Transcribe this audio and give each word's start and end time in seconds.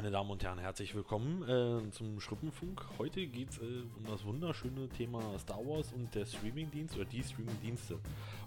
meine 0.00 0.12
Damen 0.12 0.30
und 0.30 0.42
Herren, 0.42 0.58
herzlich 0.58 0.94
willkommen 0.94 1.42
äh, 1.42 1.90
zum 1.90 2.20
Schruppenfunk. 2.20 2.82
Heute 2.96 3.26
geht 3.26 3.50
es 3.50 3.58
äh, 3.58 3.82
um 3.98 4.06
das 4.08 4.24
wunderschöne 4.24 4.88
Thema 4.88 5.20
Star 5.38 5.58
Wars 5.58 5.92
und 5.92 6.14
der 6.14 6.24
Streamingdienst 6.24 6.96
oder 6.96 7.04
die 7.04 7.22
Streamingdienste. 7.22 7.98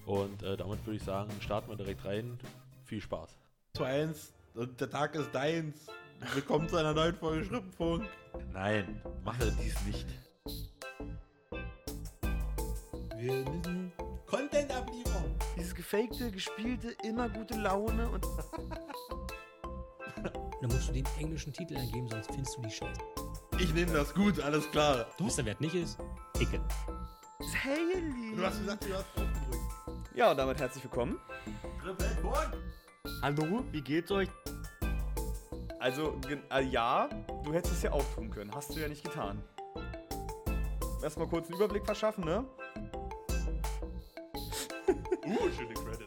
Und 0.08 0.42
äh, 0.42 0.58
damit 0.58 0.84
würde 0.84 0.98
ich 0.98 1.04
sagen, 1.04 1.30
starten 1.42 1.70
wir 1.70 1.76
direkt 1.76 2.04
rein. 2.06 2.40
Viel 2.86 3.02
Spaß. 3.02 3.38
Zu 3.76 3.84
1 3.84 4.34
und 4.56 4.82
der 4.82 4.90
Tag 4.90 5.14
ist 5.14 5.30
deins. 5.32 5.86
Willkommen 6.34 6.68
zu 6.68 6.78
einer 6.78 6.96
neuen 6.96 7.16
Folge 7.18 7.46
Schruppenfunk. 7.46 8.04
Nein, 8.52 9.00
mache 9.24 9.56
dies 9.62 9.80
nicht. 9.86 10.08
Wir 13.16 13.46
müssen 13.48 13.92
Content 14.26 14.72
abliefern. 14.72 15.36
Dieses 15.56 15.76
gefakte, 15.76 16.32
gespielte, 16.32 16.96
immer 17.04 17.30
gute 17.30 17.60
Laune 17.60 18.10
und. 18.10 18.26
Dann 20.64 20.72
musst 20.72 20.88
du 20.88 20.94
den 20.94 21.06
englischen 21.20 21.52
Titel 21.52 21.76
eingeben, 21.76 22.08
sonst 22.08 22.28
findest 22.28 22.56
du 22.56 22.62
die 22.62 22.72
scheiße. 22.72 23.02
Ich 23.60 23.74
nehme 23.74 23.92
das 23.92 24.14
gut, 24.14 24.40
alles 24.40 24.72
klar. 24.72 25.08
Wisst 25.20 25.38
ihr, 25.38 25.44
wer 25.44 25.56
es 25.56 25.60
nicht 25.60 25.76
ist? 25.76 26.00
Icke. 26.40 26.62
Haley! 27.66 28.34
Du 28.34 28.46
hast 28.46 28.60
gesagt, 28.60 28.86
du 28.86 28.94
hast 28.94 29.06
aufgerückt. 29.10 30.16
Ja, 30.16 30.32
und 30.32 30.38
damit 30.38 30.62
herzlich 30.62 30.82
willkommen. 30.82 31.20
Hallo, 33.22 33.66
wie 33.74 33.82
geht's 33.82 34.10
euch? 34.10 34.30
Also, 35.82 36.18
äh, 36.50 36.64
ja, 36.64 37.10
du 37.44 37.52
hättest 37.52 37.74
es 37.74 37.82
ja 37.82 37.92
auch 37.92 38.06
tun 38.16 38.30
können. 38.30 38.50
Hast 38.56 38.74
du 38.74 38.80
ja 38.80 38.88
nicht 38.88 39.04
getan. 39.04 39.44
Erstmal 41.02 41.28
kurz 41.28 41.48
einen 41.48 41.58
Überblick 41.58 41.86
verschaffen, 41.86 42.24
ne? 42.24 42.46
Uh, 45.26 45.52
schöne 45.52 45.74
Credits. 45.74 46.03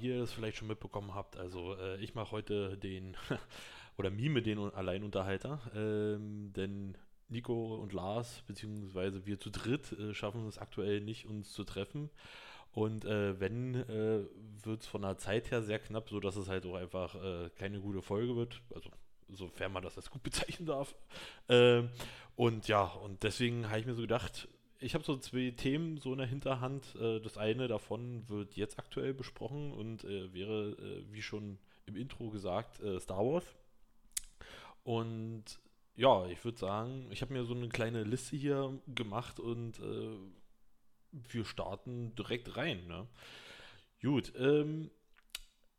Wie 0.00 0.08
ihr 0.08 0.20
das 0.20 0.32
vielleicht 0.32 0.56
schon 0.56 0.68
mitbekommen 0.68 1.14
habt, 1.14 1.36
also 1.36 1.74
äh, 1.76 1.96
ich 2.02 2.14
mache 2.14 2.32
heute 2.32 2.76
den, 2.78 3.16
oder 3.98 4.10
mime 4.10 4.42
den 4.42 4.58
Alleinunterhalter, 4.58 5.60
ähm, 5.74 6.52
denn 6.54 6.96
Nico 7.28 7.76
und 7.76 7.92
Lars, 7.92 8.42
beziehungsweise 8.46 9.26
wir 9.26 9.38
zu 9.38 9.50
dritt, 9.50 9.92
äh, 9.92 10.14
schaffen 10.14 10.46
es 10.48 10.58
aktuell 10.58 11.00
nicht, 11.00 11.26
uns 11.26 11.52
zu 11.52 11.64
treffen. 11.64 12.10
Und 12.72 13.04
äh, 13.04 13.38
wenn, 13.40 13.74
äh, 13.74 14.20
wird 14.62 14.82
es 14.82 14.86
von 14.86 15.02
der 15.02 15.18
Zeit 15.18 15.50
her 15.50 15.62
sehr 15.62 15.78
knapp, 15.78 16.08
sodass 16.08 16.36
es 16.36 16.48
halt 16.48 16.64
auch 16.66 16.74
einfach 16.74 17.14
äh, 17.16 17.50
keine 17.56 17.80
gute 17.80 18.02
Folge 18.02 18.36
wird. 18.36 18.62
Also, 18.74 18.90
sofern 19.28 19.72
man 19.72 19.82
das 19.82 19.96
als 19.96 20.10
gut 20.10 20.22
bezeichnen 20.22 20.66
darf. 20.66 20.94
Ähm, 21.48 21.90
und 22.36 22.68
ja, 22.68 22.84
und 22.84 23.22
deswegen 23.22 23.68
habe 23.68 23.80
ich 23.80 23.86
mir 23.86 23.94
so 23.94 24.02
gedacht, 24.02 24.48
ich 24.80 24.94
habe 24.94 25.04
so 25.04 25.16
zwei 25.18 25.50
Themen 25.50 25.98
so 25.98 26.12
in 26.12 26.18
der 26.18 26.26
Hinterhand. 26.26 26.94
Äh, 26.96 27.20
das 27.20 27.36
eine 27.36 27.68
davon 27.68 28.28
wird 28.28 28.56
jetzt 28.56 28.78
aktuell 28.78 29.14
besprochen 29.14 29.72
und 29.72 30.04
äh, 30.04 30.32
wäre, 30.32 30.70
äh, 30.72 31.04
wie 31.12 31.22
schon 31.22 31.58
im 31.86 31.96
Intro 31.96 32.30
gesagt, 32.30 32.80
Star 33.00 33.24
Wars. 33.24 33.44
Und 34.84 35.44
ja, 35.96 36.26
ich 36.28 36.44
würde 36.44 36.58
sagen, 36.58 37.08
ich 37.10 37.20
habe 37.20 37.32
mir 37.32 37.44
so 37.44 37.54
eine 37.54 37.68
kleine 37.68 38.04
Liste 38.04 38.36
hier 38.36 38.78
gemacht 38.86 39.40
und 39.40 39.80
wir 41.10 41.44
starten 41.44 42.14
direkt 42.14 42.56
rein. 42.56 42.86
Ne? 42.86 43.08
Gut, 44.00 44.32
ähm, 44.38 44.92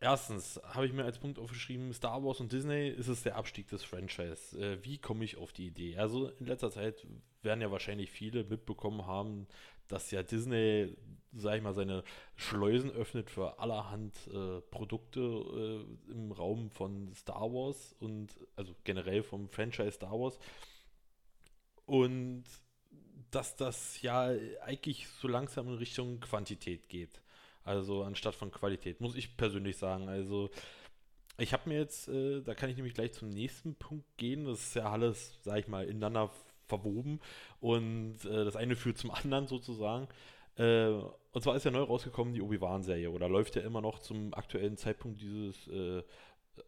erstens 0.02 0.60
habe 0.64 0.86
ich 0.86 0.92
mir 0.92 1.06
als 1.06 1.20
Punkt 1.20 1.40
aufgeschrieben, 1.40 1.94
Star 1.94 2.22
Wars 2.26 2.42
und 2.42 2.52
Disney 2.52 2.90
ist 2.90 3.08
es 3.08 3.24
der 3.24 3.38
Abstieg 3.38 3.70
des 3.70 3.86
Franchise. 3.86 4.60
Äh, 4.60 4.84
wie 4.84 4.98
komme 4.98 5.24
ich 5.24 5.38
auf 5.38 5.54
die 5.54 5.68
Idee? 5.68 5.98
Also 5.98 6.28
in 6.28 6.46
letzter 6.46 6.72
Zeit 6.72 7.08
werden 7.44 7.62
ja 7.62 7.72
wahrscheinlich 7.72 8.12
viele 8.12 8.44
mitbekommen 8.44 9.06
haben, 9.06 9.48
dass 9.88 10.12
ja 10.12 10.24
Disney, 10.24 10.96
sag 11.34 11.58
ich 11.58 11.64
mal, 11.64 11.74
seine 11.74 12.04
Schleusen 12.36 12.92
öffnet 12.92 13.30
für 13.30 13.60
allerhand 13.60 14.16
äh, 14.28 14.62
Produkte 14.72 15.20
äh, 15.20 16.12
im 16.12 16.32
Raum 16.32 16.70
von 16.72 17.14
Star 17.14 17.52
Wars 17.54 17.96
und 18.00 18.30
also 18.56 18.74
generell 18.84 19.24
vom 19.24 19.50
Franchise 19.50 19.92
Star 19.92 20.14
Wars. 20.14 20.40
Und 21.86 22.46
dass 23.32 23.56
das 23.56 24.02
ja 24.02 24.32
eigentlich 24.62 25.08
so 25.08 25.28
langsam 25.28 25.68
in 25.68 25.76
Richtung 25.76 26.20
Quantität 26.20 26.90
geht. 26.90 27.22
Also 27.64 28.04
anstatt 28.04 28.36
von 28.36 28.52
Qualität, 28.52 29.02
muss 29.02 29.16
ich 29.16 29.38
persönlich 29.38 29.78
sagen. 29.78 30.10
Also 30.10 30.50
ich 31.38 31.54
habe 31.54 31.70
mir 31.70 31.80
jetzt, 31.80 32.08
äh, 32.08 32.42
da 32.42 32.56
kann 32.56 32.70
ich 32.70 32.76
nämlich 32.76 32.94
gleich 32.94 33.14
zum 33.14 33.30
nächsten 33.30 33.76
Punkt 33.76 34.06
gehen. 34.18 34.46
Das 34.46 34.60
ist 34.60 34.76
ja 34.76 34.92
alles, 34.92 35.40
sag 35.42 35.60
ich 35.60 35.68
mal, 35.68 35.86
ineinander 35.86 36.32
verwoben 36.72 37.20
und 37.60 38.24
äh, 38.26 38.46
das 38.46 38.56
eine 38.56 38.76
führt 38.76 38.98
zum 38.98 39.12
anderen 39.12 39.48
sozusagen. 39.48 40.08
Äh, 40.58 40.88
und 41.34 41.42
zwar 41.42 41.56
ist 41.56 41.66
ja 41.66 41.72
neu 41.72 41.84
rausgekommen 41.84 42.34
die 42.34 42.42
Obi-Wan-Serie 42.42 43.12
oder 43.12 43.30
läuft 43.30 43.56
ja 43.56 43.62
immer 43.62 43.82
noch 43.82 44.00
zum 44.00 44.34
aktuellen 44.34 44.78
Zeitpunkt 44.78 45.22
dieses, 45.22 45.68
äh, 45.68 46.04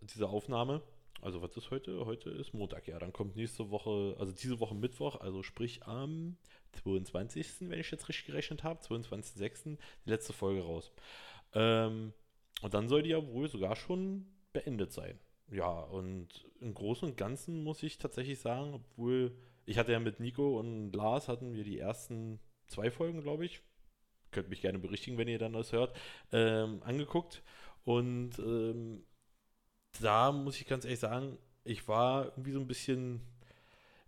dieser 0.02 0.30
Aufnahme. 0.30 0.82
Also 1.22 1.42
was 1.42 1.56
ist 1.56 1.72
heute? 1.72 2.06
Heute 2.06 2.30
ist 2.30 2.54
Montag, 2.54 2.88
ja. 2.88 3.00
Dann 3.00 3.14
kommt 3.14 3.36
nächste 3.36 3.70
Woche, 3.72 4.16
also 4.20 4.34
diese 4.34 4.60
Woche 4.60 4.76
Mittwoch, 4.76 5.22
also 5.22 5.42
sprich 5.42 5.84
am 5.84 6.38
22., 6.74 7.70
wenn 7.70 7.80
ich 7.80 7.92
jetzt 7.92 8.10
richtig 8.10 8.26
gerechnet 8.26 8.64
habe, 8.64 8.82
22.06. 8.82 9.78
die 10.06 10.10
letzte 10.10 10.34
Folge 10.34 10.64
raus. 10.64 10.92
Ähm, 11.54 12.14
und 12.62 12.74
dann 12.74 12.90
soll 12.90 13.04
die 13.04 13.12
ja 13.12 13.26
wohl 13.26 13.48
sogar 13.48 13.76
schon 13.76 14.26
beendet 14.52 14.92
sein. 14.92 15.20
Ja, 15.52 15.82
und 15.82 16.28
im 16.60 16.74
Großen 16.74 17.08
und 17.08 17.18
Ganzen 17.18 17.64
muss 17.64 17.84
ich 17.84 17.98
tatsächlich 17.98 18.40
sagen, 18.40 18.74
obwohl 18.74 19.36
ich 19.66 19.78
hatte 19.78 19.92
ja 19.92 20.00
mit 20.00 20.20
Nico 20.20 20.60
und 20.60 20.92
Lars 20.94 21.28
hatten 21.28 21.54
wir 21.54 21.64
die 21.64 21.80
ersten 21.80 22.40
zwei 22.68 22.92
Folgen, 22.92 23.22
glaube 23.22 23.46
ich. 23.46 23.62
Könnt 24.32 24.50
mich 24.50 24.62
gerne 24.62 24.80
berichtigen, 24.80 25.18
wenn 25.18 25.28
ihr 25.28 25.40
dann 25.40 25.54
das 25.54 25.72
hört, 25.72 25.96
ähm, 26.32 26.82
angeguckt. 26.84 27.44
Und 27.86 28.40
ähm, 28.40 29.04
da 30.02 30.32
muss 30.32 30.60
ich 30.60 30.68
ganz 30.68 30.86
ehrlich 30.86 31.00
sagen, 31.00 31.38
ich 31.64 31.88
war 31.88 32.26
irgendwie 32.26 32.52
so 32.52 32.60
ein 32.60 32.68
bisschen, 32.68 33.22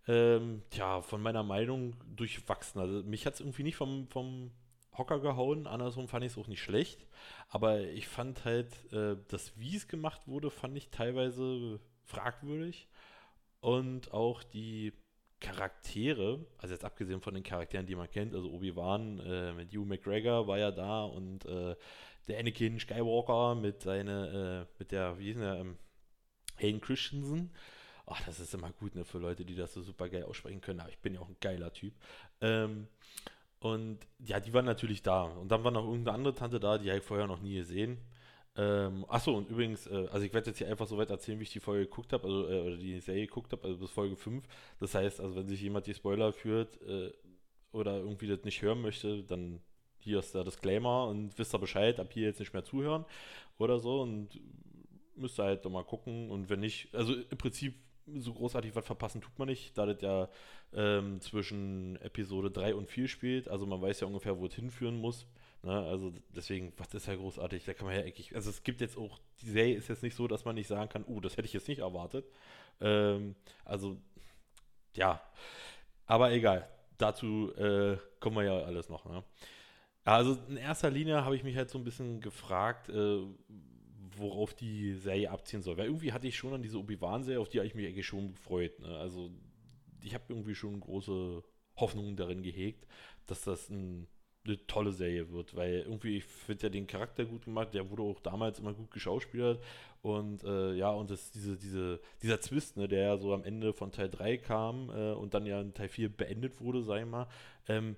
ähm, 0.08 0.64
tja, 0.72 1.02
von 1.02 1.22
meiner 1.22 1.44
Meinung 1.44 1.96
durchwachsen. 2.16 2.82
Also 2.82 3.04
mich 3.04 3.26
hat 3.26 3.36
es 3.36 3.40
irgendwie 3.40 3.64
nicht 3.64 3.76
vom, 3.76 4.08
vom 4.08 4.52
Hocker 4.98 5.20
gehauen, 5.20 5.68
andersrum 5.68 6.08
fand 6.08 6.26
ich 6.26 6.32
es 6.32 6.38
auch 6.38 6.48
nicht 6.48 6.64
schlecht. 6.64 7.06
Aber 7.50 7.82
ich 7.82 8.08
fand 8.08 8.46
halt, 8.46 8.92
äh, 8.94 9.18
das, 9.28 9.58
wie 9.60 9.76
es 9.76 9.88
gemacht 9.88 10.28
wurde, 10.28 10.50
fand 10.50 10.76
ich 10.78 10.90
teilweise 10.90 11.80
fragwürdig. 12.04 12.88
Und 13.60 14.12
auch 14.14 14.44
die 14.44 14.94
Charaktere, 15.40 16.46
also 16.58 16.74
jetzt 16.74 16.86
abgesehen 16.86 17.22
von 17.22 17.34
den 17.34 17.44
Charakteren, 17.44 17.86
die 17.86 17.96
man 17.96 18.10
kennt, 18.10 18.34
also 18.34 18.50
Obi-Wan 18.52 19.20
äh, 19.20 19.54
mit 19.54 19.72
Hugh 19.74 19.86
McGregor 19.86 20.48
war 20.48 20.58
ja 20.58 20.72
da 20.72 21.04
und 21.04 21.46
äh, 21.46 21.76
der 22.28 22.40
Anakin 22.40 22.80
Skywalker 22.80 23.56
mit 23.56 23.82
seine, 23.82 24.68
äh, 24.68 24.74
mit 24.80 24.92
der, 24.92 25.20
wie 25.20 25.26
hieß 25.26 25.38
der, 25.38 25.56
ähm, 25.56 25.78
Hayden 26.58 26.82
Christensen. 26.82 27.52
Ach, 28.08 28.22
das 28.26 28.40
ist 28.40 28.54
immer 28.54 28.72
gut, 28.72 28.96
ne, 28.96 29.04
für 29.04 29.18
Leute, 29.18 29.46
die 29.46 29.56
das 29.56 29.74
so 29.74 29.82
super 29.82 30.10
geil 30.10 30.24
aussprechen 30.24 30.62
können, 30.62 30.80
aber 30.80 30.90
ich 30.90 31.00
bin 31.00 31.14
ja 31.14 31.20
auch 31.20 31.28
ein 31.28 31.38
geiler 31.42 31.74
Typ. 31.74 31.94
Ähm, 32.40 32.88
und 33.60 34.00
ja, 34.20 34.40
die 34.40 34.54
waren 34.54 34.66
natürlich 34.66 35.02
da. 35.02 35.24
Und 35.24 35.50
dann 35.50 35.64
war 35.64 35.72
noch 35.72 35.86
irgendeine 35.86 36.16
andere 36.16 36.36
Tante 36.36 36.60
da, 36.60 36.78
die 36.78 36.90
habe 36.90 37.00
ich 37.00 37.06
vorher 37.06 37.28
noch 37.28 37.42
nie 37.42 37.56
gesehen. 37.56 37.98
Ähm, 38.58 39.06
achso, 39.10 39.36
und 39.36 39.50
übrigens, 39.50 39.86
äh, 39.88 40.08
also 40.12 40.26
ich 40.26 40.34
werde 40.34 40.50
jetzt 40.50 40.58
hier 40.60 40.70
einfach 40.70 40.88
so 40.88 40.98
weit 40.98 41.10
erzählen, 41.10 41.40
wie 41.40 41.44
ich 41.44 41.52
die 41.52 41.60
Folge 41.60 41.86
geguckt 41.86 42.14
habe, 42.14 42.26
also, 42.26 42.48
äh, 42.48 42.62
oder 42.62 42.78
die 42.78 43.00
Serie 43.00 43.28
geguckt 43.28 43.52
habe, 43.52 43.64
also 43.66 43.78
bis 43.78 43.92
Folge 43.92 44.16
5. 44.16 44.46
Das 44.80 44.96
heißt, 44.96 45.20
also 45.20 45.36
wenn 45.36 45.48
sich 45.50 45.62
jemand 45.62 45.88
die 45.88 45.94
Spoiler 45.94 46.32
führt 46.32 46.82
äh, 46.84 47.12
oder 47.74 47.98
irgendwie 47.98 48.28
das 48.28 48.44
nicht 48.46 48.62
hören 48.62 48.82
möchte, 48.82 49.24
dann 49.24 49.60
hier 50.00 50.20
ist 50.20 50.34
der 50.34 50.46
Disclaimer 50.46 51.08
und 51.08 51.38
wisst 51.38 51.54
ihr 51.54 51.60
Bescheid, 51.60 52.00
ab 52.00 52.14
hier 52.14 52.28
jetzt 52.28 52.40
nicht 52.40 52.54
mehr 52.54 52.64
zuhören 52.64 53.06
oder 53.58 53.80
so 53.80 54.02
und 54.02 54.40
müsst 55.16 55.40
ihr 55.40 55.44
halt 55.44 55.66
doch 55.66 55.72
mal 55.72 55.84
gucken 55.84 56.30
und 56.32 56.50
wenn 56.50 56.60
nicht, 56.60 56.94
also 56.94 57.14
im 57.14 57.38
Prinzip 57.38 57.76
so 58.20 58.34
großartig 58.34 58.76
was 58.76 58.86
verpassen 58.86 59.22
tut 59.22 59.38
man 59.40 59.48
nicht, 59.48 59.78
da 59.78 59.86
das 59.86 60.02
ja 60.02 60.30
ähm, 60.74 61.20
zwischen 61.22 62.00
Episode 62.02 62.52
3 62.52 62.76
und 62.76 62.90
4 62.90 63.08
spielt, 63.08 63.48
also 63.50 63.66
man 63.66 63.82
weiß 63.82 64.02
ja 64.02 64.08
ungefähr, 64.08 64.38
wo 64.38 64.46
es 64.46 64.54
hinführen 64.54 64.98
muss. 64.98 65.26
Ne? 65.66 65.74
Also 65.74 66.14
deswegen, 66.36 66.72
was 66.78 66.94
ist 66.94 67.08
ja 67.08 67.16
großartig, 67.16 67.66
da 67.66 67.74
kann 67.74 67.88
man 67.88 67.96
ja 67.96 68.04
eigentlich, 68.04 68.36
also 68.36 68.50
es 68.52 68.64
gibt 68.64 68.82
jetzt 68.82 68.98
auch, 68.98 69.20
die 69.42 69.50
Serie 69.50 69.76
ist 69.76 69.90
jetzt 69.90 70.04
nicht 70.04 70.16
so, 70.16 70.28
dass 70.28 70.46
man 70.46 70.56
nicht 70.56 70.68
sagen 70.68 70.90
kann, 70.90 71.04
oh, 71.06 71.20
das 71.20 71.38
hätte 71.38 71.48
ich 71.48 71.54
jetzt 71.54 71.68
nicht 71.68 71.80
erwartet. 71.80 72.26
Ähm, 72.82 73.36
also, 73.64 73.98
ja, 74.96 75.22
aber 76.06 76.32
egal, 76.32 76.70
dazu 76.98 77.52
äh, 77.56 77.98
kommen 78.20 78.38
wir 78.38 78.44
ja 78.44 78.60
alles 78.60 78.90
noch. 78.90 79.06
Ne? 79.06 79.24
Also 80.04 80.38
in 80.48 80.58
erster 80.58 80.92
Linie 80.92 81.26
habe 81.26 81.36
ich 81.36 81.44
mich 81.44 81.58
halt 81.58 81.72
so 81.72 81.80
ein 81.80 81.84
bisschen 81.84 82.22
gefragt, 82.22 82.90
äh, 82.90 83.24
worauf 84.18 84.54
die 84.54 84.94
Serie 84.94 85.32
abziehen 85.32 85.64
soll. 85.64 85.78
Weil 85.78 85.88
irgendwie 85.88 86.14
hatte 86.14 86.28
ich 86.28 86.38
schon 86.38 86.54
an 86.54 86.62
diese 86.62 86.78
Obi-Wan-Serie, 86.78 87.40
auf 87.40 87.50
die 87.50 87.58
habe 87.58 87.68
ich 87.68 87.74
mich 87.74 87.88
eigentlich 87.88 88.06
schon 88.06 88.34
gefreut. 88.34 88.80
Ne? 88.80 88.96
Also 89.00 89.32
ich 90.04 90.14
habe 90.14 90.26
irgendwie 90.30 90.54
schon 90.54 90.80
große 90.80 91.44
Hoffnungen 91.78 92.16
darin 92.16 92.44
gehegt, 92.44 92.88
dass 93.26 93.42
das 93.42 93.70
ein, 93.70 94.08
eine 94.46 94.66
tolle 94.68 94.92
Serie 94.92 95.32
wird, 95.32 95.56
weil 95.56 95.82
irgendwie, 95.82 96.18
ich 96.18 96.26
finde 96.26 96.64
ja 96.64 96.70
den 96.70 96.88
Charakter 96.88 97.26
gut 97.26 97.46
gemacht, 97.46 97.74
der 97.74 97.90
wurde 97.90 98.04
auch 98.04 98.20
damals 98.20 98.60
immer 98.60 98.74
gut 98.74 98.92
geschauspielert 98.92 99.62
und 100.02 100.44
äh, 100.44 100.74
ja, 100.74 100.90
und 100.92 101.10
das, 101.10 101.32
diese, 101.32 101.58
diese, 101.58 102.00
dieser 102.22 102.40
Twist, 102.40 102.78
ne, 102.78 102.88
der 102.88 103.02
ja 103.02 103.18
so 103.18 103.34
am 103.34 103.44
Ende 103.44 103.74
von 103.74 103.92
Teil 103.92 104.10
3 104.10 104.38
kam 104.38 104.90
äh, 104.90 105.14
und 105.14 105.34
dann 105.34 105.46
ja 105.46 105.62
in 105.62 105.74
Teil 105.74 105.90
4 105.90 106.10
beendet 106.10 106.62
wurde, 106.62 106.84
sag 106.84 107.00
ich 107.00 107.08
mal, 107.08 107.28
ähm, 107.68 107.96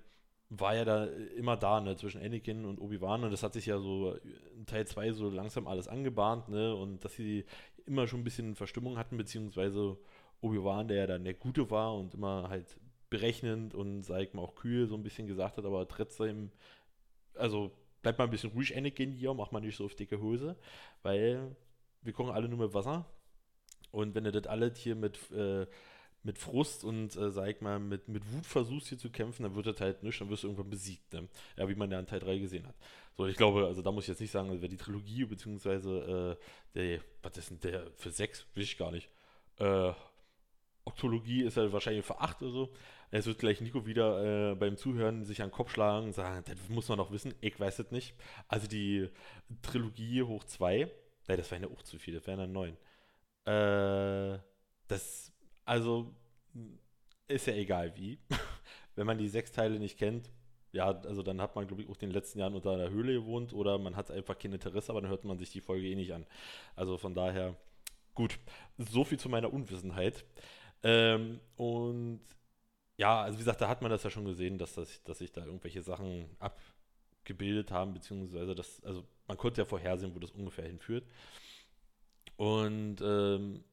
war 0.50 0.74
ja 0.74 0.84
da 0.84 1.04
immer 1.36 1.56
da, 1.56 1.80
ne, 1.80 1.96
zwischen 1.96 2.22
Anakin 2.22 2.64
und 2.64 2.80
Obi-Wan 2.80 3.24
und 3.24 3.30
das 3.30 3.42
hat 3.42 3.52
sich 3.52 3.66
ja 3.66 3.78
so 3.78 4.16
in 4.56 4.66
Teil 4.66 4.86
2 4.86 5.12
so 5.12 5.28
langsam 5.28 5.66
alles 5.66 5.88
angebahnt, 5.88 6.48
ne, 6.48 6.74
und 6.74 7.04
dass 7.04 7.14
sie 7.14 7.44
immer 7.86 8.06
schon 8.06 8.20
ein 8.20 8.24
bisschen 8.24 8.54
Verstimmung 8.54 8.96
hatten, 8.98 9.16
beziehungsweise 9.16 9.98
Obi-Wan, 10.40 10.88
der 10.88 10.96
ja 10.98 11.06
dann 11.06 11.24
der 11.24 11.34
Gute 11.34 11.70
war 11.70 11.94
und 11.94 12.14
immer 12.14 12.48
halt 12.48 12.78
berechnend 13.10 13.74
und, 13.74 14.02
sag 14.02 14.22
ich 14.22 14.34
mal, 14.34 14.42
auch 14.42 14.54
kühl 14.54 14.86
so 14.86 14.94
ein 14.94 15.02
bisschen 15.02 15.26
gesagt 15.26 15.56
hat, 15.56 15.64
aber 15.64 15.86
trotzdem, 15.88 16.50
also 17.34 17.72
bleibt 18.02 18.18
mal 18.18 18.24
ein 18.24 18.30
bisschen 18.30 18.50
ruhig, 18.50 18.76
Anakin 18.76 19.12
hier, 19.12 19.34
mach 19.34 19.50
mal 19.50 19.60
nicht 19.60 19.76
so 19.76 19.86
auf 19.86 19.94
dicke 19.94 20.20
Hose, 20.20 20.56
weil 21.02 21.56
wir 22.02 22.12
kochen 22.12 22.32
alle 22.32 22.48
nur 22.48 22.58
mit 22.58 22.74
Wasser 22.74 23.06
und 23.90 24.14
wenn 24.14 24.24
du 24.24 24.32
das 24.32 24.46
alles 24.46 24.78
hier 24.78 24.94
mit, 24.94 25.30
äh, 25.32 25.66
mit 26.22 26.38
Frust 26.38 26.84
und, 26.84 27.16
äh, 27.16 27.30
sag 27.30 27.48
ich 27.48 27.60
mal, 27.60 27.78
mit, 27.78 28.08
mit 28.08 28.22
Wut 28.32 28.44
versuchst 28.44 28.88
hier 28.88 28.98
zu 28.98 29.10
kämpfen, 29.10 29.44
dann 29.44 29.54
wird 29.54 29.66
das 29.66 29.80
halt 29.80 30.02
nichts, 30.02 30.18
dann 30.18 30.28
wirst 30.28 30.42
du 30.42 30.48
irgendwann 30.48 30.70
besiegt, 30.70 31.12
ne? 31.12 31.28
Ja, 31.56 31.68
wie 31.68 31.74
man 31.74 31.90
ja 31.90 31.98
in 31.98 32.06
Teil 32.06 32.20
3 32.20 32.38
gesehen 32.38 32.66
hat. 32.66 32.74
So, 33.16 33.26
ich 33.26 33.36
glaube, 33.36 33.66
also 33.66 33.82
da 33.82 33.90
muss 33.90 34.04
ich 34.04 34.08
jetzt 34.08 34.20
nicht 34.20 34.30
sagen, 34.30 34.50
also 34.50 34.60
wer 34.60 34.68
die 34.68 34.76
Trilogie, 34.76 35.24
beziehungsweise 35.24 36.36
äh, 36.74 36.74
der, 36.74 37.00
was 37.22 37.36
ist 37.38 37.50
denn 37.50 37.60
der 37.60 37.90
für 37.96 38.10
6? 38.10 38.46
Will 38.54 38.62
ich 38.62 38.76
gar 38.78 38.90
nicht. 38.90 39.08
Äh, 39.58 39.92
Oktologie 40.88 41.42
ist 41.42 41.56
ja 41.56 41.72
wahrscheinlich 41.72 42.04
für 42.04 42.20
8 42.20 42.42
oder 42.42 42.50
so. 42.50 42.72
Es 43.10 43.26
wird 43.26 43.38
gleich 43.38 43.60
Nico 43.60 43.86
wieder 43.86 44.52
äh, 44.52 44.54
beim 44.54 44.76
Zuhören 44.76 45.24
sich 45.24 45.40
an 45.42 45.48
den 45.48 45.54
Kopf 45.54 45.72
schlagen 45.72 46.06
und 46.06 46.14
sagen, 46.14 46.44
das 46.46 46.68
muss 46.68 46.88
man 46.88 46.98
doch 46.98 47.10
wissen, 47.10 47.34
ich 47.40 47.58
weiß 47.58 47.78
es 47.78 47.90
nicht. 47.90 48.14
Also 48.48 48.66
die 48.66 49.08
Trilogie 49.62 50.22
hoch 50.22 50.44
2, 50.44 50.90
nein, 51.28 51.38
das 51.38 51.50
wären 51.50 51.62
ja 51.62 51.68
auch 51.68 51.82
zu 51.82 51.98
viele, 51.98 52.18
das 52.18 52.26
wären 52.26 52.40
dann 52.40 52.52
9. 52.52 52.76
Äh, 53.44 54.38
das, 54.88 55.32
also, 55.64 56.14
ist 57.28 57.46
ja 57.46 57.54
egal 57.54 57.94
wie. 57.96 58.18
Wenn 58.96 59.06
man 59.06 59.18
die 59.18 59.28
sechs 59.28 59.52
Teile 59.52 59.78
nicht 59.78 59.98
kennt, 59.98 60.30
ja, 60.72 60.86
also 60.86 61.22
dann 61.22 61.40
hat 61.40 61.54
man, 61.54 61.66
glaube 61.66 61.82
ich, 61.82 61.88
auch 61.88 61.94
in 61.94 62.08
den 62.08 62.12
letzten 62.12 62.38
Jahren 62.38 62.54
unter 62.54 62.72
einer 62.72 62.90
Höhle 62.90 63.12
gewohnt 63.14 63.52
oder 63.52 63.78
man 63.78 63.96
hat 63.96 64.10
einfach 64.10 64.38
kein 64.38 64.52
Interesse, 64.52 64.90
aber 64.90 65.00
dann 65.00 65.10
hört 65.10 65.24
man 65.24 65.38
sich 65.38 65.50
die 65.50 65.60
Folge 65.60 65.86
eh 65.86 65.94
nicht 65.94 66.12
an. 66.12 66.26
Also 66.76 66.98
von 66.98 67.14
daher, 67.14 67.56
gut, 68.14 68.38
so 68.76 69.04
viel 69.04 69.18
zu 69.18 69.28
meiner 69.28 69.52
Unwissenheit. 69.52 70.24
Ähm, 70.82 71.40
und 71.56 72.20
ja, 72.96 73.22
also 73.22 73.38
wie 73.38 73.42
gesagt, 73.42 73.60
da 73.60 73.68
hat 73.68 73.82
man 73.82 73.90
das 73.90 74.02
ja 74.02 74.10
schon 74.10 74.24
gesehen, 74.24 74.58
dass, 74.58 74.74
das, 74.74 75.02
dass 75.04 75.18
sich 75.18 75.32
da 75.32 75.44
irgendwelche 75.44 75.82
Sachen 75.82 76.26
abgebildet 76.38 77.70
haben, 77.70 77.94
beziehungsweise 77.94 78.54
das, 78.54 78.82
also 78.84 79.04
man 79.26 79.36
konnte 79.36 79.60
ja 79.60 79.64
vorhersehen, 79.64 80.14
wo 80.14 80.18
das 80.18 80.32
ungefähr 80.32 80.66
hinführt. 80.66 81.04
Und 82.36 83.00
ähm, 83.02 83.64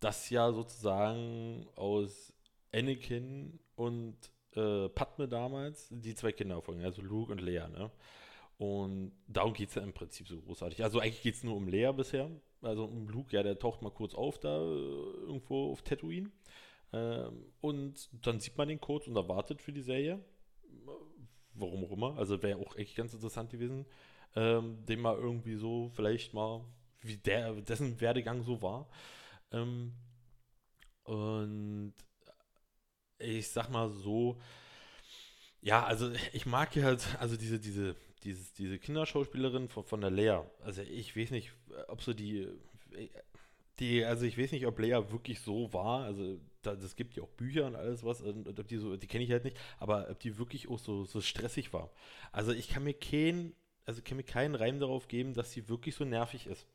das 0.00 0.30
ja 0.30 0.52
sozusagen 0.52 1.66
aus 1.76 2.32
Anakin 2.72 3.58
und 3.74 4.16
äh, 4.54 4.88
Padme 4.88 5.28
damals 5.28 5.88
die 5.90 6.14
zwei 6.14 6.32
Kinder 6.32 6.60
folgen, 6.62 6.84
also 6.84 7.02
Luke 7.02 7.32
und 7.32 7.40
Leia, 7.40 7.68
ne? 7.68 7.90
Und 8.58 9.12
darum 9.26 9.52
geht 9.52 9.68
es 9.68 9.74
ja 9.74 9.82
im 9.82 9.92
Prinzip 9.92 10.28
so 10.28 10.40
großartig. 10.40 10.82
Also 10.82 10.98
eigentlich 11.00 11.22
geht 11.22 11.34
es 11.34 11.44
nur 11.44 11.56
um 11.56 11.68
Leia 11.68 11.92
bisher. 11.92 12.30
Also 12.66 12.84
um 12.84 13.08
Luke, 13.08 13.34
ja, 13.34 13.42
der 13.42 13.58
taucht 13.58 13.82
mal 13.82 13.90
kurz 13.90 14.14
auf 14.14 14.38
da 14.38 14.58
äh, 14.58 14.62
irgendwo 15.26 15.72
auf 15.72 15.82
Tatooine. 15.82 16.30
Ähm, 16.92 17.52
und 17.60 18.08
dann 18.26 18.40
sieht 18.40 18.56
man 18.56 18.68
den 18.68 18.80
kurz 18.80 19.06
und 19.06 19.16
erwartet 19.16 19.62
für 19.62 19.72
die 19.72 19.82
Serie. 19.82 20.24
Warum 21.54 21.84
auch 21.84 21.92
immer. 21.92 22.16
Also 22.18 22.42
wäre 22.42 22.58
auch 22.58 22.76
echt 22.76 22.96
ganz 22.96 23.14
interessant 23.14 23.50
gewesen, 23.50 23.86
ähm, 24.34 24.84
den 24.86 25.00
mal 25.00 25.16
irgendwie 25.16 25.56
so 25.56 25.90
vielleicht 25.94 26.34
mal, 26.34 26.64
wie 27.00 27.16
der, 27.16 27.52
dessen 27.62 28.00
Werdegang 28.00 28.42
so 28.42 28.60
war. 28.62 28.88
Ähm, 29.52 29.94
und 31.04 31.94
ich 33.18 33.48
sag 33.48 33.70
mal 33.70 33.88
so, 33.90 34.38
ja, 35.62 35.84
also 35.84 36.12
ich 36.32 36.46
mag 36.46 36.74
ja 36.76 36.84
halt, 36.84 37.16
also 37.18 37.36
diese, 37.36 37.58
diese, 37.58 37.96
dieses, 38.24 38.52
diese 38.52 38.78
Kinderschauspielerin 38.78 39.68
von, 39.68 39.84
von 39.84 40.00
der 40.00 40.10
Lea, 40.10 40.40
also 40.64 40.82
ich 40.82 41.16
weiß 41.16 41.30
nicht, 41.30 41.52
ob 41.88 42.02
so 42.02 42.12
die, 42.12 42.48
die, 43.78 44.04
also 44.04 44.24
ich 44.24 44.38
weiß 44.38 44.52
nicht, 44.52 44.66
ob 44.66 44.78
Lea 44.78 45.10
wirklich 45.10 45.40
so 45.40 45.72
war, 45.72 46.04
also 46.04 46.38
das 46.62 46.96
gibt 46.96 47.14
ja 47.14 47.22
auch 47.22 47.30
Bücher 47.30 47.66
und 47.66 47.76
alles 47.76 48.04
was, 48.04 48.20
und, 48.22 48.58
ob 48.58 48.68
die 48.68 48.78
so, 48.78 48.96
die 48.96 49.06
kenne 49.06 49.24
ich 49.24 49.30
halt 49.30 49.44
nicht, 49.44 49.56
aber 49.78 50.08
ob 50.10 50.18
die 50.18 50.38
wirklich 50.38 50.68
auch 50.68 50.78
so, 50.78 51.04
so 51.04 51.20
stressig 51.20 51.72
war. 51.72 51.90
Also 52.32 52.52
ich 52.52 52.68
kann 52.68 52.84
mir 52.84 52.94
keinen, 52.94 53.54
also 53.84 54.02
kann 54.02 54.16
mir 54.16 54.24
keinen 54.24 54.54
Reim 54.54 54.80
darauf 54.80 55.08
geben, 55.08 55.34
dass 55.34 55.52
sie 55.52 55.68
wirklich 55.68 55.94
so 55.94 56.04
nervig 56.04 56.46
ist. 56.46 56.66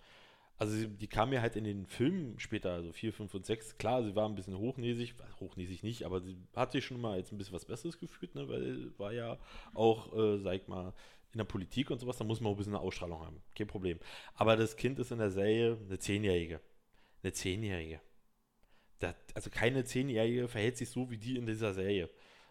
Also 0.57 0.75
sie, 0.75 0.87
die 0.87 1.07
kam 1.07 1.31
mir 1.31 1.41
halt 1.41 1.55
in 1.55 1.63
den 1.63 1.87
Filmen 1.87 2.39
später, 2.39 2.73
also 2.73 2.91
4, 2.91 3.13
5 3.13 3.33
und 3.33 3.45
6, 3.47 3.79
klar, 3.79 4.03
sie 4.03 4.15
war 4.15 4.29
ein 4.29 4.35
bisschen 4.35 4.57
hochnäsig, 4.57 5.15
hochnäsig 5.39 5.81
nicht, 5.81 6.03
aber 6.03 6.21
sie 6.21 6.37
hat 6.55 6.71
sich 6.71 6.85
schon 6.85 7.01
mal 7.01 7.17
jetzt 7.17 7.31
ein 7.31 7.39
bisschen 7.39 7.55
was 7.55 7.65
Besseres 7.65 7.97
gefühlt, 7.97 8.35
ne, 8.35 8.47
weil 8.47 8.91
war 8.99 9.11
ja 9.11 9.39
auch, 9.73 10.15
äh, 10.15 10.37
sag 10.37 10.53
ich 10.53 10.67
mal, 10.67 10.93
in 11.33 11.37
der 11.37 11.45
Politik 11.45 11.89
und 11.89 11.99
sowas, 11.99 12.17
da 12.17 12.23
muss 12.23 12.41
man 12.41 12.51
ein 12.53 12.57
bisschen 12.57 12.75
eine 12.75 12.83
Ausstrahlung 12.83 13.25
haben, 13.25 13.41
kein 13.55 13.67
Problem. 13.67 13.99
Aber 14.33 14.57
das 14.57 14.75
Kind 14.75 14.99
ist 14.99 15.11
in 15.11 15.19
der 15.19 15.31
Serie 15.31 15.77
eine 15.85 15.99
Zehnjährige. 15.99 16.59
Eine 17.23 17.33
Zehnjährige. 17.33 18.01
Das, 18.99 19.15
also 19.33 19.49
keine 19.49 19.83
Zehnjährige 19.83 20.47
verhält 20.47 20.77
sich 20.77 20.89
so 20.89 21.09
wie 21.09 21.17
die 21.17 21.37
in 21.37 21.45
dieser 21.45 21.73
Serie. 21.73 22.09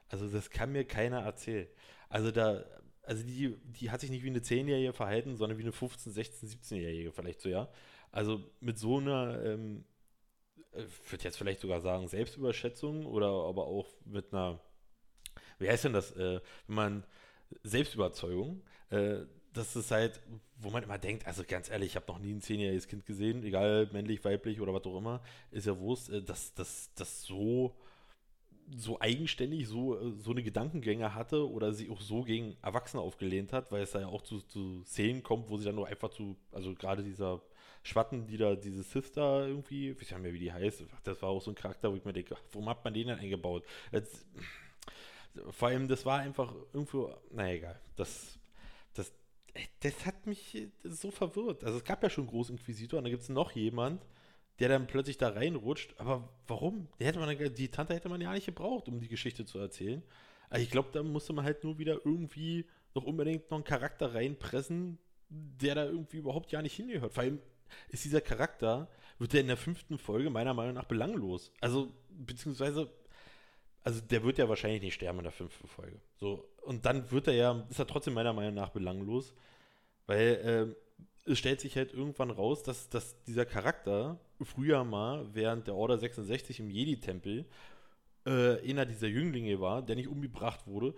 Also 0.09 0.29
das 0.29 0.50
kann 0.50 0.73
mir 0.73 0.85
keiner 0.85 1.21
erzählen. 1.21 1.69
Also 2.09 2.31
da, 2.31 2.65
also 3.03 3.23
die, 3.25 3.56
die 3.65 3.91
hat 3.91 4.00
sich 4.00 4.11
nicht 4.11 4.25
wie 4.25 4.31
eine 4.31 4.43
Zehnjährige 4.43 4.93
verhalten, 4.93 5.37
sondern 5.37 5.59
wie 5.59 5.62
eine 5.62 5.73
15, 5.73 6.12
16, 6.12 6.49
17-Jährige 6.49 7.12
vielleicht 7.12 7.41
so, 7.41 7.49
ja. 7.49 7.69
Also 8.12 8.43
mit 8.61 8.79
so 8.79 8.99
einer, 8.99 9.44
ähm, 9.44 9.85
ich 10.73 11.12
würde 11.12 11.25
jetzt 11.25 11.37
vielleicht 11.38 11.61
sogar 11.61 11.81
sagen, 11.81 12.09
Selbstüberschätzung 12.09 13.06
oder 13.06 13.29
aber 13.29 13.67
auch 13.67 13.88
mit 14.05 14.32
einer, 14.32 14.61
wie 15.59 15.69
heißt 15.69 15.85
denn 15.85 15.93
das, 15.93 16.12
äh, 16.12 16.41
wenn 16.67 16.75
man 16.75 17.06
Selbstüberzeugung, 17.62 18.62
äh, 18.91 19.19
das 19.52 19.75
ist 19.75 19.91
halt, 19.91 20.20
wo 20.58 20.70
man 20.70 20.82
immer 20.82 20.99
denkt, 20.99 21.26
also 21.26 21.43
ganz 21.47 21.70
ehrlich, 21.70 21.88
ich 21.88 21.97
habe 21.97 22.06
noch 22.06 22.19
nie 22.20 22.32
ein 22.32 22.41
zehnjähriges 22.41 22.87
Kind 22.87 23.06
gesehen, 23.06 23.43
egal 23.44 23.88
männlich, 23.93 24.25
weiblich 24.25 24.61
oder 24.61 24.73
was 24.73 24.85
auch 24.85 24.97
immer, 24.99 25.23
ist 25.50 25.67
ja 25.67 25.79
Wurst, 25.79 26.11
äh, 26.11 26.23
dass 26.23 26.55
das 26.55 27.23
so 27.23 27.75
so 28.76 29.00
eigenständig 29.00 29.67
so, 29.69 29.99
äh, 29.99 30.12
so 30.19 30.31
eine 30.31 30.43
Gedankengänge 30.43 31.14
hatte 31.14 31.49
oder 31.50 31.73
sich 31.73 31.91
auch 31.91 32.00
so 32.00 32.23
gegen 32.23 32.56
Erwachsene 32.62 33.02
aufgelehnt 33.02 33.53
hat, 33.53 33.73
weil 33.73 33.82
es 33.82 33.93
da 33.93 34.00
ja 34.00 34.06
auch 34.06 34.23
zu, 34.23 34.41
zu 34.41 34.82
Szenen 34.85 35.23
kommt, 35.23 35.50
wo 35.50 35.56
sie 35.56 35.64
dann 35.64 35.75
nur 35.75 35.87
einfach 35.88 36.11
zu, 36.11 36.37
also 36.53 36.75
gerade 36.75 37.03
dieser 37.03 37.43
Schwatten, 37.82 38.26
die 38.26 38.37
da, 38.37 38.55
diese 38.55 38.82
Sister 38.82 39.46
irgendwie, 39.46 39.91
ich 39.91 40.00
weiß 40.00 40.11
nicht 40.11 40.23
mehr, 40.23 40.32
wie 40.32 40.38
die 40.38 40.53
heißt, 40.53 40.85
das 41.05 41.23
war 41.23 41.31
auch 41.31 41.43
so 41.43 41.50
ein 41.50 41.55
Charakter, 41.55 41.91
wo 41.91 41.96
ich 41.96 42.05
mir 42.05 42.12
denke, 42.12 42.37
warum 42.53 42.69
hat 42.69 42.85
man 42.85 42.94
den 42.94 43.08
denn 43.08 43.19
eingebaut? 43.19 43.64
Jetzt, 43.91 44.26
vor 45.50 45.69
allem, 45.69 45.88
das 45.88 46.05
war 46.06 46.21
einfach 46.21 46.55
irgendwo, 46.73 47.15
naja, 47.31 47.55
egal, 47.55 47.81
das, 47.97 48.38
das, 48.94 49.12
das 49.81 50.06
hat 50.06 50.27
mich 50.27 50.69
so 50.85 51.11
verwirrt. 51.11 51.65
Also 51.65 51.79
es 51.79 51.85
gab 51.85 52.03
ja 52.03 52.11
schon 52.11 52.27
Großinquisitor 52.27 52.99
und 52.99 53.05
da 53.05 53.11
gibt 53.11 53.23
es 53.23 53.29
noch 53.29 53.53
jemand, 53.53 54.06
der 54.59 54.69
dann 54.69 54.87
plötzlich 54.87 55.19
da 55.19 55.31
reinrutscht. 55.31 55.94
Aber 55.99 56.29
warum? 56.46 56.89
Die, 57.01 57.06
hätte 57.06 57.19
man, 57.19 57.55
die 57.55 57.69
Tante 57.69 57.94
hätte 57.94 58.08
man 58.08 58.20
ja 58.20 58.32
nicht 58.32 58.46
gebraucht, 58.46 58.89
um 58.89 59.01
die 59.01 59.08
Geschichte 59.08 59.44
zu 59.44 59.58
erzählen. 59.58 60.03
Also 60.51 60.63
ich 60.65 60.70
glaube, 60.70 60.91
da 60.93 61.03
musste 61.03 61.32
man 61.32 61.44
halt 61.44 61.65
nur 61.65 61.79
wieder 61.79 62.01
irgendwie 62.05 62.67
noch 62.94 63.05
unbedingt 63.05 63.51
noch 63.51 63.58
einen 63.58 63.65
Charakter 63.65 64.15
reinpressen, 64.15 64.99
der 65.29 65.77
da 65.77 65.84
irgendwie 65.84 66.19
überhaupt 66.19 66.51
ja 66.53 66.60
nicht 66.60 66.75
hingehört. 66.75 67.15
Vor 67.15 67.22
allem 67.22 67.41
ist 67.89 68.05
dieser 68.05 68.20
Charakter, 68.20 68.89
wird 69.19 69.32
der 69.32 69.43
in 69.43 69.46
der 69.46 69.56
fünften 69.56 69.96
Folge 69.99 70.29
meiner 70.29 70.55
Meinung 70.55 70.75
nach 70.75 70.87
belanglos. 70.87 71.53
Also, 71.60 71.93
beziehungsweise, 72.08 72.91
also 73.82 74.01
der 74.01 74.22
wird 74.22 74.39
ja 74.39 74.49
wahrscheinlich 74.49 74.82
nicht 74.82 74.94
sterben 74.94 75.19
in 75.19 75.25
der 75.25 75.32
fünften 75.32 75.69
Folge. 75.69 76.01
So, 76.19 76.49
und 76.63 76.87
dann 76.87 77.10
wird 77.10 77.29
er 77.29 77.34
ja, 77.34 77.67
ist 77.70 77.79
er 77.79 77.87
trotzdem 77.87 78.15
meiner 78.15 78.32
Meinung 78.32 78.55
nach 78.55 78.70
belanglos, 78.70 79.34
weil 80.06 80.77
äh, 81.27 81.31
es 81.31 81.39
stellt 81.39 81.60
sich 81.60 81.77
halt 81.77 81.93
irgendwann 81.93 82.31
raus, 82.31 82.63
dass, 82.63 82.89
dass 82.89 83.22
dieser 83.25 83.46
Charakter 83.46 84.19
früher 84.43 84.84
mal 84.84 85.27
während 85.32 85.67
der 85.67 85.75
Order 85.75 85.99
66 85.99 86.60
im 86.60 86.70
Jedi-Tempel 86.70 87.46
äh, 88.27 88.70
einer 88.70 88.87
dieser 88.87 89.08
Jünglinge 89.08 89.60
war, 89.60 89.82
der 89.82 89.96
nicht 89.96 90.08
umgebracht 90.08 90.67
wurde 90.67 90.94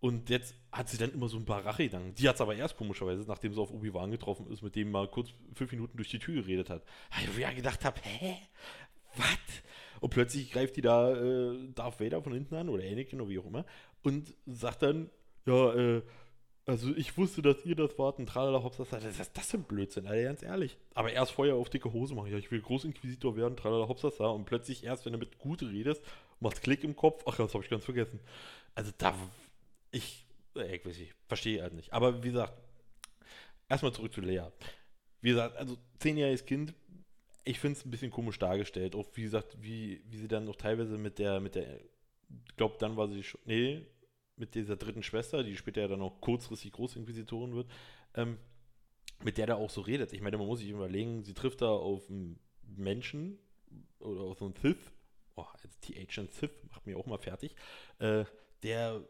und 0.00 0.28
jetzt 0.30 0.54
hat 0.72 0.88
sie 0.88 0.98
dann 0.98 1.12
immer 1.12 1.28
so 1.28 1.36
ein 1.36 1.44
paar 1.44 1.64
Rachegedanken. 1.64 2.14
Die 2.14 2.28
hat 2.28 2.34
es 2.36 2.40
aber 2.40 2.54
erst 2.54 2.76
komischerweise, 2.76 3.24
nachdem 3.26 3.54
sie 3.54 3.60
auf 3.60 3.72
Obi-Wan 3.72 4.10
getroffen 4.10 4.46
ist, 4.52 4.62
mit 4.62 4.76
dem 4.76 4.90
mal 4.90 5.08
kurz 5.08 5.30
fünf 5.54 5.72
Minuten 5.72 5.96
durch 5.96 6.10
die 6.10 6.18
Tür 6.18 6.42
geredet 6.42 6.70
hat. 6.70 6.84
Wo 7.26 7.32
ich 7.32 7.38
ja 7.38 7.52
gedacht 7.52 7.84
habe, 7.84 8.00
hä? 8.02 8.36
Was? 9.16 9.62
Und 10.00 10.10
plötzlich 10.10 10.52
greift 10.52 10.76
die 10.76 10.82
da 10.82 11.14
äh, 11.14 11.68
Darth 11.74 12.00
Vader 12.00 12.22
von 12.22 12.32
hinten 12.32 12.54
an 12.54 12.68
oder 12.68 12.84
Anakin 12.84 13.20
oder 13.20 13.30
wie 13.30 13.38
auch 13.38 13.46
immer 13.46 13.64
und 14.02 14.34
sagt 14.46 14.82
dann, 14.82 15.10
ja, 15.46 15.74
äh, 15.74 16.02
also 16.66 16.94
ich 16.96 17.16
wusste, 17.16 17.42
dass 17.42 17.64
ihr 17.64 17.76
das 17.76 17.96
wart 17.96 18.18
und 18.18 18.26
tralala 18.28 18.62
hops, 18.62 18.78
das 18.78 19.04
ist 19.04 19.36
das 19.36 19.50
für 19.50 19.58
ein 19.58 19.62
Blödsinn, 19.62 20.06
Alter, 20.06 20.24
ganz 20.24 20.42
ehrlich. 20.42 20.76
Aber 20.94 21.12
erst 21.12 21.30
Feuer 21.30 21.54
auf 21.54 21.70
dicke 21.70 21.92
Hose 21.92 22.14
machen, 22.14 22.32
ja, 22.32 22.38
ich 22.38 22.50
will 22.50 22.60
Großinquisitor 22.60 23.36
werden, 23.36 23.56
tralala 23.56 23.86
hops, 23.86 24.02
und 24.04 24.44
plötzlich 24.46 24.82
erst, 24.82 25.06
wenn 25.06 25.12
du 25.12 25.18
mit 25.18 25.38
gut 25.38 25.62
redest, 25.62 26.02
macht 26.40 26.62
Klick 26.62 26.82
im 26.82 26.96
Kopf, 26.96 27.22
ach, 27.26 27.36
das 27.36 27.54
habe 27.54 27.62
ich 27.62 27.70
ganz 27.70 27.84
vergessen. 27.84 28.18
Also 28.74 28.90
da 28.98 29.14
ich, 29.92 30.26
äh, 30.56 30.76
ich 30.76 30.84
weiß 30.84 30.98
nicht, 30.98 31.14
verstehe 31.28 31.62
halt 31.62 31.74
nicht. 31.74 31.92
Aber 31.92 32.22
wie 32.24 32.28
gesagt, 32.28 32.54
erstmal 33.68 33.92
zurück 33.92 34.12
zu 34.12 34.20
Lea. 34.20 34.42
Wie 35.20 35.30
gesagt, 35.30 35.56
also 35.56 35.76
zehnjähriges 36.00 36.44
Kind, 36.46 36.74
ich 37.46 37.60
finde 37.60 37.78
es 37.78 37.86
ein 37.86 37.90
bisschen 37.90 38.10
komisch 38.10 38.38
dargestellt. 38.38 38.94
Auch 38.94 39.06
wie 39.14 39.22
gesagt, 39.22 39.56
wie, 39.60 40.02
wie 40.08 40.18
sie 40.18 40.28
dann 40.28 40.44
noch 40.44 40.56
teilweise 40.56 40.98
mit 40.98 41.18
der, 41.18 41.40
mit 41.40 41.54
der, 41.54 41.80
ich 42.48 42.56
glaube, 42.56 42.76
dann 42.78 42.96
war 42.96 43.08
sie 43.08 43.22
schon, 43.22 43.40
nee, 43.44 43.86
mit 44.34 44.54
dieser 44.54 44.76
dritten 44.76 45.02
Schwester, 45.02 45.42
die 45.42 45.56
später 45.56 45.80
ja 45.80 45.88
dann 45.88 46.02
auch 46.02 46.20
kurzfristig 46.20 46.72
Großinquisitorin 46.72 47.54
wird, 47.54 47.70
ähm, 48.14 48.36
mit 49.22 49.38
der 49.38 49.46
da 49.46 49.54
auch 49.54 49.70
so 49.70 49.80
redet. 49.80 50.12
Ich 50.12 50.20
meine, 50.20 50.36
man 50.36 50.48
muss 50.48 50.58
sich 50.58 50.68
überlegen, 50.68 51.22
sie 51.22 51.34
trifft 51.34 51.62
da 51.62 51.68
auf 51.70 52.10
einen 52.10 52.38
Menschen 52.62 53.38
oder 54.00 54.22
auf 54.22 54.38
so 54.38 54.46
einen 54.46 54.56
Sith, 54.56 54.92
oh, 55.36 55.46
jetzt 55.62 55.82
TH 55.82 56.18
und 56.18 56.32
Sith 56.32 56.50
macht 56.68 56.84
mir 56.84 56.98
auch 56.98 57.06
mal 57.06 57.18
fertig, 57.18 57.54
äh, 58.00 58.24
der 58.64 59.06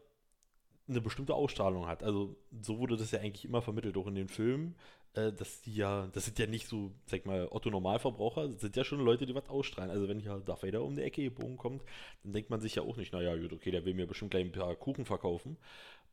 eine 0.87 1.01
bestimmte 1.01 1.33
Ausstrahlung 1.33 1.87
hat. 1.87 2.03
Also 2.03 2.37
so 2.61 2.77
wurde 2.77 2.97
das 2.97 3.11
ja 3.11 3.19
eigentlich 3.19 3.45
immer 3.45 3.61
vermittelt, 3.61 3.97
auch 3.97 4.07
in 4.07 4.15
den 4.15 4.29
Filmen, 4.29 4.75
äh, 5.13 5.31
dass 5.31 5.61
die 5.61 5.75
ja, 5.75 6.07
das 6.13 6.25
sind 6.25 6.39
ja 6.39 6.47
nicht 6.47 6.67
so, 6.67 6.91
sag 7.05 7.25
mal, 7.25 7.47
Otto-Normalverbraucher, 7.49 8.49
das 8.49 8.61
sind 8.61 8.75
ja 8.75 8.83
schon 8.83 8.99
Leute, 8.99 9.25
die 9.25 9.35
was 9.35 9.49
ausstrahlen. 9.49 9.91
Also 9.91 10.07
wenn 10.07 10.19
hier 10.19 10.39
Darth 10.39 10.63
Vader 10.63 10.83
um 10.83 10.95
die 10.95 11.03
Ecke 11.03 11.23
gebogen 11.23 11.57
kommt, 11.57 11.83
dann 12.23 12.33
denkt 12.33 12.49
man 12.49 12.61
sich 12.61 12.75
ja 12.75 12.83
auch 12.83 12.97
nicht, 12.97 13.13
naja, 13.13 13.35
gut, 13.35 13.53
okay, 13.53 13.71
der 13.71 13.85
will 13.85 13.93
mir 13.93 14.07
bestimmt 14.07 14.31
gleich 14.31 14.45
ein 14.45 14.51
paar 14.51 14.75
Kuchen 14.75 15.05
verkaufen. 15.05 15.57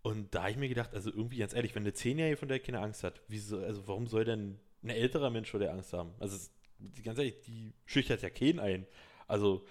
Und 0.03 0.35
da 0.35 0.43
habe 0.43 0.51
ich 0.51 0.57
mir 0.59 0.69
gedacht, 0.69 0.93
also 0.95 1.11
irgendwie 1.11 1.39
ganz 1.39 1.55
ehrlich, 1.55 1.75
wenn 1.75 1.83
eine 1.83 1.95
Zehnjährige 1.95 2.37
von 2.37 2.49
der 2.49 2.61
keine 2.61 2.81
Angst 2.81 3.05
hat, 3.05 3.23
wieso, 3.29 3.59
also 3.61 3.87
warum 3.89 4.07
soll 4.07 4.25
denn 4.25 4.59
ein 4.83 4.91
älterer 4.91 5.31
Mensch 5.31 5.51
vor 5.51 5.61
der 5.61 5.73
Angst 5.73 5.95
haben? 5.95 6.13
Also 6.21 6.37
ganz 7.03 7.19
ehrlich, 7.19 7.41
die 7.47 7.73
schüchtert 7.87 8.21
ja 8.21 8.29
keinen 8.29 8.61
ein. 8.61 8.87
Also 9.27 9.65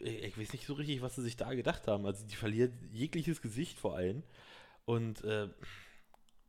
ich, 0.00 0.22
ich 0.22 0.38
weiß 0.38 0.52
nicht 0.52 0.66
so 0.66 0.74
richtig, 0.74 1.00
was 1.00 1.16
sie 1.16 1.22
sich 1.22 1.36
da 1.36 1.54
gedacht 1.54 1.86
haben. 1.86 2.04
Also 2.04 2.26
die 2.26 2.36
verliert 2.36 2.74
jegliches 2.92 3.40
Gesicht 3.40 3.78
vor 3.78 3.96
allem. 3.96 4.22
Und 4.84 5.24
äh, 5.24 5.48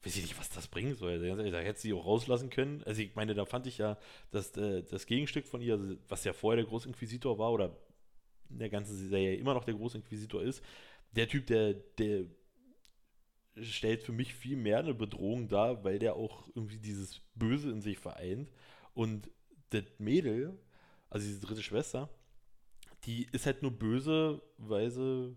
weiß 0.04 0.16
ich 0.16 0.22
nicht, 0.22 0.40
was 0.40 0.50
das 0.50 0.68
bringen 0.68 0.96
soll. 0.96 1.12
Also 1.12 1.26
ehrlich, 1.26 1.52
da 1.52 1.60
hätte 1.60 1.80
sie 1.80 1.94
auch 1.94 2.06
rauslassen 2.06 2.50
können. 2.50 2.84
Also 2.86 3.02
ich 3.02 3.16
meine, 3.16 3.34
da 3.34 3.46
fand 3.46 3.68
ich 3.68 3.78
ja, 3.78 3.98
dass 4.32 4.56
äh, 4.58 4.84
das 4.84 5.06
Gegenstück 5.06 5.46
von 5.46 5.62
ihr, 5.62 5.74
also 5.74 5.96
was 6.08 6.24
ja 6.24 6.34
vorher 6.34 6.64
der 6.64 6.70
Großinquisitor 6.70 7.38
war 7.38 7.52
oder 7.52 7.76
in 8.50 8.60
der 8.60 8.70
ganzen 8.70 8.96
Serie 8.96 9.36
immer 9.36 9.54
noch 9.54 9.66
der 9.66 9.76
Großinquisitor 9.76 10.42
ist, 10.42 10.64
der 11.12 11.28
Typ, 11.28 11.48
der, 11.48 11.74
der 11.74 12.26
stellt 13.62 14.04
für 14.04 14.12
mich 14.12 14.34
viel 14.34 14.58
mehr 14.58 14.80
eine 14.80 14.94
Bedrohung 14.94 15.48
dar, 15.48 15.84
weil 15.84 16.00
der 16.00 16.16
auch 16.16 16.48
irgendwie 16.56 16.78
dieses 16.78 17.22
Böse 17.36 17.70
in 17.72 17.82
sich 17.82 17.98
vereint. 17.98 18.52
Und 18.94 19.30
das 19.72 19.84
Mädel, 19.98 20.58
also 21.10 21.28
diese 21.28 21.42
dritte 21.42 21.64
Schwester, 21.64 22.10
die 23.06 23.28
ist 23.32 23.46
halt 23.46 23.62
nur 23.62 23.72
böse, 23.72 24.42
weil 24.58 24.90
sie, 24.90 25.36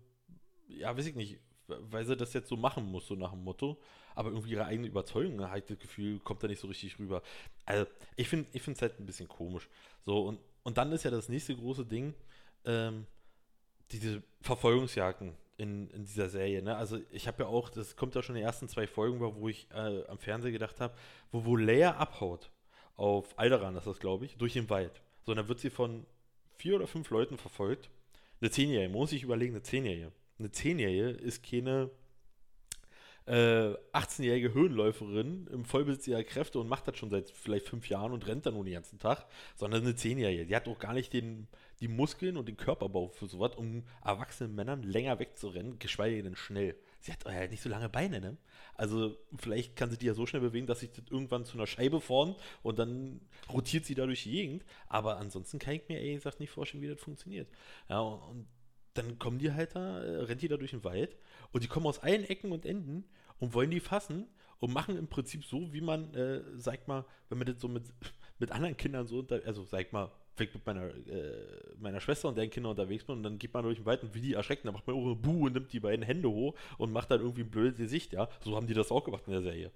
ja, 0.67 0.95
weiß 0.95 1.05
ich 1.07 1.15
nicht, 1.15 1.39
weil 1.67 2.05
sie 2.05 2.15
das 2.15 2.33
jetzt 2.33 2.49
so 2.49 2.57
machen 2.57 2.85
muss, 2.85 3.07
so 3.07 3.15
nach 3.15 3.31
dem 3.31 3.43
Motto. 3.43 3.81
Aber 4.15 4.29
irgendwie 4.29 4.51
ihre 4.51 4.65
eigene 4.65 4.87
Überzeugung, 4.87 5.49
halt 5.49 5.69
das 5.69 5.79
Gefühl, 5.79 6.19
kommt 6.19 6.43
da 6.43 6.47
nicht 6.47 6.59
so 6.59 6.67
richtig 6.67 6.99
rüber. 6.99 7.21
Also, 7.65 7.85
ich 8.15 8.29
finde 8.29 8.47
es 8.53 8.81
halt 8.81 8.99
ein 8.99 9.05
bisschen 9.05 9.27
komisch. 9.27 9.69
So, 10.05 10.23
und, 10.23 10.39
und 10.63 10.77
dann 10.77 10.91
ist 10.91 11.03
ja 11.03 11.11
das 11.11 11.29
nächste 11.29 11.55
große 11.55 11.85
Ding, 11.85 12.13
ähm, 12.65 13.05
diese 13.91 14.23
Verfolgungsjagden 14.41 15.33
in, 15.57 15.89
in 15.91 16.05
dieser 16.05 16.29
Serie. 16.29 16.61
Ne? 16.61 16.75
Also 16.75 16.99
ich 17.11 17.27
habe 17.27 17.43
ja 17.43 17.49
auch, 17.49 17.69
das 17.69 17.95
kommt 17.95 18.15
ja 18.15 18.21
schon 18.21 18.35
in 18.35 18.41
den 18.41 18.47
ersten 18.47 18.67
zwei 18.67 18.87
Folgen, 18.87 19.19
wo 19.19 19.49
ich 19.49 19.67
äh, 19.71 20.03
am 20.07 20.17
Fernseher 20.17 20.51
gedacht 20.51 20.79
habe, 20.81 20.93
wo, 21.31 21.45
wo 21.45 21.55
Leia 21.55 21.95
abhaut 21.95 22.49
auf 22.95 23.37
Alderan, 23.37 23.73
das 23.73 23.83
ist 23.83 23.93
das, 23.93 23.99
glaube 23.99 24.25
ich, 24.25 24.37
durch 24.37 24.53
den 24.53 24.69
Wald. 24.69 25.01
So, 25.25 25.31
und 25.31 25.37
dann 25.37 25.47
wird 25.47 25.59
sie 25.59 25.69
von 25.69 26.05
vier 26.57 26.75
oder 26.75 26.87
fünf 26.87 27.09
Leuten 27.09 27.37
verfolgt. 27.37 27.89
Eine 28.41 28.51
Zehnjährige, 28.51 28.91
muss 28.91 29.11
ich 29.11 29.23
überlegen, 29.23 29.53
eine 29.53 29.63
Zehnjährige. 29.63 30.11
Eine 30.39 30.51
Zehnjährige 30.51 31.09
ist 31.09 31.43
keine 31.43 31.89
äh, 33.25 33.73
18-jährige 33.93 34.53
Höhenläuferin 34.53 35.47
im 35.51 35.65
Vollbesitz 35.65 36.07
ihrer 36.07 36.23
Kräfte 36.23 36.59
und 36.59 36.67
macht 36.67 36.87
das 36.87 36.97
schon 36.97 37.09
seit 37.09 37.29
vielleicht 37.29 37.69
fünf 37.69 37.87
Jahren 37.87 38.11
und 38.11 38.27
rennt 38.27 38.45
dann 38.45 38.53
nur 38.53 38.65
den 38.65 38.73
ganzen 38.73 38.99
Tag, 38.99 39.25
sondern 39.55 39.83
eine 39.83 39.95
Zehnjährige. 39.95 40.45
Die 40.45 40.55
hat 40.55 40.67
auch 40.67 40.79
gar 40.79 40.93
nicht 40.93 41.13
den, 41.13 41.47
die 41.79 41.87
Muskeln 41.87 42.35
und 42.35 42.47
den 42.47 42.57
Körperbau 42.57 43.07
für 43.09 43.27
sowas, 43.27 43.55
um 43.55 43.83
erwachsenen 44.03 44.55
Männern 44.55 44.83
länger 44.83 45.19
wegzurennen, 45.19 45.79
geschweige 45.79 46.21
denn 46.21 46.35
schnell. 46.35 46.75
Sie 46.99 47.11
hat 47.11 47.23
halt 47.25 47.51
nicht 47.51 47.63
so 47.63 47.69
lange 47.69 47.89
Beine, 47.89 48.19
ne? 48.19 48.37
Also 48.75 49.15
vielleicht 49.37 49.75
kann 49.75 49.89
sie 49.91 49.97
die 49.97 50.07
ja 50.07 50.13
so 50.13 50.25
schnell 50.25 50.41
bewegen, 50.41 50.67
dass 50.67 50.79
sich 50.79 50.91
das 50.91 51.05
irgendwann 51.09 51.45
zu 51.45 51.57
einer 51.57 51.67
Scheibe 51.67 52.01
formt 52.01 52.37
und 52.63 52.79
dann 52.79 53.21
rotiert 53.51 53.85
sie 53.85 53.95
da 53.95 54.05
durch 54.05 54.23
die 54.23 54.31
Gegend. 54.31 54.65
Aber 54.87 55.17
ansonsten 55.17 55.59
kann 55.59 55.75
ich 55.75 55.87
mir 55.87 55.99
ehrlich 55.99 56.15
gesagt 56.15 56.39
nicht 56.39 56.49
vorstellen, 56.49 56.81
wie 56.81 56.87
das 56.87 56.99
funktioniert. 56.99 57.47
Ja, 57.87 57.99
und 57.99 58.47
dann 58.93 59.19
kommen 59.19 59.39
die 59.39 59.51
halt 59.51 59.75
da, 59.75 60.03
äh, 60.03 60.23
rennt 60.23 60.41
die 60.41 60.47
da 60.47 60.57
durch 60.57 60.71
den 60.71 60.83
Wald 60.83 61.15
und 61.51 61.63
die 61.63 61.67
kommen 61.67 61.87
aus 61.87 61.99
allen 61.99 62.23
Ecken 62.23 62.51
und 62.51 62.65
Enden 62.65 63.05
und 63.39 63.53
wollen 63.53 63.71
die 63.71 63.79
fassen 63.79 64.27
und 64.59 64.73
machen 64.73 64.97
im 64.97 65.07
Prinzip 65.07 65.43
so, 65.43 65.73
wie 65.73 65.81
man, 65.81 66.13
äh, 66.13 66.41
sag 66.55 66.87
mal, 66.87 67.05
wenn 67.29 67.37
man 67.37 67.47
das 67.47 67.59
so 67.59 67.67
mit, 67.67 67.83
mit 68.39 68.51
anderen 68.51 68.77
Kindern 68.77 69.07
so, 69.07 69.19
unter, 69.19 69.41
also 69.45 69.63
sag 69.63 69.91
mal, 69.93 70.11
ich 70.39 70.53
mit 70.53 70.65
meiner, 70.65 70.85
äh, 70.85 71.75
meiner 71.79 71.99
Schwester 71.99 72.27
und 72.27 72.35
deren 72.35 72.49
Kindern 72.49 72.71
unterwegs 72.71 73.03
bin 73.03 73.17
und 73.17 73.23
dann 73.23 73.37
geht 73.37 73.53
man 73.53 73.63
durch 73.63 73.77
den 73.77 73.85
Wald 73.85 74.03
und 74.03 74.15
wie 74.15 74.21
die 74.21 74.33
erschrecken, 74.33 74.65
dann 74.65 74.73
macht 74.73 74.87
man 74.87 74.95
auch 74.95 75.15
Buh 75.15 75.45
und 75.45 75.53
nimmt 75.53 75.71
die 75.73 75.79
beiden 75.79 76.03
Hände 76.03 76.29
hoch 76.29 76.55
und 76.77 76.91
macht 76.91 77.11
dann 77.11 77.21
irgendwie 77.21 77.43
ein 77.43 77.51
blödes 77.51 77.77
Gesicht, 77.77 78.13
ja. 78.13 78.27
So 78.41 78.55
haben 78.55 78.65
die 78.65 78.73
das 78.73 78.91
auch 78.91 79.03
gemacht 79.03 79.23
in 79.27 79.33
der 79.33 79.41
Serie. 79.43 79.71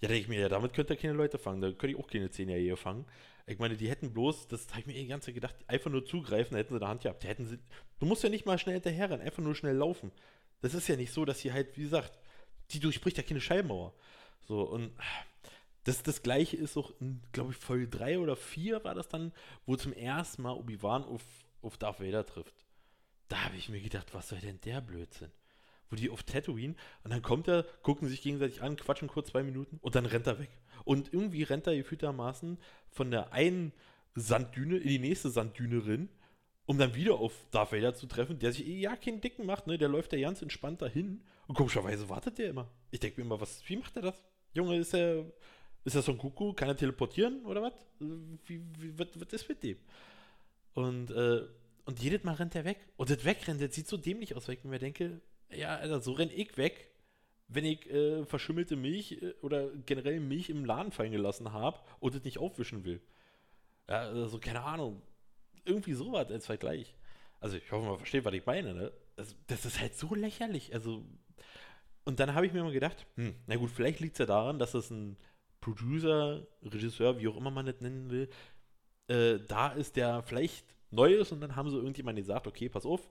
Ja, 0.00 0.08
denke 0.08 0.22
ich 0.22 0.28
mir, 0.28 0.40
ja, 0.40 0.48
damit 0.48 0.74
könnte 0.74 0.94
er 0.94 1.00
keine 1.00 1.14
Leute 1.14 1.38
fangen, 1.38 1.60
da 1.60 1.68
könnte 1.68 1.88
ich 1.88 1.96
auch 1.96 2.08
keine 2.08 2.30
Zehnjährige 2.30 2.76
fangen. 2.76 3.04
Ich 3.46 3.58
meine, 3.58 3.76
die 3.76 3.88
hätten 3.88 4.12
bloß, 4.12 4.46
das 4.46 4.68
habe 4.70 4.80
ich 4.80 4.86
mir 4.86 4.92
die 4.92 5.06
ganze 5.06 5.26
Zeit 5.26 5.34
gedacht, 5.34 5.56
einfach 5.66 5.90
nur 5.90 6.04
zugreifen, 6.04 6.52
da 6.52 6.58
hätten 6.58 6.74
sie 6.74 6.80
eine 6.80 6.88
Hand 6.88 7.02
gehabt. 7.02 7.22
Die 7.22 7.28
hätten 7.28 7.46
sie, 7.46 7.58
du 7.98 8.06
musst 8.06 8.22
ja 8.22 8.28
nicht 8.28 8.46
mal 8.46 8.58
schnell 8.58 8.74
hinterherrennen, 8.74 9.24
einfach 9.24 9.42
nur 9.42 9.54
schnell 9.54 9.74
laufen. 9.74 10.12
Das 10.60 10.74
ist 10.74 10.86
ja 10.88 10.96
nicht 10.96 11.12
so, 11.12 11.24
dass 11.24 11.40
sie 11.40 11.52
halt, 11.52 11.76
wie 11.76 11.82
gesagt, 11.82 12.18
die 12.70 12.80
durchbricht 12.80 13.16
ja 13.16 13.22
keine 13.22 13.40
Schallmauer. 13.40 13.94
So, 14.46 14.62
und 14.62 14.92
das, 15.84 16.02
das 16.02 16.22
gleiche 16.22 16.56
ist 16.56 16.76
auch 16.76 16.92
in, 17.00 17.22
glaube 17.32 17.52
ich, 17.52 17.56
Folge 17.56 17.88
3 17.88 18.18
oder 18.18 18.36
4 18.36 18.84
war 18.84 18.94
das 18.94 19.08
dann, 19.08 19.32
wo 19.66 19.76
zum 19.76 19.92
ersten 19.94 20.42
Mal 20.42 20.52
Obi-Wan 20.52 21.04
auf, 21.04 21.22
auf 21.62 21.78
Darth 21.78 22.00
Vader 22.00 22.26
trifft. 22.26 22.66
Da 23.28 23.44
habe 23.44 23.56
ich 23.56 23.68
mir 23.68 23.80
gedacht, 23.80 24.14
was 24.14 24.28
soll 24.28 24.40
denn 24.40 24.60
der 24.60 24.80
Blödsinn? 24.80 25.32
Wo 25.90 25.96
die 25.96 26.10
auf 26.10 26.22
Tatooine 26.22 26.74
und 27.02 27.12
dann 27.12 27.22
kommt 27.22 27.48
er, 27.48 27.64
gucken 27.82 28.08
sich 28.08 28.22
gegenseitig 28.22 28.62
an, 28.62 28.76
quatschen 28.76 29.08
kurz 29.08 29.30
zwei 29.30 29.42
Minuten 29.42 29.78
und 29.80 29.94
dann 29.94 30.06
rennt 30.06 30.26
er 30.26 30.38
weg. 30.38 30.50
Und 30.84 31.12
irgendwie 31.12 31.42
rennt 31.42 31.66
er 31.66 31.76
gefühltermaßen 31.76 32.58
von 32.90 33.10
der 33.10 33.32
einen 33.32 33.72
Sanddüne 34.14 34.76
in 34.76 34.88
die 34.88 34.98
nächste 34.98 35.30
Sanddüne 35.30 35.86
rein, 35.86 36.08
um 36.66 36.78
dann 36.78 36.94
wieder 36.94 37.14
auf 37.14 37.32
Darth 37.50 37.72
Vader 37.72 37.94
zu 37.94 38.06
treffen, 38.06 38.38
der 38.38 38.52
sich 38.52 38.66
ja 38.66 38.96
keinen 38.96 39.20
Dicken 39.20 39.46
macht, 39.46 39.66
ne? 39.66 39.78
Der 39.78 39.88
läuft 39.88 40.12
da 40.12 40.18
ganz 40.18 40.42
entspannt 40.42 40.82
dahin 40.82 41.22
und 41.46 41.54
komischerweise 41.54 42.08
wartet 42.08 42.38
der 42.38 42.50
immer. 42.50 42.70
Ich 42.90 43.00
denke 43.00 43.20
mir 43.20 43.26
immer, 43.26 43.40
was, 43.40 43.66
wie 43.68 43.76
macht 43.76 43.96
er 43.96 44.02
das? 44.02 44.22
Junge, 44.52 44.76
ist 44.76 44.94
er, 44.94 45.24
ist 45.84 45.94
er 45.94 46.02
so 46.02 46.12
ein 46.12 46.18
Kuckuck? 46.18 46.56
Kann 46.56 46.68
er 46.68 46.76
teleportieren 46.76 47.44
oder 47.46 47.62
was? 47.62 47.72
Wie, 48.46 48.62
wie, 48.78 48.98
was, 48.98 49.08
ist 49.32 49.48
mit 49.48 49.62
dem? 49.62 49.78
Und, 50.74 51.10
äh, 51.10 51.42
und 51.86 52.00
jedes 52.00 52.22
Mal 52.24 52.34
rennt 52.34 52.54
er 52.54 52.64
weg. 52.64 52.78
Und 52.96 53.08
das 53.08 53.24
Wegrennen, 53.24 53.60
das 53.60 53.74
sieht 53.74 53.88
so 53.88 53.96
dämlich 53.96 54.36
aus, 54.36 54.46
weil 54.46 54.56
ich 54.56 54.64
mir 54.64 54.78
denke, 54.78 55.20
ja, 55.50 55.76
Alter, 55.76 56.00
so 56.00 56.12
renn 56.12 56.30
ich 56.34 56.56
weg, 56.56 56.90
wenn 57.48 57.64
ich 57.64 57.88
äh, 57.90 58.24
verschimmelte 58.24 58.76
Milch 58.76 59.12
äh, 59.22 59.34
oder 59.42 59.70
generell 59.86 60.20
Milch 60.20 60.50
im 60.50 60.64
Laden 60.64 60.92
fallen 60.92 61.12
gelassen 61.12 61.52
habe 61.52 61.80
und 62.00 62.14
das 62.14 62.24
nicht 62.24 62.38
aufwischen 62.38 62.84
will. 62.84 63.00
Ja, 63.88 64.02
also 64.02 64.38
keine 64.38 64.62
Ahnung. 64.62 65.02
Irgendwie 65.64 65.94
sowas 65.94 66.30
als 66.30 66.46
Vergleich. 66.46 66.94
Also 67.40 67.56
ich 67.56 67.70
hoffe, 67.70 67.86
man 67.86 67.98
versteht, 67.98 68.24
was 68.24 68.34
ich 68.34 68.44
meine, 68.44 68.74
ne? 68.74 68.92
Das, 69.16 69.34
das 69.46 69.64
ist 69.64 69.80
halt 69.80 69.94
so 69.96 70.14
lächerlich. 70.14 70.72
Also, 70.74 71.04
und 72.04 72.20
dann 72.20 72.34
habe 72.34 72.46
ich 72.46 72.52
mir 72.52 72.62
mal 72.62 72.72
gedacht, 72.72 73.06
hm, 73.16 73.34
na 73.46 73.56
gut, 73.56 73.70
vielleicht 73.70 74.00
liegt 74.00 74.14
es 74.14 74.18
ja 74.18 74.26
daran, 74.26 74.58
dass 74.58 74.74
es 74.74 74.90
ein 74.90 75.16
Producer, 75.60 76.46
Regisseur, 76.62 77.18
wie 77.18 77.28
auch 77.28 77.36
immer 77.36 77.50
man 77.50 77.66
das 77.66 77.80
nennen 77.80 78.10
will, 78.10 78.28
äh, 79.08 79.38
da 79.46 79.68
ist, 79.68 79.96
der 79.96 80.22
vielleicht 80.22 80.64
neu 80.90 81.14
ist 81.14 81.32
und 81.32 81.40
dann 81.40 81.56
haben 81.56 81.70
sie 81.70 81.76
irgendjemand 81.76 82.18
gesagt, 82.18 82.46
okay, 82.46 82.68
pass 82.68 82.86
auf, 82.86 83.10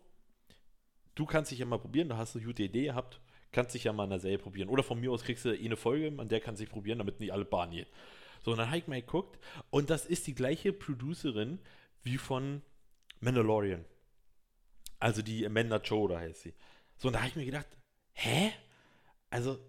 du 1.17 1.25
kannst 1.25 1.51
dich 1.51 1.59
ja 1.59 1.65
mal 1.65 1.79
probieren, 1.79 2.09
da 2.09 2.17
hast 2.17 2.35
du 2.35 2.39
eine 2.39 2.47
gute 2.47 2.63
Idee 2.63 2.85
gehabt, 2.85 3.19
kannst 3.51 3.73
dich 3.73 3.83
ja 3.85 3.93
mal 3.93 4.05
in 4.05 4.11
der 4.11 4.19
Serie 4.19 4.37
probieren. 4.37 4.69
Oder 4.69 4.83
von 4.83 4.99
mir 4.99 5.11
aus 5.11 5.23
kriegst 5.23 5.45
du 5.45 5.49
eh 5.49 5.65
eine 5.65 5.75
Folge, 5.75 6.13
an 6.17 6.29
der 6.29 6.39
kannst 6.39 6.61
du 6.61 6.65
dich 6.65 6.71
probieren, 6.71 6.99
damit 6.99 7.19
nicht 7.19 7.33
alle 7.33 7.45
Bahn 7.45 7.71
gehen. 7.71 7.87
So, 8.43 8.51
und 8.51 8.57
dann 8.57 8.67
habe 8.67 8.77
ich 8.77 8.87
mal 8.87 9.01
geguckt 9.01 9.39
und 9.69 9.89
das 9.89 10.05
ist 10.05 10.27
die 10.27 10.35
gleiche 10.35 10.71
Producerin 10.71 11.59
wie 12.03 12.17
von 12.17 12.61
Mandalorian. 13.19 13.83
Also 14.99 15.21
die 15.21 15.45
Amanda 15.45 15.79
Cho, 15.79 16.07
da 16.07 16.19
heißt 16.19 16.43
sie. 16.43 16.53
So, 16.97 17.07
und 17.07 17.13
da 17.13 17.19
habe 17.19 17.29
ich 17.29 17.35
mir 17.35 17.45
gedacht, 17.45 17.67
hä? 18.13 18.51
Also, 19.29 19.59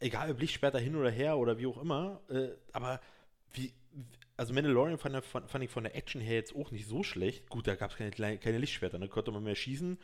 egal 0.00 0.30
ob 0.30 0.40
Licht 0.40 0.54
später 0.54 0.78
hin 0.78 0.96
oder 0.96 1.10
her 1.10 1.38
oder 1.38 1.58
wie 1.58 1.66
auch 1.66 1.80
immer, 1.80 2.20
äh, 2.28 2.50
aber 2.72 3.00
wie, 3.52 3.72
also 4.36 4.54
Mandalorian 4.54 4.98
fand, 4.98 5.24
fand, 5.24 5.50
fand, 5.50 5.64
ich 5.64 5.70
von 5.70 5.84
der 5.84 5.96
Action 5.96 6.20
her 6.20 6.36
jetzt 6.36 6.54
auch 6.54 6.70
nicht 6.70 6.86
so 6.86 7.02
schlecht. 7.02 7.48
Gut, 7.48 7.66
da 7.66 7.74
gab 7.74 7.90
es 7.90 7.96
keine, 7.96 8.38
keine 8.38 8.58
Lichtschwerter, 8.58 8.98
da 8.98 9.04
ne? 9.04 9.10
konnte 9.10 9.32
man 9.32 9.42
mehr 9.42 9.56
schießen. 9.56 9.98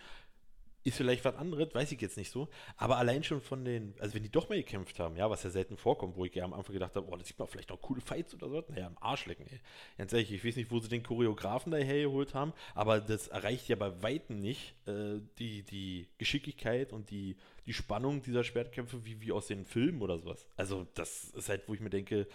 Ist 0.87 0.99
vielleicht 0.99 1.25
was 1.25 1.35
anderes, 1.37 1.75
weiß 1.75 1.93
ich 1.93 2.01
jetzt 2.03 2.19
nicht 2.19 2.31
so. 2.31 2.47
Aber 2.77 2.99
allein 2.99 3.25
schon 3.25 3.41
von 3.41 3.65
den, 3.65 3.95
also 4.01 4.15
wenn 4.15 4.23
die 4.23 4.31
doch 4.31 4.51
mal 4.51 4.57
gekämpft 4.57 4.99
haben, 4.99 5.17
ja, 5.17 5.31
was 5.31 5.43
ja 5.43 5.49
selten 5.49 5.79
vorkommt, 5.79 6.15
wo 6.17 6.27
ich 6.27 6.35
ja 6.35 6.45
am 6.45 6.53
Anfang 6.53 6.75
gedacht 6.75 6.95
habe, 6.95 7.09
oh, 7.11 7.17
das 7.17 7.27
sieht 7.27 7.39
man 7.39 7.49
vielleicht 7.49 7.71
noch 7.71 7.81
coole 7.81 8.03
Fights 8.03 8.35
oder 8.35 8.51
so. 8.51 8.63
Naja, 8.69 8.89
am 8.89 8.99
Arsch 9.01 9.25
lecken, 9.25 9.47
ey. 9.51 9.61
Ganz 9.97 10.13
ehrlich, 10.13 10.31
ich 10.31 10.45
weiß 10.45 10.57
nicht, 10.57 10.71
wo 10.71 10.79
sie 10.81 10.91
den 10.91 11.03
Choreografen 11.03 11.73
da 11.73 11.79
hergeholt 11.79 12.35
haben, 12.35 12.53
aber 12.75 13.01
das 13.01 13.29
erreicht 13.29 13.67
ja 13.69 13.77
bei 13.77 14.03
Weitem 14.03 14.41
nicht 14.41 14.75
äh, 14.87 15.21
die, 15.39 15.63
die 15.63 16.07
Geschicklichkeit 16.19 16.93
und 16.93 17.11
die, 17.11 17.39
die 17.65 17.73
Spannung 17.73 18.21
dieser 18.21 18.45
Schwertkämpfe 18.45 19.07
wie, 19.07 19.23
wie 19.23 19.33
aus 19.33 19.47
den 19.47 19.65
Filmen 19.65 20.03
oder 20.03 20.19
sowas. 20.19 20.47
Also, 20.55 20.87
das 20.93 21.31
ist 21.31 21.49
halt, 21.49 21.67
wo 21.67 21.73
ich 21.73 21.81
mir 21.81 21.91
denke, 21.91 22.29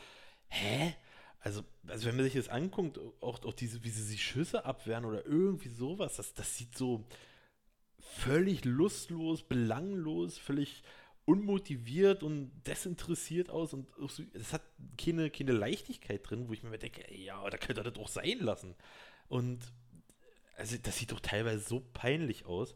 hä? 0.48 0.96
Also, 1.42 1.62
also 1.88 2.08
wenn 2.08 2.16
man 2.16 2.26
sich 2.26 2.34
das 2.34 2.50
anguckt, 2.50 3.00
auch, 3.22 3.44
auch 3.46 3.54
diese, 3.54 3.84
wie 3.84 3.90
sie 3.90 4.04
sich 4.04 4.24
Schüsse 4.24 4.66
abwehren 4.66 5.06
oder 5.06 5.26
irgendwie 5.26 5.70
sowas, 5.70 6.18
das, 6.18 6.34
das 6.34 6.58
sieht 6.58 6.76
so 6.78 7.06
völlig 8.00 8.66
lustlos, 8.66 9.44
belanglos, 9.44 10.38
völlig 10.38 10.84
unmotiviert 11.26 12.24
und 12.24 12.52
desinteressiert 12.66 13.52
aus 13.52 13.74
und 13.74 13.88
es 14.34 14.52
hat 14.52 14.64
keine, 14.98 15.30
keine 15.30 15.52
Leichtigkeit 15.52 16.28
drin, 16.28 16.48
wo 16.48 16.54
ich 16.54 16.64
mir 16.64 16.80
denke, 16.80 17.08
ey, 17.08 17.26
ja, 17.26 17.48
da 17.50 17.58
könnt 17.58 17.78
ihr 17.78 17.84
das 17.84 18.00
auch 18.00 18.08
sein 18.08 18.40
lassen. 18.40 18.74
Und 19.28 19.60
also 20.58 20.76
das 20.82 20.98
sieht 20.98 21.12
doch 21.12 21.20
teilweise 21.20 21.60
so 21.60 21.82
peinlich 21.94 22.46
aus, 22.46 22.76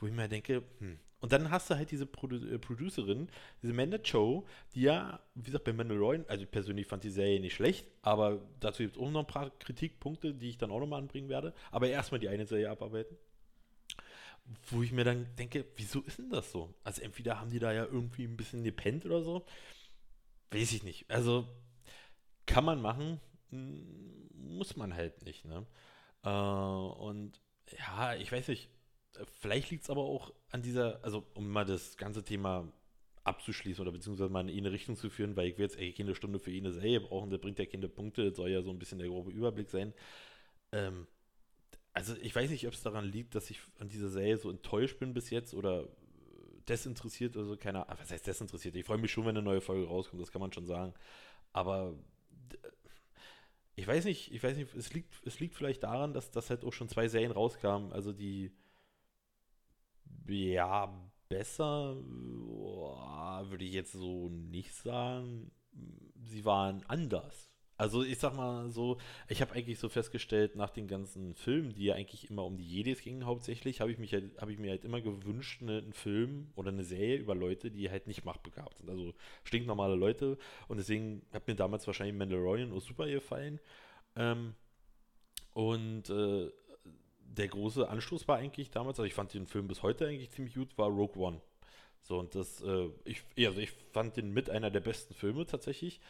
wo 0.00 0.06
ich 0.06 0.12
mir 0.12 0.28
denke, 0.28 0.64
hm. 0.78 0.98
Und 1.20 1.30
dann 1.30 1.52
hast 1.52 1.70
du 1.70 1.76
halt 1.76 1.92
diese 1.92 2.04
Produ 2.04 2.44
äh, 2.44 2.58
Producerin, 2.58 3.28
diese 3.62 3.72
Amanda 3.72 3.98
Cho, 3.98 4.44
die 4.74 4.82
ja, 4.82 5.20
wie 5.36 5.44
gesagt, 5.44 5.62
bei 5.62 5.72
Mandalorian, 5.72 6.24
also 6.26 6.42
ich 6.42 6.50
persönlich 6.50 6.88
fand 6.88 7.04
die 7.04 7.10
Serie 7.10 7.38
nicht 7.38 7.54
schlecht, 7.54 7.86
aber 8.02 8.42
dazu 8.58 8.82
gibt 8.82 8.96
es 8.96 9.00
auch 9.00 9.08
noch 9.08 9.20
ein 9.20 9.26
paar 9.28 9.50
Kritikpunkte, 9.60 10.34
die 10.34 10.48
ich 10.48 10.58
dann 10.58 10.72
auch 10.72 10.80
nochmal 10.80 11.00
anbringen 11.00 11.28
werde. 11.28 11.54
Aber 11.70 11.86
erstmal 11.86 12.18
die 12.18 12.28
eine 12.28 12.44
Serie 12.44 12.70
abarbeiten. 12.70 13.16
Wo 14.70 14.82
ich 14.82 14.92
mir 14.92 15.04
dann 15.04 15.34
denke, 15.36 15.64
wieso 15.76 16.00
ist 16.02 16.18
denn 16.18 16.30
das 16.30 16.52
so? 16.52 16.74
Also 16.84 17.02
entweder 17.02 17.40
haben 17.40 17.50
die 17.50 17.58
da 17.58 17.72
ja 17.72 17.84
irgendwie 17.84 18.24
ein 18.24 18.36
bisschen 18.36 18.64
gepennt 18.64 19.04
oder 19.06 19.22
so. 19.22 19.46
Weiß 20.50 20.72
ich 20.72 20.82
nicht. 20.82 21.08
Also 21.10 21.48
kann 22.46 22.64
man 22.64 22.80
machen, 22.82 23.20
m, 23.50 24.28
muss 24.34 24.76
man 24.76 24.94
halt 24.94 25.22
nicht, 25.24 25.44
ne? 25.44 25.66
Äh, 26.24 26.28
und 26.30 27.40
ja, 27.78 28.14
ich 28.16 28.32
weiß 28.32 28.48
nicht, 28.48 28.70
vielleicht 29.40 29.70
liegt 29.70 29.84
es 29.84 29.90
aber 29.90 30.02
auch 30.02 30.32
an 30.50 30.62
dieser, 30.62 31.02
also 31.04 31.26
um 31.34 31.48
mal 31.50 31.64
das 31.64 31.96
ganze 31.96 32.24
Thema 32.24 32.72
abzuschließen 33.24 33.82
oder 33.82 33.92
beziehungsweise 33.92 34.30
mal 34.30 34.48
in 34.50 34.58
eine 34.58 34.72
Richtung 34.72 34.96
zu 34.96 35.10
führen, 35.10 35.36
weil 35.36 35.48
ich 35.48 35.58
will 35.58 35.64
jetzt 35.64 35.78
eigentlich 35.78 35.96
keine 35.96 36.14
Stunde 36.14 36.38
für 36.40 36.50
eine 36.52 36.72
Serie 36.72 37.00
brauchen, 37.00 37.30
der 37.30 37.38
bringt 37.38 37.58
ja 37.58 37.66
keine 37.66 37.88
Punkte, 37.88 38.26
das 38.28 38.36
soll 38.36 38.50
ja 38.50 38.62
so 38.62 38.70
ein 38.70 38.78
bisschen 38.78 38.98
der 38.98 39.08
grobe 39.08 39.30
Überblick 39.30 39.70
sein. 39.70 39.94
Ähm, 40.72 41.06
also 41.92 42.14
ich 42.20 42.34
weiß 42.34 42.50
nicht, 42.50 42.66
ob 42.66 42.72
es 42.74 42.82
daran 42.82 43.04
liegt, 43.04 43.34
dass 43.34 43.50
ich 43.50 43.60
an 43.78 43.88
dieser 43.88 44.08
Serie 44.08 44.38
so 44.38 44.50
enttäuscht 44.50 44.98
bin 44.98 45.12
bis 45.14 45.30
jetzt 45.30 45.54
oder 45.54 45.82
äh, 45.82 45.86
desinteressiert 46.68 47.36
oder 47.36 47.46
so, 47.46 47.56
keine 47.56 47.86
Ahnung. 47.86 48.00
Was 48.00 48.10
heißt 48.10 48.26
desinteressiert? 48.26 48.76
Ich 48.76 48.86
freue 48.86 48.98
mich 48.98 49.12
schon, 49.12 49.24
wenn 49.24 49.36
eine 49.36 49.42
neue 49.42 49.60
Folge 49.60 49.86
rauskommt, 49.86 50.22
das 50.22 50.32
kann 50.32 50.40
man 50.40 50.52
schon 50.52 50.66
sagen. 50.66 50.94
Aber 51.52 51.94
ich 53.76 53.86
weiß 53.86 54.04
nicht, 54.04 54.32
ich 54.32 54.42
weiß 54.42 54.56
nicht, 54.56 54.74
es 54.74 54.92
liegt, 54.92 55.26
es 55.26 55.40
liegt 55.40 55.54
vielleicht 55.54 55.82
daran, 55.82 56.12
dass 56.14 56.30
das 56.30 56.50
halt 56.50 56.64
auch 56.64 56.72
schon 56.72 56.88
zwei 56.88 57.08
Serien 57.08 57.32
rauskamen, 57.32 57.92
also 57.92 58.12
die 58.12 58.52
ja 60.26 60.92
besser, 61.28 61.96
würde 61.96 63.64
ich 63.64 63.72
jetzt 63.72 63.92
so 63.92 64.28
nicht 64.28 64.74
sagen. 64.74 65.50
Sie 66.24 66.44
waren 66.44 66.84
anders. 66.86 67.51
Also 67.76 68.02
ich 68.02 68.18
sag 68.18 68.36
mal 68.36 68.70
so, 68.70 68.98
ich 69.28 69.40
habe 69.40 69.54
eigentlich 69.54 69.78
so 69.78 69.88
festgestellt, 69.88 70.56
nach 70.56 70.70
den 70.70 70.86
ganzen 70.86 71.34
Filmen, 71.34 71.74
die 71.74 71.84
ja 71.86 71.94
eigentlich 71.94 72.30
immer 72.30 72.44
um 72.44 72.56
die 72.56 72.64
Jedis 72.64 73.02
gingen 73.02 73.26
hauptsächlich, 73.26 73.80
habe 73.80 73.90
ich, 73.90 74.12
halt, 74.12 74.40
habe 74.40 74.52
ich 74.52 74.58
mir 74.58 74.70
halt 74.70 74.84
immer 74.84 75.00
gewünscht, 75.00 75.62
eine, 75.62 75.78
einen 75.78 75.92
Film 75.92 76.52
oder 76.54 76.70
eine 76.70 76.84
Serie 76.84 77.16
über 77.16 77.34
Leute, 77.34 77.70
die 77.70 77.90
halt 77.90 78.06
nicht 78.06 78.24
machtbegabt 78.24 78.78
sind. 78.78 78.90
Also 78.90 79.14
stinknormale 79.44 79.96
Leute. 79.96 80.38
Und 80.68 80.76
deswegen 80.76 81.22
hat 81.32 81.48
mir 81.48 81.56
damals 81.56 81.86
wahrscheinlich 81.86 82.16
Mandalorian 82.16 82.72
auch 82.72 82.80
super 82.80 83.08
gefallen. 83.08 83.58
Ähm, 84.16 84.54
und 85.54 86.08
äh, 86.10 86.50
der 87.36 87.48
große 87.48 87.88
Anstoß 87.88 88.28
war 88.28 88.36
eigentlich 88.36 88.70
damals, 88.70 88.98
also 88.98 89.06
ich 89.06 89.14
fand 89.14 89.32
den 89.34 89.46
Film 89.46 89.68
bis 89.68 89.82
heute 89.82 90.06
eigentlich 90.06 90.30
ziemlich 90.30 90.54
gut, 90.54 90.76
war 90.76 90.88
Rogue 90.88 91.20
One. 91.20 91.40
So, 92.02 92.18
und 92.18 92.34
das, 92.34 92.60
äh, 92.62 92.90
ich, 93.04 93.22
also 93.46 93.60
ich 93.60 93.70
fand 93.92 94.16
den 94.16 94.32
mit 94.32 94.50
einer 94.50 94.70
der 94.70 94.80
besten 94.80 95.14
Filme 95.14 95.46
tatsächlich, 95.46 96.00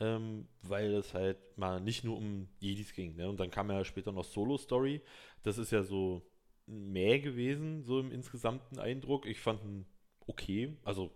ähm, 0.00 0.48
weil 0.62 0.94
es 0.94 1.14
halt 1.14 1.38
mal 1.56 1.80
nicht 1.80 2.04
nur 2.04 2.16
um 2.16 2.48
Jedis 2.60 2.92
ging. 2.92 3.16
Ne? 3.16 3.28
Und 3.28 3.40
dann 3.40 3.50
kam 3.50 3.70
ja 3.70 3.84
später 3.84 4.12
noch 4.12 4.24
Solo 4.24 4.56
Story. 4.58 5.02
Das 5.42 5.58
ist 5.58 5.72
ja 5.72 5.82
so 5.82 6.22
mehr 6.66 7.20
gewesen, 7.20 7.82
so 7.82 8.00
im 8.00 8.10
insgesamten 8.10 8.78
Eindruck. 8.78 9.26
Ich 9.26 9.40
fand 9.40 9.62
ihn 9.64 9.86
okay, 10.26 10.76
also 10.84 11.10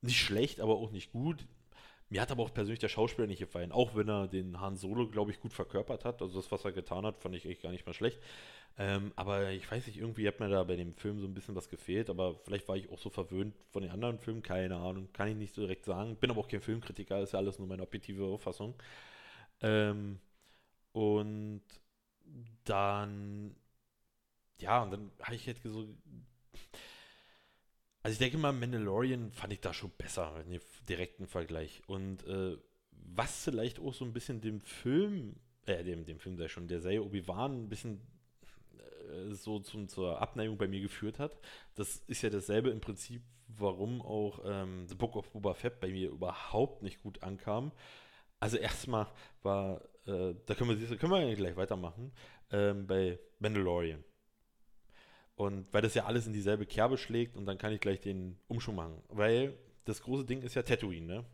nicht 0.00 0.18
schlecht, 0.18 0.60
aber 0.60 0.76
auch 0.76 0.90
nicht 0.90 1.12
gut. 1.12 1.46
Mir 2.12 2.20
hat 2.20 2.30
aber 2.30 2.42
auch 2.42 2.52
persönlich 2.52 2.78
der 2.78 2.90
Schauspieler 2.90 3.26
nicht 3.26 3.38
gefallen, 3.38 3.72
auch 3.72 3.94
wenn 3.94 4.06
er 4.06 4.28
den 4.28 4.60
Han 4.60 4.76
Solo, 4.76 5.08
glaube 5.08 5.30
ich, 5.30 5.40
gut 5.40 5.54
verkörpert 5.54 6.04
hat. 6.04 6.20
Also 6.20 6.38
das, 6.38 6.52
was 6.52 6.62
er 6.62 6.72
getan 6.72 7.06
hat, 7.06 7.18
fand 7.22 7.34
ich 7.34 7.46
echt 7.46 7.62
gar 7.62 7.70
nicht 7.72 7.86
mal 7.86 7.94
schlecht. 7.94 8.20
Ähm, 8.76 9.12
aber 9.16 9.50
ich 9.52 9.70
weiß 9.70 9.86
nicht, 9.86 9.96
irgendwie 9.96 10.28
hat 10.28 10.38
mir 10.38 10.50
da 10.50 10.62
bei 10.64 10.76
dem 10.76 10.94
Film 10.94 11.20
so 11.20 11.26
ein 11.26 11.32
bisschen 11.32 11.54
was 11.54 11.70
gefehlt, 11.70 12.10
aber 12.10 12.34
vielleicht 12.44 12.68
war 12.68 12.76
ich 12.76 12.90
auch 12.90 12.98
so 12.98 13.08
verwöhnt 13.08 13.54
von 13.70 13.80
den 13.80 13.90
anderen 13.90 14.18
Filmen, 14.18 14.42
keine 14.42 14.76
Ahnung, 14.76 15.08
kann 15.14 15.28
ich 15.28 15.36
nicht 15.36 15.54
so 15.54 15.62
direkt 15.62 15.86
sagen. 15.86 16.16
Bin 16.16 16.30
aber 16.30 16.40
auch 16.40 16.48
kein 16.48 16.60
Filmkritiker, 16.60 17.18
ist 17.22 17.32
ja 17.32 17.38
alles 17.38 17.58
nur 17.58 17.66
meine 17.66 17.82
objektive 17.82 18.24
Auffassung. 18.26 18.74
Ähm, 19.62 20.18
und 20.92 21.62
dann, 22.64 23.56
ja, 24.60 24.82
und 24.82 24.90
dann 24.92 25.10
habe 25.22 25.34
ich 25.34 25.46
jetzt 25.46 25.62
so, 25.62 25.86
also 28.02 28.14
ich 28.14 28.18
denke 28.18 28.38
mal, 28.38 28.52
Mandalorian 28.52 29.30
fand 29.32 29.52
ich 29.52 29.60
da 29.60 29.72
schon 29.72 29.90
besser, 29.96 30.42
in 30.44 30.50
dem 30.50 30.60
direkten 30.88 31.26
Vergleich. 31.26 31.82
Und 31.86 32.26
äh, 32.26 32.56
was 32.90 33.44
vielleicht 33.44 33.78
auch 33.78 33.94
so 33.94 34.04
ein 34.04 34.12
bisschen 34.12 34.40
dem 34.40 34.60
Film, 34.60 35.36
äh, 35.66 35.84
dem, 35.84 36.04
dem 36.04 36.18
Film 36.18 36.36
sei 36.36 36.48
schon, 36.48 36.66
der 36.66 36.80
Serie 36.80 37.02
Obi-Wan 37.02 37.64
ein 37.64 37.68
bisschen 37.68 38.00
äh, 39.12 39.32
so 39.34 39.60
zum, 39.60 39.88
zur 39.88 40.20
Abneigung 40.20 40.58
bei 40.58 40.66
mir 40.66 40.80
geführt 40.80 41.18
hat. 41.20 41.38
Das 41.76 42.02
ist 42.08 42.22
ja 42.22 42.30
dasselbe 42.30 42.70
im 42.70 42.80
Prinzip, 42.80 43.22
warum 43.46 44.00
auch 44.02 44.40
ähm, 44.44 44.86
The 44.88 44.94
Book 44.96 45.14
of 45.14 45.30
Boba 45.30 45.54
Fett 45.54 45.78
bei 45.78 45.88
mir 45.88 46.10
überhaupt 46.10 46.82
nicht 46.82 47.02
gut 47.02 47.22
ankam. 47.22 47.70
Also 48.40 48.56
erstmal 48.56 49.06
war, 49.42 49.80
äh, 50.06 50.34
da 50.46 50.54
können 50.54 50.80
wir, 50.80 50.96
können 50.96 51.12
wir 51.12 51.36
gleich 51.36 51.56
weitermachen, 51.56 52.12
ähm, 52.50 52.86
bei 52.88 53.20
Mandalorian. 53.38 54.02
Und 55.34 55.66
weil 55.72 55.82
das 55.82 55.94
ja 55.94 56.04
alles 56.04 56.26
in 56.26 56.32
dieselbe 56.32 56.66
Kerbe 56.66 56.98
schlägt 56.98 57.36
und 57.36 57.46
dann 57.46 57.58
kann 57.58 57.72
ich 57.72 57.80
gleich 57.80 58.00
den 58.00 58.38
Umschwung 58.48 58.76
machen. 58.76 59.02
Weil 59.08 59.58
das 59.84 60.02
große 60.02 60.24
Ding 60.24 60.42
ist 60.42 60.54
ja 60.54 60.62
Tatooine, 60.62 61.06
ne? 61.06 61.24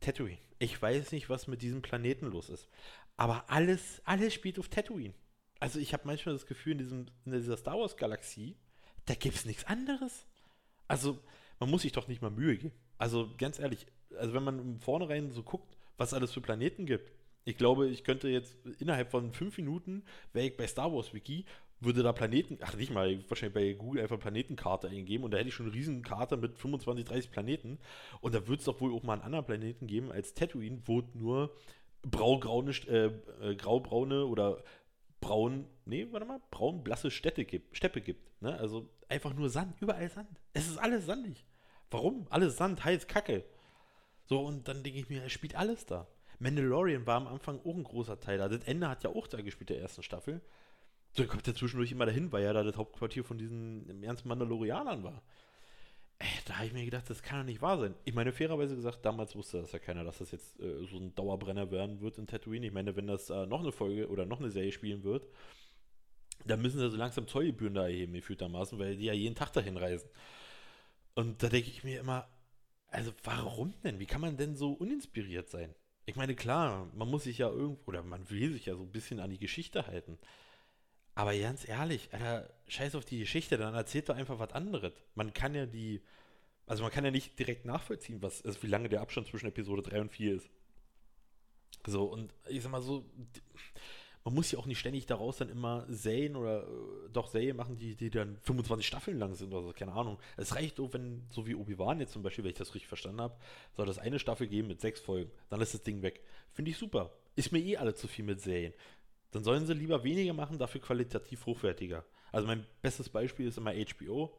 Tatooine. 0.00 0.38
Ich 0.58 0.80
weiß 0.80 1.12
nicht, 1.12 1.28
was 1.28 1.46
mit 1.46 1.62
diesem 1.62 1.82
Planeten 1.82 2.26
los 2.26 2.50
ist. 2.50 2.68
Aber 3.16 3.50
alles, 3.50 4.02
alles 4.04 4.34
spielt 4.34 4.58
auf 4.58 4.68
Tatooine. 4.68 5.14
Also 5.58 5.78
ich 5.78 5.92
habe 5.92 6.02
manchmal 6.06 6.34
das 6.34 6.46
Gefühl, 6.46 6.72
in, 6.72 6.78
diesem, 6.78 7.06
in 7.24 7.32
dieser 7.32 7.56
Star 7.56 7.78
Wars-Galaxie, 7.78 8.56
da 9.06 9.14
gibt 9.14 9.36
es 9.36 9.44
nichts 9.46 9.64
anderes. 9.64 10.26
Also 10.88 11.18
man 11.58 11.70
muss 11.70 11.82
sich 11.82 11.92
doch 11.92 12.08
nicht 12.08 12.20
mal 12.20 12.30
Mühe 12.30 12.56
geben. 12.56 12.72
Also 12.98 13.30
ganz 13.38 13.58
ehrlich, 13.58 13.86
also 14.18 14.34
wenn 14.34 14.44
man 14.44 14.80
Vornherein 14.80 15.30
so 15.30 15.42
guckt, 15.42 15.76
was 15.96 16.08
es 16.08 16.14
alles 16.14 16.32
für 16.32 16.40
Planeten 16.40 16.86
gibt. 16.86 17.12
Ich 17.44 17.56
glaube, 17.56 17.88
ich 17.88 18.04
könnte 18.04 18.28
jetzt 18.28 18.56
innerhalb 18.80 19.10
von 19.10 19.32
fünf 19.32 19.56
Minuten, 19.56 20.04
wäre 20.32 20.48
ich 20.48 20.56
bei 20.56 20.66
Star 20.66 20.92
Wars 20.92 21.14
Wiki, 21.14 21.46
würde 21.80 22.02
da 22.02 22.12
Planeten, 22.12 22.58
ach 22.62 22.74
nicht 22.74 22.92
mal, 22.92 23.18
wahrscheinlich 23.28 23.54
bei 23.54 23.72
Google 23.72 24.02
einfach 24.02 24.18
Planetenkarte 24.18 24.88
eingeben 24.88 25.24
und 25.24 25.32
da 25.32 25.38
hätte 25.38 25.48
ich 25.48 25.54
schon 25.54 25.66
eine 25.66 25.74
riesen 25.74 26.02
Karte 26.02 26.36
mit 26.36 26.58
25, 26.58 27.04
30 27.04 27.30
Planeten 27.30 27.78
und 28.20 28.34
da 28.34 28.46
wird 28.48 28.60
es 28.60 28.66
doch 28.66 28.80
wohl 28.80 28.94
auch 28.94 29.02
mal 29.02 29.14
einen 29.14 29.22
anderen 29.22 29.44
Planeten 29.44 29.86
geben 29.86 30.10
als 30.10 30.34
Tatooine, 30.34 30.80
wo 30.86 31.00
es 31.00 31.14
nur 31.14 31.54
braugraune, 32.02 32.72
äh, 32.88 33.10
äh, 33.42 33.56
graubraune 33.56 34.24
oder 34.24 34.62
braun, 35.20 35.66
nee, 35.84 36.06
warte 36.10 36.26
mal, 36.26 36.40
braun-blasse 36.50 37.10
Städte 37.10 37.44
gibt, 37.44 37.76
Steppe 37.76 38.00
gibt. 38.00 38.40
Ne? 38.40 38.56
Also 38.58 38.88
einfach 39.08 39.34
nur 39.34 39.50
Sand, 39.50 39.74
überall 39.80 40.08
Sand. 40.08 40.40
Es 40.52 40.68
ist 40.68 40.78
alles 40.78 41.06
sandig. 41.06 41.44
Warum? 41.90 42.26
Alles 42.30 42.56
Sand, 42.56 42.84
heiß, 42.84 43.06
Kacke. 43.06 43.44
So, 44.24 44.40
und 44.40 44.68
dann 44.68 44.82
denke 44.82 44.98
ich 44.98 45.08
mir, 45.08 45.22
er 45.22 45.30
spielt 45.30 45.56
alles 45.56 45.86
da. 45.86 46.08
Mandalorian 46.38 47.06
war 47.06 47.16
am 47.16 47.28
Anfang 47.28 47.60
auch 47.60 47.74
ein 47.74 47.84
großer 47.84 48.20
Teil 48.20 48.38
da. 48.38 48.48
Das 48.48 48.64
Ende 48.64 48.88
hat 48.88 49.04
ja 49.04 49.10
auch 49.10 49.26
da 49.26 49.40
gespielt, 49.40 49.70
der 49.70 49.80
ersten 49.80 50.02
Staffel. 50.02 50.40
Dann 51.16 51.28
kommt 51.28 51.48
er 51.48 51.54
zwischendurch 51.54 51.92
immer 51.92 52.06
dahin, 52.06 52.30
weil 52.32 52.44
ja 52.44 52.52
da 52.52 52.62
das 52.62 52.76
Hauptquartier 52.76 53.24
von 53.24 53.38
diesen 53.38 54.02
ganzen 54.02 54.28
Mandalorianern 54.28 55.02
war. 55.02 55.22
Ey, 56.18 56.28
da 56.46 56.56
habe 56.56 56.66
ich 56.66 56.72
mir 56.72 56.84
gedacht, 56.84 57.10
das 57.10 57.22
kann 57.22 57.40
doch 57.40 57.46
nicht 57.46 57.60
wahr 57.60 57.78
sein. 57.78 57.94
Ich 58.04 58.14
meine, 58.14 58.32
fairerweise 58.32 58.74
gesagt, 58.74 59.04
damals 59.04 59.36
wusste 59.36 59.60
das 59.60 59.72
ja 59.72 59.78
keiner, 59.78 60.02
dass 60.02 60.18
das 60.18 60.30
jetzt 60.30 60.58
äh, 60.60 60.86
so 60.86 60.96
ein 60.96 61.14
Dauerbrenner 61.14 61.70
werden 61.70 62.00
wird 62.00 62.16
in 62.16 62.26
Tatooine. 62.26 62.66
Ich 62.66 62.72
meine, 62.72 62.96
wenn 62.96 63.06
das 63.06 63.28
äh, 63.28 63.46
noch 63.46 63.60
eine 63.60 63.72
Folge 63.72 64.08
oder 64.08 64.24
noch 64.24 64.40
eine 64.40 64.50
Serie 64.50 64.72
spielen 64.72 65.04
wird, 65.04 65.26
dann 66.46 66.62
müssen 66.62 66.78
sie 66.78 66.90
so 66.90 66.96
langsam 66.96 67.26
Zollgebühren 67.26 67.74
da 67.74 67.84
erheben, 67.84 68.14
gefühltermaßen, 68.14 68.78
weil 68.78 68.96
die 68.96 69.06
ja 69.06 69.12
jeden 69.12 69.34
Tag 69.34 69.52
dahin 69.52 69.76
reisen. 69.76 70.08
Und 71.14 71.42
da 71.42 71.48
denke 71.48 71.68
ich 71.68 71.84
mir 71.84 72.00
immer, 72.00 72.28
also 72.88 73.12
warum 73.24 73.74
denn? 73.84 73.98
Wie 73.98 74.06
kann 74.06 74.20
man 74.20 74.36
denn 74.36 74.56
so 74.56 74.72
uninspiriert 74.72 75.48
sein? 75.50 75.74
Ich 76.06 76.16
meine, 76.16 76.34
klar, 76.34 76.90
man 76.94 77.08
muss 77.08 77.24
sich 77.24 77.38
ja 77.38 77.48
irgendwo, 77.48 77.90
oder 77.90 78.02
man 78.02 78.30
will 78.30 78.52
sich 78.52 78.66
ja 78.66 78.76
so 78.76 78.82
ein 78.82 78.92
bisschen 78.92 79.20
an 79.20 79.30
die 79.30 79.38
Geschichte 79.38 79.86
halten. 79.86 80.18
Aber 81.16 81.36
ganz 81.36 81.66
ehrlich, 81.66 82.10
Alter, 82.12 82.48
scheiß 82.68 82.94
auf 82.94 83.06
die 83.06 83.18
Geschichte, 83.18 83.56
dann 83.56 83.74
erzählt 83.74 84.10
doch 84.10 84.14
einfach 84.14 84.38
was 84.38 84.52
anderes. 84.52 84.92
Man 85.14 85.32
kann 85.32 85.54
ja 85.54 85.64
die, 85.64 86.02
also 86.66 86.82
man 86.82 86.92
kann 86.92 87.06
ja 87.06 87.10
nicht 87.10 87.38
direkt 87.38 87.64
nachvollziehen, 87.64 88.20
was, 88.20 88.44
also 88.44 88.62
wie 88.62 88.66
lange 88.66 88.90
der 88.90 89.00
Abstand 89.00 89.26
zwischen 89.26 89.46
Episode 89.46 89.82
3 89.82 90.02
und 90.02 90.12
4 90.12 90.34
ist. 90.34 90.50
So, 91.86 92.04
und 92.04 92.34
ich 92.48 92.62
sag 92.62 92.70
mal 92.70 92.82
so, 92.82 93.06
man 94.24 94.34
muss 94.34 94.52
ja 94.52 94.58
auch 94.58 94.66
nicht 94.66 94.78
ständig 94.78 95.06
daraus 95.06 95.38
dann 95.38 95.48
immer 95.48 95.86
Serien 95.88 96.36
oder 96.36 96.64
äh, 96.64 97.08
doch 97.14 97.28
Serien 97.28 97.56
machen, 97.56 97.78
die, 97.78 97.96
die 97.96 98.10
dann 98.10 98.36
25 98.42 98.86
Staffeln 98.86 99.18
lang 99.18 99.34
sind 99.36 99.54
oder 99.54 99.62
so, 99.62 99.72
keine 99.72 99.92
Ahnung. 99.92 100.18
Es 100.36 100.54
reicht 100.54 100.78
doch, 100.78 100.92
wenn, 100.92 101.24
so 101.30 101.46
wie 101.46 101.54
Obi-Wan 101.54 101.98
jetzt 101.98 102.12
zum 102.12 102.24
Beispiel, 102.24 102.44
wenn 102.44 102.50
ich 102.50 102.58
das 102.58 102.74
richtig 102.74 102.88
verstanden 102.88 103.22
habe, 103.22 103.38
soll 103.72 103.86
das 103.86 103.98
eine 103.98 104.18
Staffel 104.18 104.48
geben 104.48 104.68
mit 104.68 104.82
sechs 104.82 105.00
Folgen, 105.00 105.30
dann 105.48 105.62
ist 105.62 105.72
das 105.72 105.82
Ding 105.82 106.02
weg. 106.02 106.20
Finde 106.52 106.72
ich 106.72 106.76
super. 106.76 107.10
Ist 107.36 107.52
mir 107.52 107.60
eh 107.60 107.78
alle 107.78 107.94
zu 107.94 108.06
viel 108.06 108.24
mit 108.26 108.42
Serien. 108.42 108.74
Dann 109.36 109.44
sollen 109.44 109.66
sie 109.66 109.74
lieber 109.74 110.02
weniger 110.02 110.32
machen, 110.32 110.56
dafür 110.56 110.80
qualitativ 110.80 111.44
hochwertiger. 111.44 112.06
Also 112.32 112.46
mein 112.46 112.64
bestes 112.80 113.10
Beispiel 113.10 113.46
ist 113.46 113.58
immer 113.58 113.74
HBO. 113.74 114.32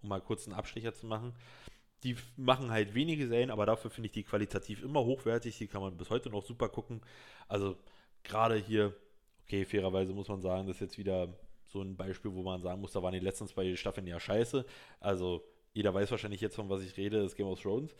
um 0.00 0.08
mal 0.08 0.22
kurz 0.22 0.46
einen 0.46 0.56
Abstecher 0.56 0.94
zu 0.94 1.04
machen. 1.04 1.34
Die 2.02 2.16
machen 2.34 2.70
halt 2.70 2.94
wenige 2.94 3.28
Serien, 3.28 3.50
aber 3.50 3.66
dafür 3.66 3.90
finde 3.90 4.06
ich 4.06 4.12
die 4.12 4.22
qualitativ 4.22 4.82
immer 4.82 5.04
hochwertig. 5.04 5.58
Die 5.58 5.66
kann 5.66 5.82
man 5.82 5.98
bis 5.98 6.08
heute 6.08 6.30
noch 6.30 6.42
super 6.42 6.70
gucken. 6.70 7.02
Also 7.46 7.76
gerade 8.24 8.56
hier, 8.56 8.94
okay, 9.44 9.66
fairerweise 9.66 10.14
muss 10.14 10.28
man 10.28 10.40
sagen, 10.40 10.66
das 10.66 10.76
ist 10.76 10.80
jetzt 10.80 10.98
wieder 10.98 11.38
so 11.66 11.82
ein 11.82 11.94
Beispiel, 11.94 12.32
wo 12.32 12.42
man 12.42 12.62
sagen 12.62 12.80
muss, 12.80 12.92
da 12.92 13.02
waren 13.02 13.12
die 13.12 13.18
letzten 13.18 13.48
zwei 13.48 13.76
Staffeln 13.76 14.06
ja 14.06 14.18
scheiße. 14.18 14.64
Also 14.98 15.44
jeder 15.74 15.92
weiß 15.92 16.10
wahrscheinlich 16.10 16.40
jetzt, 16.40 16.56
von 16.56 16.70
was 16.70 16.80
ich 16.80 16.96
rede, 16.96 17.20
das 17.20 17.36
Game 17.36 17.48
of 17.48 17.60
Thrones. 17.60 17.94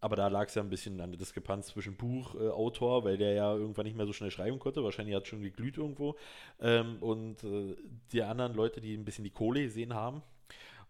Aber 0.00 0.16
da 0.16 0.28
lag 0.28 0.48
es 0.48 0.54
ja 0.54 0.62
ein 0.62 0.68
bisschen 0.68 1.00
an 1.00 1.10
der 1.10 1.18
Diskrepanz 1.18 1.68
zwischen 1.68 1.96
Buchautor, 1.96 3.00
äh, 3.00 3.04
weil 3.04 3.16
der 3.16 3.32
ja 3.32 3.54
irgendwann 3.54 3.86
nicht 3.86 3.96
mehr 3.96 4.06
so 4.06 4.12
schnell 4.12 4.30
schreiben 4.30 4.58
konnte. 4.58 4.84
Wahrscheinlich 4.84 5.14
hat 5.16 5.22
es 5.22 5.28
schon 5.28 5.42
geglüht 5.42 5.78
irgendwo. 5.78 6.16
Ähm, 6.60 7.02
und 7.02 7.42
äh, 7.44 7.76
die 8.12 8.22
anderen 8.22 8.54
Leute, 8.54 8.80
die 8.80 8.94
ein 8.94 9.04
bisschen 9.04 9.24
die 9.24 9.30
Kohle 9.30 9.62
gesehen 9.62 9.94
haben. 9.94 10.22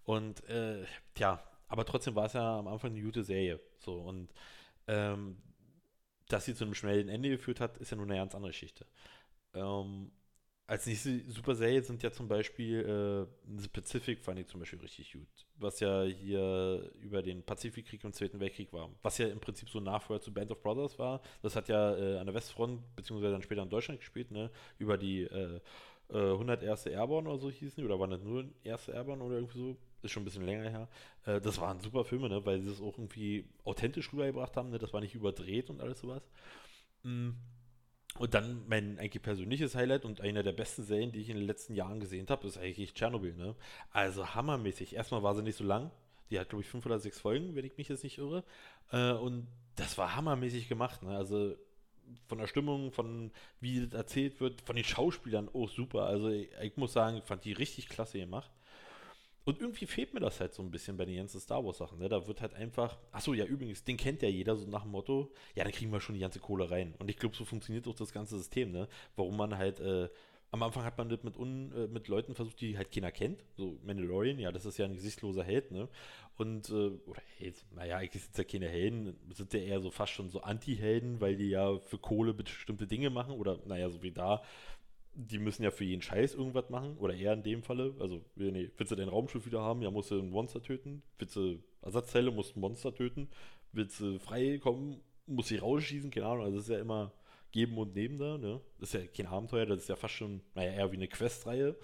Und 0.04 0.44
äh, 0.48 0.84
tja, 1.14 1.42
aber 1.68 1.84
trotzdem 1.84 2.14
war 2.14 2.26
es 2.26 2.32
ja 2.32 2.58
am 2.58 2.68
Anfang 2.68 2.92
eine 2.92 3.02
gute 3.02 3.22
Serie. 3.22 3.60
So, 3.78 3.94
und 3.94 4.28
ähm, 4.86 5.36
dass 6.28 6.44
sie 6.44 6.54
zu 6.54 6.64
einem 6.64 6.74
schnellen 6.74 7.08
Ende 7.08 7.28
geführt 7.28 7.60
hat, 7.60 7.78
ist 7.78 7.90
ja 7.90 7.96
nun 7.96 8.10
eine 8.10 8.20
ganz 8.20 8.34
andere 8.34 8.50
Geschichte. 8.50 8.86
Ähm, 9.54 10.10
als 10.66 10.86
nächste 10.86 11.20
super 11.30 11.54
Serie 11.54 11.82
sind 11.82 12.02
ja 12.02 12.10
zum 12.10 12.26
Beispiel 12.26 12.80
äh, 12.80 13.60
The 13.60 13.68
Pacific, 13.68 14.24
fand 14.24 14.40
ich 14.40 14.48
zum 14.48 14.60
Beispiel 14.60 14.80
richtig 14.80 15.12
gut. 15.12 15.28
Was 15.58 15.78
ja 15.80 16.02
hier 16.02 16.90
über 17.00 17.22
den 17.22 17.44
Pazifikkrieg 17.44 18.04
und 18.04 18.14
Zweiten 18.14 18.40
Weltkrieg 18.40 18.72
war. 18.72 18.90
Was 19.02 19.18
ja 19.18 19.28
im 19.28 19.38
Prinzip 19.38 19.68
so 19.68 19.78
Nachfolger 19.78 20.22
zu 20.22 20.32
Band 20.32 20.50
of 20.50 20.62
Brothers 20.62 20.98
war. 20.98 21.22
Das 21.42 21.54
hat 21.54 21.68
ja 21.68 21.96
äh, 21.96 22.18
an 22.18 22.26
der 22.26 22.34
Westfront, 22.34 22.82
beziehungsweise 22.96 23.32
dann 23.32 23.42
später 23.42 23.62
in 23.62 23.70
Deutschland 23.70 24.00
gespielt, 24.00 24.32
ne? 24.32 24.50
Über 24.78 24.98
die 24.98 25.22
äh, 25.22 25.60
äh, 26.10 26.32
101. 26.32 26.86
Airborne 26.86 27.28
oder 27.28 27.38
so 27.38 27.48
hießen 27.48 27.76
die. 27.76 27.84
Oder 27.84 28.00
waren 28.00 28.10
das 28.10 28.22
nur 28.22 28.44
1. 28.64 28.88
Airborne 28.88 29.22
oder 29.22 29.36
irgendwie 29.36 29.58
so? 29.58 29.76
Ist 30.02 30.10
schon 30.10 30.22
ein 30.22 30.26
bisschen 30.26 30.46
länger 30.46 30.68
her. 30.68 30.88
Äh, 31.26 31.40
das 31.40 31.60
waren 31.60 31.78
super 31.80 32.04
Filme, 32.04 32.28
ne? 32.28 32.44
Weil 32.44 32.60
sie 32.60 32.70
das 32.70 32.80
auch 32.80 32.98
irgendwie 32.98 33.44
authentisch 33.64 34.12
rübergebracht 34.12 34.56
haben. 34.56 34.70
Ne? 34.70 34.78
Das 34.78 34.92
war 34.92 35.00
nicht 35.00 35.14
überdreht 35.14 35.70
und 35.70 35.80
alles 35.80 36.00
sowas. 36.00 36.22
Mm. 37.04 37.30
Und 38.18 38.34
dann 38.34 38.64
mein 38.68 38.98
eigentlich 38.98 39.22
persönliches 39.22 39.74
Highlight 39.74 40.04
und 40.04 40.20
einer 40.20 40.42
der 40.42 40.52
besten 40.52 40.82
Serien, 40.82 41.12
die 41.12 41.20
ich 41.20 41.30
in 41.30 41.36
den 41.36 41.46
letzten 41.46 41.74
Jahren 41.74 42.00
gesehen 42.00 42.26
habe, 42.28 42.46
ist 42.46 42.58
eigentlich 42.58 42.94
Tschernobyl. 42.94 43.34
Ne? 43.34 43.54
Also 43.90 44.34
hammermäßig. 44.34 44.94
Erstmal 44.94 45.22
war 45.22 45.34
sie 45.34 45.42
nicht 45.42 45.56
so 45.56 45.64
lang. 45.64 45.90
Die 46.30 46.40
hat, 46.40 46.48
glaube 46.48 46.62
ich, 46.62 46.68
fünf 46.68 46.86
oder 46.86 46.98
sechs 46.98 47.20
Folgen, 47.20 47.54
wenn 47.54 47.64
ich 47.64 47.76
mich 47.76 47.88
jetzt 47.88 48.02
nicht 48.02 48.18
irre. 48.18 48.44
Äh, 48.90 49.12
und 49.12 49.46
das 49.76 49.96
war 49.98 50.16
hammermäßig 50.16 50.68
gemacht. 50.68 51.02
Ne? 51.02 51.16
Also 51.16 51.54
von 52.28 52.38
der 52.38 52.46
Stimmung, 52.46 52.92
von 52.92 53.30
wie 53.60 53.80
das 53.80 53.92
erzählt 53.92 54.40
wird, 54.40 54.60
von 54.62 54.76
den 54.76 54.84
Schauspielern, 54.84 55.48
oh 55.52 55.66
super. 55.66 56.04
Also 56.04 56.28
ich, 56.28 56.48
ich 56.62 56.76
muss 56.76 56.92
sagen, 56.92 57.18
ich 57.18 57.24
fand 57.24 57.44
die 57.44 57.52
richtig 57.52 57.88
klasse 57.88 58.18
gemacht. 58.18 58.50
Und 59.46 59.60
irgendwie 59.60 59.86
fehlt 59.86 60.12
mir 60.12 60.18
das 60.18 60.40
halt 60.40 60.54
so 60.54 60.62
ein 60.62 60.72
bisschen 60.72 60.96
bei 60.96 61.04
den 61.04 61.18
ganzen 61.18 61.40
Star 61.40 61.64
Wars 61.64 61.78
Sachen. 61.78 62.00
Ne? 62.00 62.08
Da 62.08 62.26
wird 62.26 62.40
halt 62.40 62.52
einfach, 62.54 62.98
achso, 63.12 63.32
ja, 63.32 63.44
übrigens, 63.44 63.84
den 63.84 63.96
kennt 63.96 64.20
ja 64.22 64.28
jeder, 64.28 64.56
so 64.56 64.66
nach 64.66 64.82
dem 64.82 64.90
Motto, 64.90 65.32
ja, 65.54 65.62
dann 65.62 65.72
kriegen 65.72 65.92
wir 65.92 66.00
schon 66.00 66.16
die 66.16 66.20
ganze 66.20 66.40
Kohle 66.40 66.68
rein. 66.68 66.94
Und 66.98 67.08
ich 67.08 67.16
glaube, 67.16 67.36
so 67.36 67.44
funktioniert 67.44 67.86
auch 67.86 67.94
das 67.94 68.12
ganze 68.12 68.36
System, 68.38 68.72
ne? 68.72 68.88
Warum 69.14 69.36
man 69.36 69.56
halt, 69.56 69.78
äh, 69.78 70.08
am 70.50 70.64
Anfang 70.64 70.82
hat 70.82 70.98
man 70.98 71.08
das 71.08 71.22
mit, 71.22 71.36
un, 71.36 71.72
äh, 71.72 71.86
mit 71.86 72.08
Leuten 72.08 72.34
versucht, 72.34 72.60
die 72.60 72.76
halt 72.76 72.90
keiner 72.90 73.12
kennt. 73.12 73.44
So 73.56 73.78
Mandalorian, 73.84 74.40
ja, 74.40 74.50
das 74.50 74.66
ist 74.66 74.78
ja 74.78 74.84
ein 74.84 74.94
gesichtsloser 74.94 75.44
Held, 75.44 75.70
ne? 75.70 75.88
Und, 76.36 76.68
äh, 76.70 76.90
oder 77.06 77.22
Held, 77.38 77.64
naja, 77.72 77.98
eigentlich 77.98 78.22
sind 78.22 78.32
es 78.32 78.38
ja 78.38 78.44
keine 78.44 78.68
Helden, 78.68 79.16
sind 79.32 79.52
ja 79.52 79.60
eher 79.60 79.80
so 79.80 79.92
fast 79.92 80.12
schon 80.12 80.28
so 80.28 80.40
Anti-Helden, 80.40 81.20
weil 81.20 81.36
die 81.36 81.50
ja 81.50 81.78
für 81.78 81.98
Kohle 81.98 82.34
bestimmte 82.34 82.88
Dinge 82.88 83.10
machen. 83.10 83.32
Oder, 83.32 83.60
naja, 83.64 83.90
so 83.90 84.02
wie 84.02 84.10
da, 84.10 84.42
die 85.16 85.38
müssen 85.38 85.62
ja 85.62 85.70
für 85.70 85.84
jeden 85.84 86.02
Scheiß 86.02 86.34
irgendwas 86.34 86.68
machen, 86.68 86.96
oder 86.98 87.14
eher 87.14 87.32
in 87.32 87.42
dem 87.42 87.62
Falle. 87.62 87.94
Also, 87.98 88.24
nee, 88.34 88.70
willst 88.76 88.92
du 88.92 88.96
dein 88.96 89.08
Raumschiff 89.08 89.46
wieder 89.46 89.62
haben, 89.62 89.82
ja, 89.82 89.90
musst 89.90 90.10
du 90.10 90.18
ein 90.18 90.30
Monster 90.30 90.62
töten. 90.62 91.02
Willst 91.18 91.36
du 91.36 91.58
Ersatzteile, 91.82 92.30
musst 92.30 92.54
du 92.54 92.58
ein 92.58 92.60
Monster 92.60 92.94
töten. 92.94 93.28
Willst 93.72 94.00
du 94.00 94.18
frei 94.18 94.58
kommen, 94.58 95.00
musst 95.26 95.50
du 95.50 95.58
rausschießen, 95.58 96.10
keine 96.10 96.26
Ahnung. 96.26 96.44
Also, 96.44 96.56
das 96.58 96.68
ist 96.68 96.72
ja 96.72 96.80
immer 96.80 97.12
geben 97.50 97.78
und 97.78 97.94
nehmen 97.94 98.18
da, 98.18 98.36
ne? 98.36 98.60
Das 98.78 98.92
ist 98.92 99.00
ja 99.00 99.06
kein 99.06 99.26
Abenteuer, 99.32 99.64
das 99.64 99.78
ist 99.78 99.88
ja 99.88 99.96
fast 99.96 100.14
schon, 100.14 100.42
naja, 100.54 100.72
eher 100.72 100.92
wie 100.92 100.96
eine 100.96 101.08
Questreihe. 101.08 101.76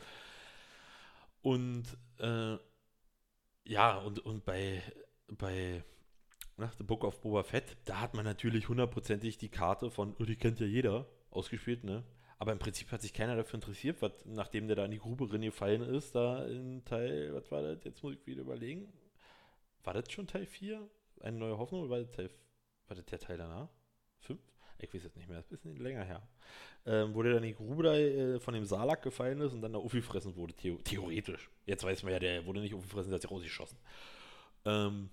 Und, 1.41 1.85
äh, 2.19 2.57
ja, 3.65 3.99
und, 3.99 4.19
und 4.21 4.45
bei, 4.45 4.83
bei 5.29 5.83
na, 6.59 6.71
The 6.77 6.85
Book 6.85 7.05
of 7.05 7.21
Boba 7.23 7.43
Fett, 7.43 7.77
da 7.87 8.01
hat 8.01 8.15
man 8.15 8.25
natürlich 8.25 8.69
hundertprozentig 8.69 9.39
die 9.39 9.49
Karte 9.49 9.91
von, 9.91 10.15
oh, 10.19 10.25
die 10.25 10.37
kennt 10.37 10.61
ja 10.61 10.67
jeder, 10.67 11.07
ausgespielt, 11.31 11.85
ne? 11.85 12.05
Aber 12.43 12.51
im 12.51 12.59
Prinzip 12.59 12.91
hat 12.91 13.01
sich 13.01 13.13
keiner 13.13 13.37
dafür 13.37 13.55
interessiert, 13.55 14.03
was, 14.03 14.11
nachdem 14.25 14.67
der 14.67 14.75
da 14.75 14.85
in 14.85 14.91
die 14.91 14.99
Grube 14.99 15.29
gefallen 15.29 15.81
ist, 15.81 16.17
da 16.17 16.45
in 16.45 16.85
Teil, 16.85 17.33
was 17.35 17.49
war 17.53 17.63
das? 17.63 17.85
Jetzt 17.85 18.03
muss 18.03 18.15
ich 18.15 18.27
wieder 18.27 18.41
überlegen. 18.41 18.93
War 19.85 19.95
das 19.95 20.11
schon 20.11 20.27
Teil 20.27 20.47
4? 20.47 20.85
Eine 21.21 21.37
neue 21.37 21.57
Hoffnung 21.57 21.83
oder 21.83 21.91
war 21.91 21.99
das, 22.01 22.11
Teil, 22.11 22.31
war 22.89 22.97
das 22.97 23.05
der 23.05 23.21
Teil 23.21 23.39
danach? 23.39 23.69
5? 24.23 24.41
Ich 24.81 24.93
weiß 24.93 25.05
jetzt 25.05 25.17
nicht 25.17 25.29
mehr, 25.29 25.37
das 25.37 25.53
ist 25.53 25.65
ein 25.65 25.75
bisschen 25.75 25.85
länger 25.85 26.03
her. 26.03 26.29
Ähm, 26.85 27.15
wo 27.15 27.23
der 27.23 27.35
dann 27.35 27.45
in 27.45 27.51
die 27.51 27.55
Grube 27.55 27.85
da 27.85 27.95
äh, 27.95 28.41
von 28.41 28.55
dem 28.55 28.65
Salak 28.65 29.03
gefallen 29.03 29.41
ist 29.41 29.53
und 29.53 29.63
dann 29.63 29.75
da 29.75 29.79
aufgefressen 29.79 30.35
wurde, 30.35 30.55
theo 30.55 30.79
theoretisch. 30.83 31.49
Jetzt 31.67 31.85
weiß 31.85 32.03
man 32.03 32.13
ja, 32.13 32.19
der 32.19 32.45
wurde 32.45 32.59
nicht 32.59 32.75
aufgefressen, 32.75 33.11
der 33.11 33.19
hat 33.19 33.23
sich 33.23 33.31
rausgeschossen. 33.31 33.79
Ähm, 34.65 35.11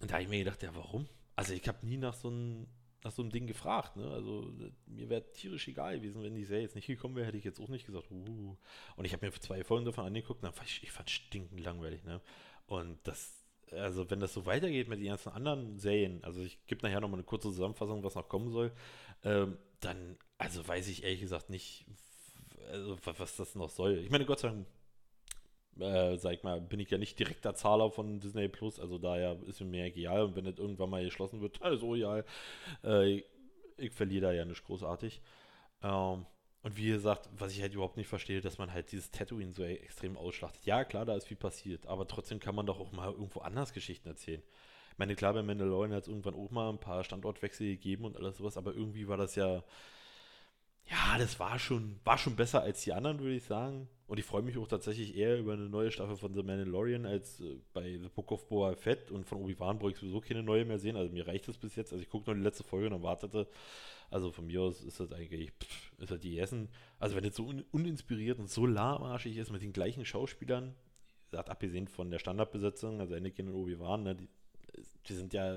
und 0.00 0.10
da 0.10 0.14
habe 0.14 0.24
ich 0.24 0.28
mir 0.28 0.40
gedacht, 0.40 0.60
ja, 0.60 0.74
warum? 0.74 1.08
Also 1.36 1.54
ich 1.54 1.68
habe 1.68 1.86
nie 1.86 1.98
nach 1.98 2.14
so 2.14 2.30
einem 2.30 2.66
nach 3.06 3.12
so 3.12 3.22
einem 3.22 3.30
Ding 3.30 3.46
gefragt, 3.46 3.96
ne? 3.96 4.10
Also 4.10 4.52
mir 4.86 5.08
wäre 5.08 5.30
tierisch 5.32 5.68
egal 5.68 5.98
gewesen, 5.98 6.22
wenn 6.22 6.34
die 6.34 6.44
Serie 6.44 6.64
jetzt 6.64 6.74
nicht 6.74 6.88
gekommen 6.88 7.14
wäre, 7.14 7.26
hätte 7.26 7.38
ich 7.38 7.44
jetzt 7.44 7.60
auch 7.60 7.68
nicht 7.68 7.86
gesagt, 7.86 8.10
uh. 8.10 8.56
Und 8.96 9.04
ich 9.04 9.12
habe 9.12 9.24
mir 9.24 9.32
zwei 9.32 9.62
Folgen 9.62 9.84
davon 9.84 10.06
angeguckt, 10.06 10.42
und 10.42 10.52
ich, 10.64 10.82
ich 10.82 10.90
fand 10.90 11.08
stinkend 11.08 11.60
langweilig, 11.60 12.02
ne? 12.04 12.20
Und 12.66 12.98
das, 13.04 13.44
also 13.70 14.10
wenn 14.10 14.18
das 14.18 14.34
so 14.34 14.44
weitergeht 14.44 14.88
mit 14.88 14.98
den 14.98 15.06
ganzen 15.06 15.30
anderen 15.30 15.78
Serien, 15.78 16.22
also 16.24 16.42
ich 16.42 16.58
gebe 16.66 16.84
nachher 16.84 17.00
nochmal 17.00 17.20
eine 17.20 17.26
kurze 17.26 17.48
Zusammenfassung, 17.48 18.02
was 18.02 18.16
noch 18.16 18.28
kommen 18.28 18.50
soll, 18.50 18.72
ähm, 19.22 19.56
dann, 19.80 20.18
also 20.36 20.66
weiß 20.66 20.88
ich 20.88 21.04
ehrlich 21.04 21.20
gesagt 21.20 21.48
nicht, 21.48 21.86
also, 22.72 22.98
was 23.04 23.36
das 23.36 23.54
noch 23.54 23.70
soll. 23.70 23.98
Ich 23.98 24.10
meine, 24.10 24.26
Gott 24.26 24.40
sei 24.40 24.48
Dank 24.48 24.66
äh, 25.80 26.16
sag 26.16 26.32
ich 26.34 26.42
mal, 26.42 26.60
bin 26.60 26.80
ich 26.80 26.90
ja 26.90 26.98
nicht 26.98 27.18
direkter 27.18 27.54
Zahler 27.54 27.90
von 27.90 28.20
Disney 28.20 28.48
Plus, 28.48 28.80
also 28.80 28.98
daher 28.98 29.36
ist 29.46 29.60
mir 29.60 29.66
mehr 29.66 29.86
egal 29.86 30.22
und 30.22 30.36
wenn 30.36 30.44
das 30.44 30.58
irgendwann 30.58 30.90
mal 30.90 31.04
geschlossen 31.04 31.40
wird, 31.40 31.60
also 31.62 31.94
egal, 31.94 32.24
äh, 32.84 33.22
ich, 33.76 33.92
verliere 33.92 34.26
da 34.26 34.32
ja 34.32 34.44
nicht 34.44 34.64
großartig. 34.64 35.20
Ähm, 35.82 36.26
und 36.62 36.76
wie 36.76 36.88
gesagt, 36.88 37.28
was 37.36 37.52
ich 37.52 37.62
halt 37.62 37.74
überhaupt 37.74 37.96
nicht 37.96 38.08
verstehe, 38.08 38.40
dass 38.40 38.58
man 38.58 38.72
halt 38.72 38.90
dieses 38.90 39.10
Tatooine 39.12 39.52
so 39.52 39.62
extrem 39.62 40.16
ausschlachtet. 40.16 40.64
Ja, 40.66 40.84
klar, 40.84 41.04
da 41.04 41.14
ist 41.14 41.28
viel 41.28 41.36
passiert, 41.36 41.86
aber 41.86 42.08
trotzdem 42.08 42.40
kann 42.40 42.56
man 42.56 42.66
doch 42.66 42.80
auch 42.80 42.90
mal 42.90 43.12
irgendwo 43.12 43.40
anders 43.40 43.72
Geschichten 43.72 44.08
erzählen. 44.08 44.42
Ich 44.90 44.98
meine, 44.98 45.14
klar, 45.14 45.34
bei 45.34 45.42
Mandalorian 45.42 45.92
hat 45.92 46.04
es 46.04 46.08
irgendwann 46.08 46.34
auch 46.34 46.50
mal 46.50 46.70
ein 46.70 46.80
paar 46.80 47.04
Standortwechsel 47.04 47.66
gegeben 47.68 48.04
und 48.04 48.16
alles 48.16 48.38
sowas, 48.38 48.56
aber 48.56 48.74
irgendwie 48.74 49.06
war 49.06 49.18
das 49.18 49.36
ja, 49.36 49.62
ja, 50.88 51.18
das 51.18 51.40
war 51.40 51.58
schon, 51.58 51.98
war 52.04 52.18
schon 52.18 52.36
besser 52.36 52.62
als 52.62 52.82
die 52.82 52.92
anderen, 52.92 53.18
würde 53.18 53.34
ich 53.34 53.44
sagen. 53.44 53.88
Und 54.06 54.18
ich 54.18 54.24
freue 54.24 54.42
mich 54.42 54.56
auch 54.56 54.68
tatsächlich 54.68 55.16
eher 55.16 55.36
über 55.36 55.54
eine 55.54 55.68
neue 55.68 55.90
Staffel 55.90 56.16
von 56.16 56.32
The 56.32 56.44
Mandalorian 56.44 57.06
als 57.06 57.40
äh, 57.40 57.56
bei 57.72 57.98
The 57.98 58.08
Book 58.08 58.30
of 58.30 58.48
Boba 58.48 58.76
Fett 58.76 59.10
und 59.10 59.26
von 59.26 59.38
Obi-Wan 59.38 59.80
brauche 59.80 59.90
ich 59.90 59.96
sowieso 59.96 60.20
keine 60.20 60.44
neue 60.44 60.64
mehr 60.64 60.78
sehen. 60.78 60.96
Also 60.96 61.12
mir 61.12 61.26
reicht 61.26 61.48
das 61.48 61.58
bis 61.58 61.74
jetzt. 61.74 61.92
Also 61.92 62.02
ich 62.02 62.08
gucke 62.08 62.30
noch 62.30 62.36
die 62.36 62.44
letzte 62.44 62.62
Folge 62.62 62.86
und 62.86 62.92
dann 62.92 63.02
wartete. 63.02 63.48
Also 64.08 64.30
von 64.30 64.46
mir 64.46 64.62
aus 64.62 64.84
ist 64.84 65.00
das 65.00 65.10
eigentlich, 65.10 65.50
pff, 65.50 65.92
ist 65.98 66.12
das 66.12 66.20
die 66.20 66.38
Essen. 66.38 66.68
Also 67.00 67.16
wenn 67.16 67.24
das 67.24 67.34
so 67.34 67.46
un 67.46 67.64
uninspiriert 67.72 68.38
und 68.38 68.48
so 68.48 68.64
lahmarschig 68.64 69.36
ist 69.36 69.50
mit 69.50 69.62
den 69.62 69.72
gleichen 69.72 70.04
Schauspielern, 70.04 70.76
gesagt, 71.30 71.50
abgesehen 71.50 71.88
von 71.88 72.10
der 72.10 72.20
Standardbesetzung, 72.20 73.00
also 73.00 73.14
Anakin 73.14 73.48
und 73.48 73.54
Obi-Wan, 73.54 74.04
ne, 74.04 74.16
die 75.08 75.14
sind 75.14 75.32
ja, 75.32 75.56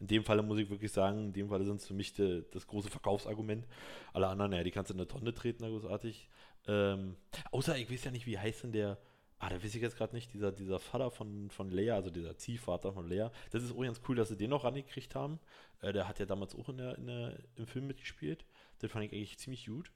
in 0.00 0.06
dem 0.06 0.24
Falle 0.24 0.42
muss 0.42 0.58
ich 0.58 0.70
wirklich 0.70 0.92
sagen, 0.92 1.26
in 1.26 1.32
dem 1.32 1.48
Falle 1.48 1.64
sind 1.64 1.80
es 1.80 1.86
für 1.86 1.94
mich 1.94 2.12
de, 2.12 2.44
das 2.50 2.66
große 2.66 2.90
Verkaufsargument. 2.90 3.66
Alle 4.12 4.28
anderen, 4.28 4.52
ja, 4.52 4.62
die 4.62 4.70
kannst 4.70 4.90
du 4.90 4.94
in 4.94 5.00
eine 5.00 5.08
Tonne 5.08 5.34
treten, 5.34 5.62
da 5.62 5.68
großartig. 5.68 6.28
Ähm, 6.66 7.16
außer, 7.50 7.76
ich 7.76 7.90
weiß 7.90 8.04
ja 8.04 8.10
nicht, 8.10 8.26
wie 8.26 8.38
heißt 8.38 8.64
denn 8.64 8.72
der, 8.72 8.98
ah, 9.38 9.48
da 9.48 9.62
weiß 9.62 9.74
ich 9.74 9.82
jetzt 9.82 9.96
gerade 9.96 10.14
nicht, 10.14 10.32
dieser, 10.32 10.52
dieser 10.52 10.78
Vater 10.78 11.10
von, 11.10 11.50
von 11.50 11.70
Lea, 11.70 11.90
also 11.90 12.10
dieser 12.10 12.36
Ziehvater 12.36 12.92
von 12.92 13.08
Lea. 13.08 13.28
Das 13.50 13.62
ist 13.62 13.72
auch 13.72 13.82
ganz 13.82 14.00
cool, 14.08 14.16
dass 14.16 14.28
sie 14.28 14.36
den 14.36 14.50
noch 14.50 14.64
rangekriegt 14.64 15.14
haben. 15.14 15.38
Äh, 15.80 15.92
der 15.92 16.08
hat 16.08 16.18
ja 16.18 16.26
damals 16.26 16.54
auch 16.54 16.68
in 16.68 16.78
der, 16.78 16.96
in 16.96 17.06
der, 17.06 17.38
im 17.56 17.66
Film 17.66 17.86
mitgespielt. 17.86 18.44
Den 18.80 18.88
fand 18.88 19.04
ich 19.04 19.12
eigentlich 19.12 19.38
ziemlich 19.38 19.66
gut. 19.66 19.92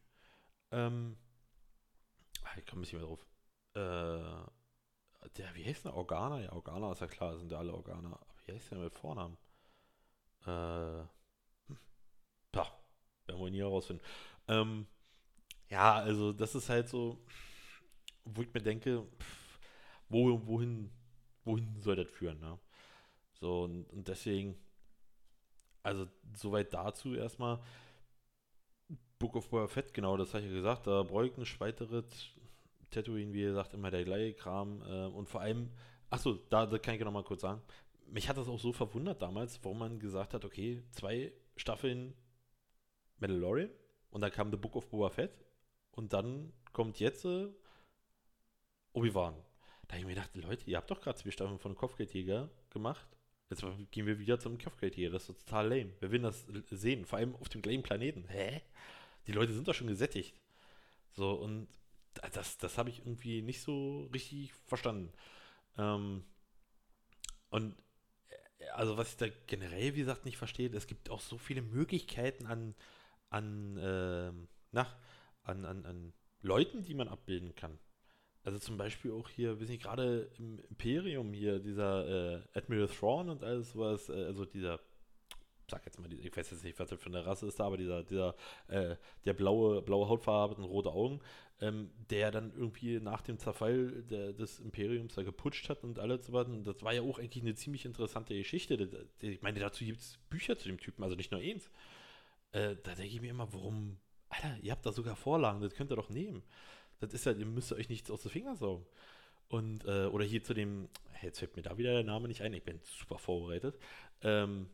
Ähm, 0.70 1.16
ah, 2.42 2.58
ich 2.58 2.66
komme 2.66 2.80
nicht 2.80 2.92
mehr 2.92 3.02
drauf. 3.02 3.26
Äh, 3.74 4.48
der, 5.36 5.54
wie 5.54 5.64
heißt 5.64 5.84
der? 5.84 5.94
Organa? 5.94 6.40
Ja, 6.40 6.52
Organa 6.52 6.92
ist 6.92 7.00
ja 7.00 7.06
klar, 7.06 7.36
sind 7.38 7.50
ja 7.50 7.58
alle 7.58 7.74
Organa. 7.74 8.18
Wie 8.48 8.54
heißt 8.54 8.70
der 8.70 8.78
mit 8.78 8.94
Vornamen? 8.94 9.36
Äh, 10.46 11.04
hm. 11.66 11.78
Pah, 12.50 12.72
werden 13.26 13.40
wir 13.40 13.50
nie 13.50 13.58
herausfinden. 13.58 14.02
Ähm, 14.48 14.86
ja, 15.68 15.94
also 15.96 16.32
das 16.32 16.54
ist 16.54 16.68
halt 16.68 16.88
so, 16.88 17.22
wo 18.24 18.42
ich 18.42 18.52
mir 18.52 18.62
denke, 18.62 19.06
pff, 19.18 19.58
wo, 20.08 20.46
wohin, 20.46 20.90
wohin 21.44 21.80
soll 21.82 21.96
das 21.96 22.10
führen, 22.10 22.40
ne? 22.40 22.58
So, 23.34 23.64
und, 23.64 23.84
und 23.90 24.08
deswegen, 24.08 24.56
also 25.82 26.08
soweit 26.34 26.72
dazu 26.72 27.14
erstmal. 27.14 27.60
Book 29.18 29.36
of 29.36 29.50
Boba 29.50 29.66
Fett, 29.66 29.92
genau, 29.92 30.16
das 30.16 30.32
habe 30.32 30.44
ich 30.44 30.50
ja 30.50 30.56
gesagt, 30.56 30.86
da 30.86 31.02
brauche 31.02 31.26
ich. 31.26 32.38
Tatooine, 32.90 33.32
wie 33.34 33.42
gesagt, 33.42 33.74
immer 33.74 33.90
der 33.90 34.04
gleiche 34.04 34.34
Kram. 34.34 34.80
Äh, 34.82 35.06
und 35.06 35.28
vor 35.28 35.42
allem, 35.42 35.70
Achso, 36.10 36.38
da, 36.48 36.64
da 36.64 36.78
kann 36.78 36.94
ich 36.94 37.00
noch 37.00 37.12
mal 37.12 37.22
kurz 37.22 37.42
sagen. 37.42 37.60
Mich 38.10 38.28
hat 38.28 38.38
das 38.38 38.48
auch 38.48 38.58
so 38.58 38.72
verwundert 38.72 39.22
damals, 39.22 39.62
warum 39.62 39.78
man 39.78 39.98
gesagt 40.00 40.34
hat, 40.34 40.44
okay, 40.44 40.82
zwei 40.90 41.32
Staffeln 41.56 42.14
Mandalorian 43.18 43.70
und 44.10 44.20
dann 44.20 44.30
kam 44.30 44.50
The 44.50 44.56
Book 44.56 44.76
of 44.76 44.88
Boba 44.88 45.10
Fett 45.10 45.44
und 45.92 46.12
dann 46.12 46.52
kommt 46.72 47.00
jetzt 47.00 47.24
äh, 47.24 47.48
Obi-Wan. 48.92 49.34
Da 49.86 49.94
habe 49.94 50.00
ich 50.00 50.06
mir 50.06 50.14
gedacht, 50.14 50.34
Leute, 50.36 50.70
ihr 50.70 50.76
habt 50.76 50.90
doch 50.90 51.00
gerade 51.00 51.18
zwei 51.18 51.30
Staffeln 51.30 51.58
von 51.58 51.74
Kopfgeldjäger 51.74 52.50
gemacht. 52.70 53.08
Jetzt 53.50 53.64
gehen 53.90 54.06
wir 54.06 54.18
wieder 54.18 54.38
zum 54.38 54.58
Kopfgeldjäger. 54.58 55.10
Das 55.10 55.28
ist 55.28 55.46
total 55.46 55.68
lame. 55.68 55.92
Wer 56.00 56.10
will 56.10 56.20
das 56.20 56.46
sehen? 56.70 57.06
Vor 57.06 57.18
allem 57.18 57.34
auf 57.36 57.48
dem 57.48 57.62
gleichen 57.62 57.82
Planeten. 57.82 58.26
Hä? 58.28 58.60
Die 59.26 59.32
Leute 59.32 59.54
sind 59.54 59.66
doch 59.66 59.74
schon 59.74 59.86
gesättigt. 59.86 60.34
So, 61.12 61.32
und 61.32 61.68
das, 62.32 62.58
das 62.58 62.76
habe 62.76 62.90
ich 62.90 63.00
irgendwie 63.00 63.40
nicht 63.40 63.62
so 63.62 64.06
richtig 64.12 64.52
verstanden. 64.66 65.10
Ähm, 65.78 66.24
und 67.50 67.74
also 68.74 68.96
was 68.96 69.10
ich 69.10 69.16
da 69.16 69.26
generell, 69.46 69.94
wie 69.94 70.00
gesagt, 70.00 70.24
nicht 70.24 70.36
verstehe, 70.36 70.70
es 70.74 70.86
gibt 70.86 71.10
auch 71.10 71.20
so 71.20 71.38
viele 71.38 71.62
Möglichkeiten 71.62 72.46
an, 72.46 72.74
an, 73.30 73.78
ähm, 73.80 74.48
na, 74.72 74.86
an, 75.42 75.64
an, 75.64 75.84
an 75.86 76.12
Leuten, 76.42 76.84
die 76.84 76.94
man 76.94 77.08
abbilden 77.08 77.54
kann. 77.54 77.78
Also 78.44 78.58
zum 78.58 78.78
Beispiel 78.78 79.12
auch 79.12 79.28
hier, 79.28 79.60
wissen 79.60 79.72
Sie, 79.72 79.78
gerade 79.78 80.30
im 80.38 80.58
Imperium 80.70 81.32
hier, 81.32 81.58
dieser 81.58 82.38
äh, 82.38 82.42
Admiral 82.54 82.88
Thrawn 82.88 83.28
und 83.28 83.44
alles 83.44 83.76
was, 83.76 84.08
äh, 84.08 84.24
also 84.24 84.44
dieser, 84.44 84.80
sag 85.70 85.84
jetzt 85.84 86.00
mal, 86.00 86.12
ich 86.12 86.36
weiß 86.36 86.50
jetzt 86.50 86.64
nicht, 86.64 86.78
was 86.78 86.88
das 86.88 87.00
für 87.00 87.08
eine 87.08 87.24
Rasse 87.24 87.46
ist 87.46 87.60
da, 87.60 87.64
aber 87.64 87.76
dieser, 87.76 88.02
dieser, 88.04 88.34
äh, 88.68 88.96
der 89.24 89.34
blaue, 89.34 89.82
blaue 89.82 90.08
Hautfarbe 90.08 90.54
und 90.54 90.64
rote 90.64 90.90
Augen, 90.90 91.20
ähm, 91.60 91.90
der 92.10 92.30
dann 92.30 92.52
irgendwie 92.54 93.00
nach 93.00 93.22
dem 93.22 93.38
Zerfall 93.38 94.02
der, 94.02 94.32
des 94.32 94.60
Imperiums 94.60 95.14
da 95.14 95.22
geputscht 95.22 95.68
hat 95.68 95.84
und 95.84 95.98
alles 95.98 96.26
so 96.26 96.32
was. 96.32 96.46
Und 96.46 96.64
das 96.64 96.82
war 96.82 96.94
ja 96.94 97.02
auch 97.02 97.18
eigentlich 97.18 97.42
eine 97.42 97.54
ziemlich 97.54 97.84
interessante 97.84 98.34
Geschichte. 98.34 99.08
Ich 99.20 99.42
meine, 99.42 99.60
dazu 99.60 99.84
gibt 99.84 100.00
es 100.00 100.18
Bücher 100.30 100.56
zu 100.56 100.68
dem 100.68 100.78
Typen, 100.78 101.02
also 101.02 101.16
nicht 101.16 101.32
nur 101.32 101.40
eins. 101.40 101.70
Äh, 102.52 102.76
da 102.82 102.94
denke 102.94 103.14
ich 103.14 103.20
mir 103.20 103.30
immer, 103.30 103.52
warum, 103.52 103.98
Alter, 104.28 104.56
ihr 104.62 104.72
habt 104.72 104.86
da 104.86 104.92
sogar 104.92 105.16
Vorlagen, 105.16 105.60
das 105.60 105.74
könnt 105.74 105.92
ihr 105.92 105.96
doch 105.96 106.10
nehmen. 106.10 106.42
Das 107.00 107.12
ist 107.12 107.26
ja, 107.26 107.32
ihr 107.32 107.46
müsst 107.46 107.72
euch 107.72 107.88
nichts 107.88 108.10
aus 108.10 108.22
den 108.22 108.30
Fingern 108.30 108.56
saugen. 108.56 108.86
Und, 109.48 109.84
äh, 109.86 110.06
oder 110.06 110.24
hier 110.24 110.42
zu 110.42 110.52
dem, 110.54 110.88
jetzt 111.22 111.38
fällt 111.38 111.56
mir 111.56 111.62
da 111.62 111.78
wieder 111.78 111.92
der 111.92 112.04
Name 112.04 112.28
nicht 112.28 112.42
ein, 112.42 112.52
ich 112.52 112.62
bin 112.62 112.80
super 112.82 113.18
vorbereitet. 113.18 113.78
Ähm, 114.22 114.68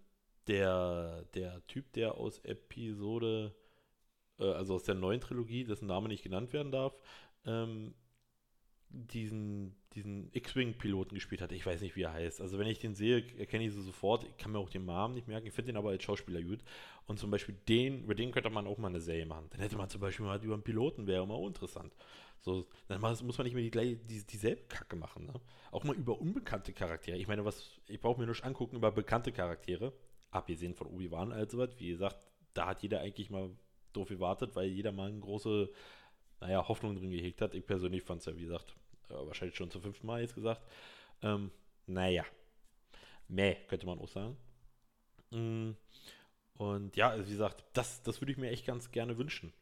der, 0.46 1.24
der 1.35 1.66
Typ, 1.66 1.92
der 1.92 2.16
aus 2.16 2.38
Episode, 2.40 3.54
äh, 4.38 4.44
also 4.44 4.74
aus 4.74 4.85
der 4.85 4.94
neuen 4.94 5.20
Trilogie, 5.20 5.64
dessen 5.64 5.87
Name 5.87 6.09
nicht 6.09 6.22
genannt 6.22 6.52
werden 6.52 6.72
darf, 6.72 6.94
ähm, 7.46 7.94
diesen, 8.94 9.74
diesen 9.94 10.30
X-Wing-Piloten 10.33 11.14
gespielt 11.14 11.42
hat. 11.42 11.52
Ich 11.52 11.66
weiß 11.66 11.80
nicht, 11.80 11.96
wie 11.96 12.02
er 12.02 12.12
heißt. 12.12 12.40
Also 12.40 12.59
wenn 12.59 12.66
ich 12.66 12.78
den 12.78 12.94
sehe, 12.94 13.24
erkenne 13.38 13.64
ich 13.64 13.72
sie 13.72 13.83
sofort. 13.83 14.24
Ich 14.24 14.37
kann 14.37 14.52
mir 14.52 14.59
auch 14.59 14.70
den 14.70 14.85
Namen 14.85 15.14
nicht 15.14 15.26
merken. 15.26 15.46
Ich 15.46 15.52
finde 15.52 15.72
den 15.72 15.76
aber 15.76 15.90
als 15.90 16.04
Schauspieler 16.04 16.42
gut. 16.42 16.61
Und 17.07 17.18
zum 17.18 17.30
Beispiel 17.30 17.57
den, 17.68 18.04
über 18.04 18.14
den 18.14 18.30
könnte 18.30 18.50
man 18.50 18.66
auch 18.66 18.78
mal 18.78 18.88
eine 18.88 19.00
Serie 19.00 19.26
machen. 19.26 19.48
Dann 19.50 19.61
hätte 19.61 19.76
man 19.76 19.88
zum 19.88 20.00
Beispiel 20.00 20.24
mal 20.24 20.42
über 20.42 20.54
einen 20.54 20.62
Piloten, 20.62 21.07
wäre 21.07 21.24
immer 21.24 21.38
interessant. 21.44 21.92
So, 22.40 22.66
dann 22.88 23.00
muss 23.00 23.22
man 23.22 23.44
nicht 23.44 23.54
mehr 23.54 23.68
die, 23.68 23.96
die, 23.96 24.24
dieselbe 24.26 24.62
Kacke 24.64 24.96
machen. 24.96 25.26
Ne? 25.26 25.35
Auch 25.70 25.85
mal 25.85 25.96
über 25.96 26.20
unbekannte 26.20 26.72
Charaktere. 26.72 27.16
Ich 27.16 27.26
meine, 27.26 27.44
was, 27.44 27.80
ich 27.88 28.00
brauche 28.00 28.20
mir 28.20 28.26
nur 28.26 28.44
angucken 28.44 28.76
über 28.76 28.92
bekannte 28.92 29.33
Charaktere. 29.33 29.92
Abgesehen 30.35 30.75
von 30.75 30.88
Obi-Wan 30.88 31.31
also 31.31 31.59
was. 31.59 31.79
Wie 31.79 31.88
gesagt, 31.88 32.18
da 32.55 32.66
hat 32.66 32.83
jeder 32.83 33.01
eigentlich 33.01 33.31
mal 33.31 33.51
doof 33.92 34.09
gewartet, 34.09 34.57
weil 34.57 34.68
jeder 34.68 34.90
mal 34.90 35.09
eine 35.09 35.20
große, 35.20 35.70
naja, 36.40 36.66
Hoffnung 36.66 36.97
drin 36.97 37.12
gehegt 37.12 37.40
hat. 37.40 37.55
Ich 37.55 37.64
persönlich 37.64 38.03
fand 38.03 38.18
es 38.20 38.27
ja, 38.27 38.37
wie 38.37 38.42
gesagt, 38.42 38.75
äh, 39.11 39.14
wahrscheinlich 39.14 39.57
schon 39.57 39.70
zum 39.70 39.83
fünften 39.83 40.09
Mal 40.09 40.23
jetzt 40.23 40.35
gesagt. 40.35 40.61
Ähm, 41.23 41.53
naja, 41.87 42.25
meh, 43.29 43.55
könnte 43.68 43.87
man 43.87 44.01
auch 44.01 44.09
sagen. 44.09 44.37
Mm, 45.31 45.70
und 46.55 46.97
ja, 46.97 47.11
also 47.11 47.27
wie 47.27 47.33
gesagt, 47.33 47.64
das, 47.73 48.03
das 48.03 48.20
würde 48.20 48.33
ich 48.33 48.38
mir 48.38 48.51
echt 48.51 48.66
ganz 48.66 48.90
gerne 48.90 49.16
wünschen. 49.16 49.53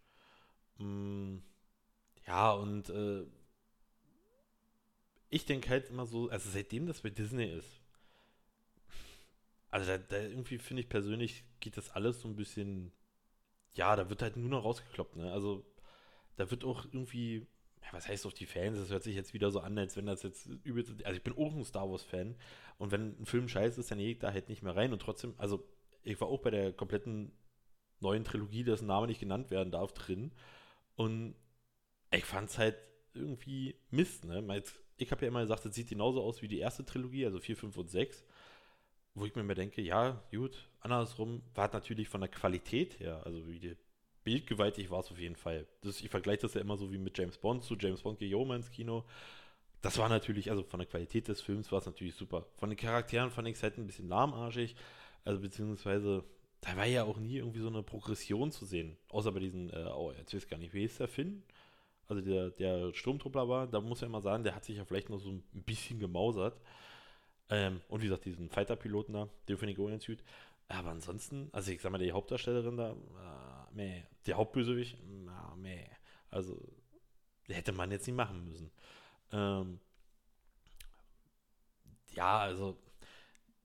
Mm, 0.78 1.36
ja, 2.26 2.52
und 2.52 2.88
äh, 2.88 3.26
ich 5.28 5.44
denke 5.44 5.68
halt 5.68 5.90
immer 5.90 6.06
so, 6.06 6.30
also 6.30 6.48
seitdem 6.48 6.86
das 6.86 7.02
bei 7.02 7.10
Disney 7.10 7.44
ist, 7.44 7.81
also 9.72 9.86
da, 9.86 9.98
da 9.98 10.18
irgendwie 10.18 10.58
finde 10.58 10.82
ich 10.82 10.88
persönlich 10.88 11.44
geht 11.60 11.76
das 11.76 11.90
alles 11.90 12.20
so 12.20 12.28
ein 12.28 12.36
bisschen, 12.36 12.92
ja, 13.74 13.96
da 13.96 14.10
wird 14.10 14.22
halt 14.22 14.36
nur 14.36 14.50
noch 14.50 14.64
rausgekloppt, 14.64 15.16
ne? 15.16 15.32
Also 15.32 15.64
da 16.36 16.50
wird 16.50 16.64
auch 16.64 16.84
irgendwie 16.86 17.46
ja, 17.82 17.88
was 17.92 18.08
heißt 18.08 18.26
auf 18.26 18.34
die 18.34 18.46
Fans? 18.46 18.78
Das 18.78 18.90
hört 18.90 19.02
sich 19.02 19.16
jetzt 19.16 19.34
wieder 19.34 19.50
so 19.50 19.60
an, 19.60 19.76
als 19.78 19.96
wenn 19.96 20.06
das 20.06 20.22
jetzt 20.22 20.46
übelst. 20.64 20.90
Also 21.04 21.16
ich 21.16 21.22
bin 21.24 21.36
auch 21.36 21.54
ein 21.54 21.64
Star 21.64 21.90
Wars-Fan 21.90 22.36
und 22.78 22.92
wenn 22.92 23.20
ein 23.20 23.26
Film 23.26 23.48
scheiße 23.48 23.80
ist, 23.80 23.90
dann 23.90 23.98
gehe 23.98 24.12
ich 24.12 24.18
da 24.18 24.32
halt 24.32 24.48
nicht 24.48 24.62
mehr 24.62 24.76
rein. 24.76 24.92
Und 24.92 25.02
trotzdem, 25.02 25.34
also 25.38 25.64
ich 26.04 26.20
war 26.20 26.28
auch 26.28 26.40
bei 26.40 26.50
der 26.50 26.72
kompletten 26.72 27.32
neuen 28.00 28.24
Trilogie, 28.24 28.64
dessen 28.64 28.86
Name 28.86 29.06
nicht 29.06 29.20
genannt 29.20 29.50
werden 29.50 29.70
darf, 29.72 29.92
drin. 29.92 30.32
Und 30.96 31.34
ich 32.12 32.24
fand 32.24 32.50
es 32.50 32.58
halt 32.58 32.76
irgendwie 33.14 33.76
Mist, 33.90 34.24
ne? 34.24 34.62
Ich 34.96 35.10
habe 35.10 35.22
ja 35.22 35.28
immer 35.28 35.40
gesagt, 35.40 35.66
es 35.66 35.74
sieht 35.74 35.88
genauso 35.88 36.22
aus 36.22 36.42
wie 36.42 36.48
die 36.48 36.58
erste 36.58 36.84
Trilogie, 36.84 37.24
also 37.26 37.40
4, 37.40 37.56
5 37.56 37.76
und 37.76 37.90
6. 37.90 38.24
Wo 39.14 39.26
ich 39.26 39.34
mir 39.34 39.42
immer 39.42 39.54
denke, 39.54 39.82
ja, 39.82 40.22
gut, 40.30 40.68
andersrum 40.80 41.42
war 41.54 41.70
natürlich 41.72 42.08
von 42.08 42.22
der 42.22 42.30
Qualität 42.30 42.98
her, 42.98 43.22
also 43.24 43.46
wie 43.46 43.58
die 43.58 43.76
bildgewaltig 44.24 44.90
war 44.90 45.00
es 45.00 45.10
auf 45.10 45.18
jeden 45.18 45.36
Fall. 45.36 45.66
Das, 45.82 46.00
ich 46.00 46.08
vergleiche 46.08 46.42
das 46.42 46.54
ja 46.54 46.60
immer 46.60 46.76
so 46.76 46.92
wie 46.92 46.98
mit 46.98 47.16
James 47.18 47.38
Bond 47.38 47.64
zu 47.64 47.76
James 47.76 48.02
Bond 48.02 48.22
ins 48.22 48.70
Kino. 48.70 49.04
Das 49.80 49.98
war 49.98 50.08
natürlich, 50.08 50.50
also 50.50 50.62
von 50.62 50.78
der 50.78 50.88
Qualität 50.88 51.28
des 51.28 51.40
Films 51.40 51.72
war 51.72 51.80
es 51.80 51.86
natürlich 51.86 52.14
super. 52.14 52.46
Von 52.56 52.70
den 52.70 52.78
Charakteren 52.78 53.30
fand 53.30 53.48
ich 53.48 53.56
es 53.56 53.62
halt 53.62 53.78
ein 53.78 53.86
bisschen 53.86 54.08
lahmarschig. 54.08 54.76
Also 55.24 55.40
beziehungsweise, 55.40 56.24
da 56.60 56.76
war 56.76 56.86
ja 56.86 57.02
auch 57.04 57.18
nie 57.18 57.38
irgendwie 57.38 57.60
so 57.60 57.66
eine 57.68 57.82
Progression 57.82 58.52
zu 58.52 58.64
sehen. 58.64 58.96
Außer 59.08 59.32
bei 59.32 59.40
diesen, 59.40 59.70
äh, 59.70 59.88
oh, 59.92 60.12
jetzt 60.16 60.34
weiß 60.34 60.48
gar 60.48 60.58
nicht, 60.58 60.72
wie 60.72 60.84
ist 60.84 61.00
der 61.00 61.08
Finn? 61.08 61.42
Also 62.06 62.22
der, 62.22 62.50
der 62.50 62.92
Sturmtruppler 62.92 63.48
war, 63.48 63.66
da 63.66 63.80
muss 63.80 64.02
ja 64.02 64.06
immer 64.06 64.20
sagen, 64.20 64.44
der 64.44 64.54
hat 64.54 64.64
sich 64.64 64.76
ja 64.76 64.84
vielleicht 64.84 65.10
noch 65.10 65.18
so 65.18 65.30
ein 65.30 65.42
bisschen 65.52 65.98
gemausert. 65.98 66.60
Ähm, 67.52 67.82
und 67.88 68.00
wie 68.00 68.06
gesagt, 68.06 68.24
diesen 68.24 68.48
Fighter-Piloten 68.48 69.12
da, 69.12 69.28
den 69.46 69.58
finde 69.58 69.74
ich 69.74 69.78
auch 69.78 69.88
ganz 69.88 70.06
gut. 70.06 70.24
Aber 70.68 70.88
ansonsten, 70.88 71.50
also 71.52 71.70
ich 71.70 71.82
sag 71.82 71.92
mal, 71.92 71.98
die 71.98 72.12
Hauptdarstellerin 72.12 72.78
da, 72.78 72.92
äh, 72.92 73.74
meh. 73.74 74.02
Der 74.26 74.38
Hauptbösewicht, 74.38 74.96
na, 75.06 75.54
meh. 75.56 75.84
Also, 76.30 76.58
hätte 77.48 77.72
man 77.72 77.90
jetzt 77.90 78.06
nicht 78.06 78.16
machen 78.16 78.42
müssen. 78.46 78.70
Ähm, 79.32 79.80
ja, 82.14 82.38
also, 82.38 82.78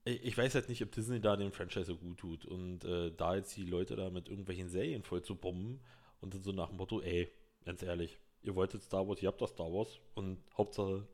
ich, 0.04 0.22
ich, 0.22 0.36
weiß 0.36 0.54
halt 0.54 0.68
nicht, 0.68 0.82
ob 0.82 0.92
Disney 0.92 1.18
da 1.18 1.36
den 1.36 1.52
Franchise 1.52 1.86
so 1.86 1.96
gut 1.96 2.18
tut. 2.18 2.44
Und 2.44 2.84
äh, 2.84 3.10
da 3.16 3.36
jetzt 3.36 3.56
die 3.56 3.64
Leute 3.64 3.96
da 3.96 4.10
mit 4.10 4.28
irgendwelchen 4.28 4.68
Serien 4.68 5.02
voll 5.02 5.22
zu 5.22 5.34
bomben 5.34 5.80
und 6.20 6.34
dann 6.34 6.42
so 6.42 6.52
nach 6.52 6.68
dem 6.68 6.76
Motto, 6.76 7.00
ey, 7.00 7.32
ganz 7.64 7.82
ehrlich, 7.82 8.18
ihr 8.42 8.54
wolltet 8.54 8.82
Star 8.82 9.08
Wars, 9.08 9.22
ihr 9.22 9.28
habt 9.28 9.40
das 9.40 9.52
Star 9.52 9.72
Wars 9.72 9.98
und 10.14 10.38
Hauptsache, 10.58 11.08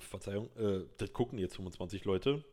Verzeihung, 0.00 0.50
äh, 0.56 0.86
das 0.98 1.12
gucken 1.12 1.38
jetzt 1.38 1.56
25 1.56 2.04
Leute 2.04 2.44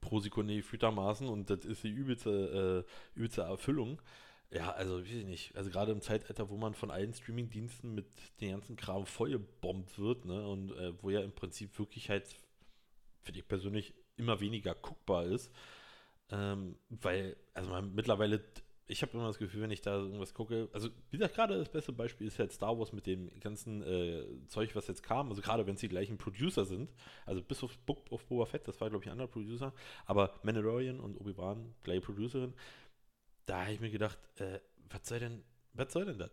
pro 0.00 0.20
Sekunde 0.20 0.56
gefühltermaßen 0.56 1.28
und 1.28 1.50
das 1.50 1.64
ist 1.64 1.82
die 1.84 1.90
übelste, 1.90 2.84
äh, 2.86 3.18
übelste 3.18 3.42
Erfüllung. 3.42 4.00
Ja, 4.50 4.70
also 4.70 5.00
weiß 5.00 5.10
ich 5.10 5.24
nicht. 5.26 5.56
Also 5.56 5.70
gerade 5.70 5.92
im 5.92 6.00
Zeitalter, 6.00 6.48
wo 6.48 6.56
man 6.56 6.74
von 6.74 6.90
allen 6.90 7.12
Streaming-Diensten 7.12 7.94
mit 7.94 8.06
den 8.40 8.52
ganzen 8.52 8.76
Kram 8.76 9.04
vollgebombt 9.04 9.98
wird, 9.98 10.24
ne, 10.24 10.46
und 10.46 10.72
äh, 10.72 10.94
wo 11.02 11.10
ja 11.10 11.20
im 11.20 11.32
Prinzip 11.32 11.78
wirklich 11.78 12.08
halt, 12.08 12.36
finde 13.22 13.40
ich 13.40 13.48
persönlich, 13.48 13.94
immer 14.16 14.40
weniger 14.40 14.74
guckbar 14.74 15.26
ist. 15.26 15.52
Ähm, 16.30 16.76
weil, 16.88 17.36
also 17.54 17.70
man 17.70 17.94
mittlerweile 17.94 18.42
ich 18.88 19.02
habe 19.02 19.12
immer 19.12 19.26
das 19.26 19.38
Gefühl, 19.38 19.60
wenn 19.60 19.70
ich 19.70 19.82
da 19.82 19.96
irgendwas 19.98 20.32
gucke, 20.32 20.68
also 20.72 20.88
wie 21.10 21.18
gesagt, 21.18 21.34
gerade 21.34 21.58
das 21.58 21.68
beste 21.68 21.92
Beispiel 21.92 22.26
ist 22.26 22.38
halt 22.38 22.52
Star 22.52 22.78
Wars 22.78 22.92
mit 22.92 23.06
dem 23.06 23.28
ganzen 23.38 23.82
äh, 23.82 24.24
Zeug, 24.48 24.74
was 24.74 24.88
jetzt 24.88 25.02
kam, 25.02 25.28
also 25.28 25.42
gerade 25.42 25.66
wenn 25.66 25.74
es 25.74 25.80
die 25.80 25.90
gleichen 25.90 26.16
Producer 26.16 26.64
sind, 26.64 26.90
also 27.26 27.42
bis 27.42 27.62
auf 27.62 27.78
Book 27.80 28.10
of 28.10 28.24
Boba 28.26 28.46
Fett, 28.46 28.66
das 28.66 28.80
war 28.80 28.88
glaube 28.88 29.04
ich 29.04 29.08
ein 29.08 29.12
anderer 29.12 29.28
Producer, 29.28 29.74
aber 30.06 30.34
Mandalorian 30.42 31.00
und 31.00 31.20
Obi-Wan, 31.20 31.74
gleiche 31.82 32.00
Producerin, 32.00 32.54
da 33.44 33.62
habe 33.62 33.72
ich 33.72 33.80
mir 33.80 33.90
gedacht, 33.90 34.18
äh, 34.40 34.58
was 34.88 35.06
soll 35.06 35.20
denn, 35.20 35.44
was 35.74 35.92
soll 35.92 36.06
denn 36.06 36.18
das? 36.18 36.30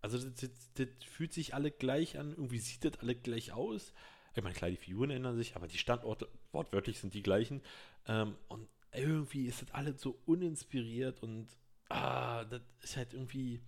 Also 0.00 0.16
das, 0.18 0.34
das, 0.40 0.72
das, 0.74 0.88
fühlt 1.04 1.34
sich 1.34 1.54
alle 1.54 1.70
gleich 1.70 2.18
an, 2.18 2.30
irgendwie 2.30 2.58
sieht 2.58 2.84
das 2.84 2.98
alle 3.00 3.14
gleich 3.14 3.52
aus. 3.52 3.92
Ich 4.34 4.42
meine, 4.42 4.54
klar, 4.54 4.70
die 4.70 4.76
Figuren 4.76 5.10
ändern 5.10 5.36
sich, 5.36 5.54
aber 5.54 5.68
die 5.68 5.76
Standorte 5.76 6.28
wortwörtlich 6.52 6.98
sind 6.98 7.12
die 7.12 7.22
gleichen. 7.22 7.60
Ähm, 8.06 8.36
und 8.48 8.68
irgendwie 8.92 9.46
ist 9.46 9.60
das 9.60 9.72
alles 9.72 10.00
so 10.00 10.18
uninspiriert 10.24 11.22
und 11.22 11.48
ah, 11.90 12.44
das 12.44 12.62
ist 12.82 12.96
halt 12.96 13.12
irgendwie, 13.12 13.60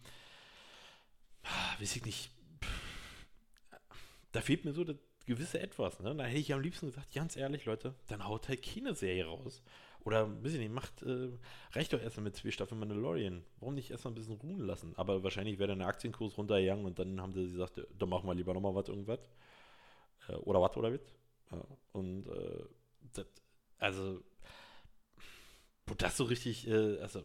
ah, 1.44 1.80
weiß 1.80 1.96
ich 1.96 2.04
nicht, 2.04 2.30
da 4.32 4.40
fehlt 4.40 4.64
mir 4.64 4.72
so 4.72 4.84
das 4.84 4.96
gewisse 5.26 5.60
Etwas, 5.60 6.00
ne? 6.00 6.14
Da 6.14 6.24
hätte 6.24 6.40
ich 6.40 6.52
am 6.52 6.60
liebsten 6.60 6.86
gesagt, 6.86 7.12
ganz 7.12 7.36
ehrlich, 7.36 7.64
Leute, 7.64 7.94
dann 8.08 8.26
haut 8.26 8.48
halt 8.48 8.62
keine 8.62 8.94
Serie 8.94 9.26
raus. 9.26 9.62
Oder, 10.04 10.28
weiß 10.42 10.54
ich 10.54 10.58
nicht, 10.58 10.72
macht, 10.72 11.02
äh, 11.02 11.28
reicht 11.72 11.92
doch 11.92 12.00
erstmal 12.00 12.24
mit 12.24 12.36
zwei 12.36 12.50
Staffeln 12.50 12.80
Mandalorian. 12.80 13.44
Warum 13.60 13.74
nicht 13.74 13.90
erstmal 13.90 14.12
ein 14.12 14.16
bisschen 14.16 14.34
ruhen 14.34 14.66
lassen? 14.66 14.94
Aber 14.96 15.22
wahrscheinlich 15.22 15.58
wäre 15.58 15.68
dann 15.68 15.78
der 15.78 15.88
Aktienkurs 15.88 16.36
runtergegangen 16.36 16.86
und 16.86 16.98
dann 16.98 17.20
haben 17.20 17.32
sie 17.32 17.44
gesagt, 17.46 17.80
da 17.96 18.06
machen 18.06 18.26
wir 18.26 18.34
lieber 18.34 18.52
nochmal 18.52 18.74
was, 18.74 18.88
irgendwas. 18.88 19.20
Äh, 20.28 20.34
oder 20.34 20.60
was, 20.60 20.76
oder 20.76 20.92
was? 20.92 21.00
Ja, 21.52 21.64
und 21.92 22.26
äh, 22.26 22.64
das, 23.12 23.26
also, 23.78 24.22
wo 25.86 25.94
das 25.94 26.16
so 26.16 26.24
richtig, 26.24 26.66
äh, 26.66 26.98
also, 27.00 27.22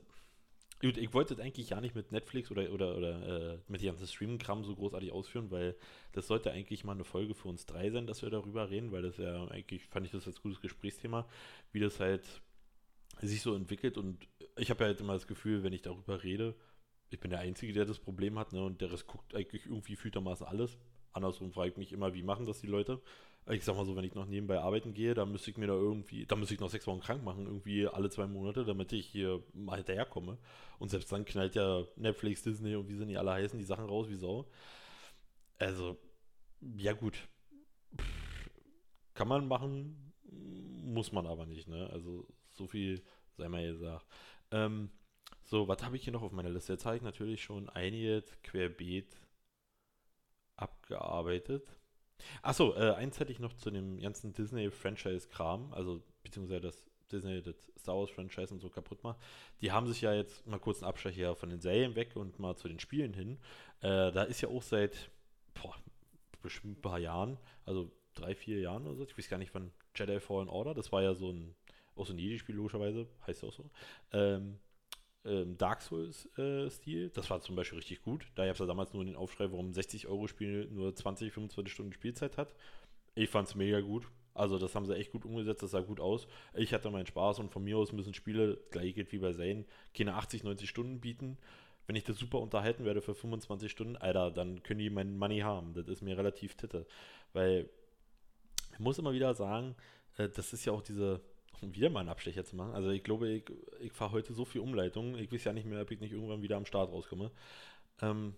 gut, 0.82 0.98
ich 0.98 1.14
wollte 1.14 1.36
das 1.36 1.44
eigentlich 1.44 1.70
ja 1.70 1.82
nicht 1.82 1.96
mit 1.96 2.12
Netflix 2.12 2.52
oder, 2.52 2.72
oder, 2.72 2.96
oder 2.96 3.54
äh, 3.54 3.60
mit 3.68 3.82
dem 3.82 3.88
ganzen 3.88 4.08
Streaming-Kram 4.08 4.64
so 4.64 4.76
großartig 4.76 5.12
ausführen, 5.12 5.52
weil 5.52 5.76
das 6.12 6.28
sollte 6.28 6.52
eigentlich 6.52 6.84
mal 6.84 6.94
eine 6.94 7.04
Folge 7.04 7.34
für 7.34 7.48
uns 7.48 7.66
drei 7.66 7.90
sein, 7.90 8.08
dass 8.08 8.22
wir 8.22 8.30
darüber 8.30 8.70
reden, 8.70 8.92
weil 8.92 9.02
das 9.02 9.18
ja 9.18 9.48
eigentlich, 9.48 9.86
fand 9.86 10.06
ich 10.06 10.12
das 10.12 10.28
als 10.28 10.42
gutes 10.42 10.62
Gesprächsthema, 10.62 11.28
wie 11.72 11.80
das 11.80 12.00
halt 12.00 12.24
sich 13.22 13.42
so 13.42 13.56
entwickelt 13.56 13.98
und 13.98 14.28
ich 14.58 14.70
habe 14.70 14.84
ja 14.84 14.88
halt 14.88 15.02
immer 15.02 15.14
das 15.14 15.28
Gefühl, 15.28 15.64
wenn 15.64 15.74
ich 15.74 15.82
darüber 15.82 16.24
rede, 16.24 16.56
ich 17.10 17.20
bin 17.20 17.32
der 17.32 17.40
Einzige, 17.40 17.74
der 17.74 17.86
das 17.86 18.00
Problem 18.00 18.38
hat, 18.38 18.54
ne, 18.54 18.64
und 18.64 18.82
der 18.82 18.92
Rest 18.92 19.08
guckt 19.08 19.34
eigentlich 19.34 19.66
irgendwie 19.66 19.96
fühltermaßen 19.96 20.46
alles. 20.46 20.78
Andersrum 21.14 21.52
frage 21.52 21.72
ich 21.72 21.78
mich 21.78 21.94
immer, 21.94 22.14
wie 22.14 22.24
machen 22.24 22.46
das 22.46 22.60
die 22.60 22.68
Leute? 22.68 23.02
Ich 23.50 23.64
sag 23.64 23.78
mal 23.78 23.86
so, 23.86 23.96
wenn 23.96 24.04
ich 24.04 24.14
noch 24.14 24.26
nebenbei 24.26 24.60
arbeiten 24.60 24.94
gehe, 24.94 25.14
dann 25.14 25.32
müsste 25.32 25.52
ich 25.52 25.58
mir 25.58 25.68
da 25.68 25.74
irgendwie, 25.74 26.26
da 26.26 26.36
müsste 26.36 26.54
ich 26.54 26.60
noch 26.60 26.70
sechs 26.70 26.86
Wochen 26.86 27.00
krank 27.00 27.24
machen, 27.24 27.46
irgendwie 27.46 27.88
alle 27.88 28.10
zwei 28.10 28.28
Monate, 28.28 28.66
damit 28.66 28.92
ich 28.92 29.06
hier 29.06 29.42
mal 29.54 29.78
hinterherkomme. 29.78 30.38
Und 30.80 30.90
selbst 30.90 31.12
dann 31.12 31.24
knallt 31.24 31.56
ja 31.56 31.86
Netflix, 31.96 32.44
Disney 32.44 32.76
und 32.76 32.90
wie 32.90 32.96
sie 32.96 33.06
nicht 33.06 33.18
alle 33.18 33.32
heißen, 33.32 33.58
die 33.58 33.66
Sachen 33.66 33.86
raus 33.86 34.10
wie 34.10 34.16
Sau. 34.16 34.50
Also, 35.60 35.98
ja 36.62 36.94
gut. 36.94 37.28
Kann 39.14 39.30
man 39.30 39.48
machen, 39.48 40.14
muss 40.84 41.12
man 41.12 41.26
aber 41.26 41.46
nicht, 41.46 41.68
ne? 41.70 41.90
Also, 41.92 42.28
so 42.52 42.68
viel 42.68 43.02
sei 43.38 43.48
mal 43.48 43.66
gesagt. 43.72 44.06
Ähm, 44.52 44.90
so, 45.46 45.68
was 45.68 45.84
habe 45.84 45.96
ich 45.96 46.04
hier 46.04 46.14
noch 46.14 46.24
auf 46.24 46.34
meiner 46.34 46.50
Liste? 46.50 46.74
Jetzt 46.74 46.86
habe 46.86 46.98
ich 46.98 47.02
natürlich 47.02 47.42
schon 47.44 47.70
einiges 47.70 48.26
querbeet 48.44 49.18
abgearbeitet. 50.58 51.77
Achso, 52.42 52.74
äh, 52.76 52.94
eins 52.94 53.20
hätte 53.20 53.32
ich 53.32 53.40
noch 53.40 53.54
zu 53.54 53.72
dem 53.72 54.00
ganzen 54.00 54.34
Disney-Franchise-Kram, 54.34 55.74
also 55.74 56.02
beziehungsweise 56.24 56.62
das 56.62 56.84
Disney 57.12 57.42
das 57.42 57.72
Star 57.78 57.96
Wars-Franchise 57.96 58.54
und 58.54 58.60
so 58.60 58.70
kaputt 58.70 59.04
macht. 59.04 59.18
Die 59.62 59.72
haben 59.72 59.88
sich 59.88 60.02
ja 60.02 60.14
jetzt 60.14 60.46
mal 60.46 60.60
kurz 60.60 60.82
einen 60.82 60.90
Abstecher 60.90 61.36
von 61.36 61.50
den 61.50 61.62
Serien 61.62 61.96
weg 61.96 62.16
und 62.16 62.40
mal 62.40 62.56
zu 62.56 62.68
den 62.68 62.80
Spielen 62.80 63.14
hin. 63.14 63.38
Äh, 63.82 64.12
da 64.12 64.24
ist 64.24 64.42
ja 64.42 64.50
auch 64.50 64.62
seit 64.62 65.10
boah, 65.54 65.76
bestimmt 66.42 66.80
ein 66.80 66.82
paar 66.82 67.00
Jahren, 67.00 67.38
also 67.66 67.92
drei, 68.14 68.36
vier 68.36 68.60
Jahren 68.60 68.86
oder 68.86 68.96
so, 68.96 69.04
ich 69.04 69.18
weiß 69.18 69.30
gar 69.30 69.38
nicht, 69.38 69.54
wann 69.54 69.72
Jedi 69.96 70.20
Fallen 70.20 70.50
Order, 70.50 70.74
das 70.74 70.92
war 70.92 71.02
ja 71.02 71.14
so 71.14 71.32
ein, 71.32 71.56
auch 71.96 72.06
so 72.06 72.14
ein 72.14 72.20
Jedi-Spiel 72.20 72.56
logischerweise, 72.56 73.08
heißt 73.26 73.44
ja 73.44 73.50
auch 73.50 73.54
so. 73.54 73.70
Ähm, 74.12 74.60
ähm, 75.28 75.58
Dark 75.58 75.82
Souls-Stil. 75.82 77.06
Äh, 77.06 77.10
das 77.14 77.30
war 77.30 77.42
zum 77.42 77.56
Beispiel 77.56 77.78
richtig 77.78 78.02
gut. 78.02 78.28
Da 78.36 78.46
gab 78.46 78.54
es 78.54 78.60
ja 78.60 78.66
damals 78.66 78.94
nur 78.94 79.06
den 79.06 79.16
Aufschrei, 79.16 79.52
warum 79.52 79.72
60-Euro-Spiel 79.72 80.70
nur 80.72 80.96
20, 80.96 81.32
25 81.32 81.74
Stunden 81.74 81.94
Spielzeit 81.94 82.38
hat. 82.38 82.56
Ich 83.16 83.30
fand 83.30 83.48
es 83.48 83.56
mega 83.56 83.82
gut. 83.82 84.08
Also 84.34 84.60
das 84.60 84.76
haben 84.76 84.86
sie 84.86 84.96
echt 84.96 85.12
gut 85.12 85.26
umgesetzt, 85.26 85.64
das 85.64 85.72
sah 85.72 85.82
gut 85.82 86.00
aus. 86.00 86.28
Ich 86.54 86.72
hatte 86.72 86.92
meinen 86.92 87.08
Spaß 87.08 87.40
und 87.40 87.52
von 87.52 87.64
mir 87.64 87.78
aus 87.78 87.92
müssen 87.92 88.14
Spiele, 88.14 88.60
gleich 88.70 88.94
geht 88.94 89.12
wie 89.12 89.18
bei 89.18 89.34
Zane, 89.34 89.66
keine 89.96 90.14
80, 90.14 90.44
90 90.44 90.70
Stunden 90.70 91.02
bieten. 91.02 91.38
Wenn 91.88 91.96
ich 91.96 92.04
das 92.04 92.20
super 92.20 92.40
unterhalten 92.40 92.86
werde 92.86 93.02
für 93.02 93.16
25 93.16 93.72
Stunden, 93.72 93.96
Alter, 93.96 94.30
dann 94.30 94.62
können 94.62 94.80
die 94.80 94.92
mein 94.92 95.18
Money 95.18 95.40
haben. 95.40 95.74
Das 95.74 95.88
ist 95.88 96.04
mir 96.04 96.18
relativ 96.18 96.56
titte. 96.56 96.86
Weil 97.34 97.68
ich 98.74 98.80
muss 98.80 99.00
immer 99.00 99.14
wieder 99.14 99.34
sagen, 99.34 99.76
äh, 100.18 100.30
das 100.30 100.54
ist 100.54 100.66
ja 100.66 100.74
auch 100.74 100.84
diese, 100.84 101.22
um 101.62 101.74
wieder 101.74 101.90
mal 101.90 102.02
einen 102.02 102.10
Abstecher 102.10 102.46
zu 102.46 102.56
machen. 102.56 102.74
Also 102.74 102.90
ich 102.90 103.04
glaube, 103.04 103.30
ich, 103.30 103.44
ich 103.80 103.92
fahre 103.92 104.12
heute 104.12 104.34
so 104.34 104.46
viel 104.46 104.62
Umleitung. 104.62 105.18
Ich 105.18 105.32
weiß 105.32 105.44
ja 105.46 105.54
nicht 105.54 105.66
mehr, 105.66 105.82
ob 105.82 105.92
ich 105.92 106.00
nicht 106.00 106.12
irgendwann 106.14 106.42
wieder 106.42 106.58
am 106.58 106.66
Start 106.66 106.92
rauskomme. 106.92 107.32
Ähm, 108.02 108.36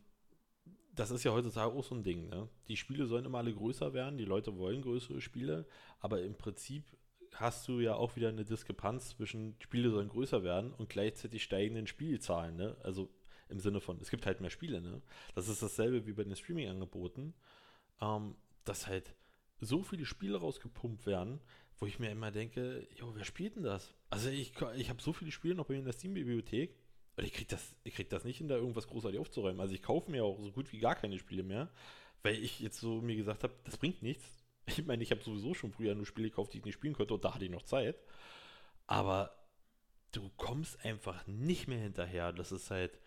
das 0.95 1.11
ist 1.11 1.23
ja 1.23 1.31
heutzutage 1.31 1.73
auch 1.73 1.83
so 1.83 1.95
ein 1.95 2.03
Ding. 2.03 2.29
Ne? 2.29 2.49
Die 2.67 2.77
Spiele 2.77 3.05
sollen 3.05 3.25
immer 3.25 3.37
alle 3.39 3.53
größer 3.53 3.93
werden. 3.93 4.17
Die 4.17 4.25
Leute 4.25 4.57
wollen 4.57 4.81
größere 4.81 5.21
Spiele. 5.21 5.65
Aber 5.99 6.21
im 6.21 6.35
Prinzip 6.35 6.83
hast 7.35 7.67
du 7.67 7.79
ja 7.79 7.95
auch 7.95 8.15
wieder 8.15 8.29
eine 8.29 8.43
Diskrepanz 8.43 9.09
zwischen 9.09 9.55
Spiele 9.59 9.91
sollen 9.91 10.09
größer 10.09 10.43
werden 10.43 10.73
und 10.73 10.89
gleichzeitig 10.89 11.43
steigenden 11.43 11.87
Spielzahlen. 11.87 12.55
Ne? 12.55 12.75
Also 12.83 13.09
im 13.49 13.59
Sinne 13.59 13.79
von, 13.81 13.99
es 13.99 14.09
gibt 14.09 14.25
halt 14.25 14.41
mehr 14.41 14.49
Spiele. 14.49 14.81
Ne? 14.81 15.01
Das 15.35 15.47
ist 15.47 15.61
dasselbe 15.61 16.05
wie 16.05 16.13
bei 16.13 16.23
den 16.23 16.35
Streaming-Angeboten, 16.35 17.33
ähm, 18.01 18.35
dass 18.65 18.87
halt 18.87 19.15
so 19.61 19.83
viele 19.83 20.05
Spiele 20.05 20.37
rausgepumpt 20.37 21.05
werden, 21.05 21.39
wo 21.79 21.85
ich 21.85 21.99
mir 21.99 22.11
immer 22.11 22.31
denke, 22.31 22.87
jo, 22.95 23.13
wer 23.15 23.23
spielt 23.23 23.55
denn 23.55 23.63
das? 23.63 23.93
Also 24.09 24.29
ich, 24.29 24.53
ich 24.75 24.89
habe 24.89 25.01
so 25.01 25.13
viele 25.13 25.31
Spiele 25.31 25.55
noch 25.55 25.65
bei 25.65 25.73
mir 25.73 25.79
in 25.79 25.85
der 25.85 25.93
Steam-Bibliothek 25.93 26.75
und 27.15 27.23
ich 27.23 27.33
krieg 27.33 27.47
das, 27.47 27.75
ich 27.83 27.95
krieg 27.95 28.09
das 28.09 28.23
nicht 28.23 28.37
hin, 28.37 28.47
da 28.47 28.55
irgendwas 28.55 28.87
großartig 28.87 29.19
aufzuräumen. 29.19 29.61
Also 29.61 29.73
ich 29.73 29.81
kaufe 29.81 30.11
mir 30.11 30.23
auch 30.23 30.39
so 30.41 30.51
gut 30.51 30.71
wie 30.71 30.79
gar 30.79 30.95
keine 30.95 31.17
Spiele 31.17 31.43
mehr, 31.43 31.69
weil 32.23 32.35
ich 32.43 32.59
jetzt 32.59 32.79
so 32.79 33.01
mir 33.01 33.15
gesagt 33.15 33.43
habe, 33.43 33.53
das 33.63 33.77
bringt 33.77 34.01
nichts. 34.01 34.25
Ich 34.77 34.85
meine, 34.85 35.01
ich 35.01 35.09
habe 35.09 35.23
sowieso 35.23 35.55
schon 35.55 35.71
früher 35.71 35.95
nur 35.95 36.05
Spiele 36.05 36.29
gekauft, 36.29 36.53
die 36.53 36.59
ich 36.59 36.63
nicht 36.63 36.75
spielen 36.75 36.93
konnte 36.93 37.15
und 37.15 37.25
da 37.25 37.33
hatte 37.33 37.43
ich 37.43 37.49
noch 37.49 37.63
Zeit. 37.63 37.95
Aber 38.85 39.33
du 40.11 40.29
kommst 40.37 40.85
einfach 40.85 41.25
nicht 41.25 41.67
mehr 41.67 41.79
hinterher. 41.79 42.31
Das 42.33 42.51
ist 42.51 42.69
halt 42.69 42.99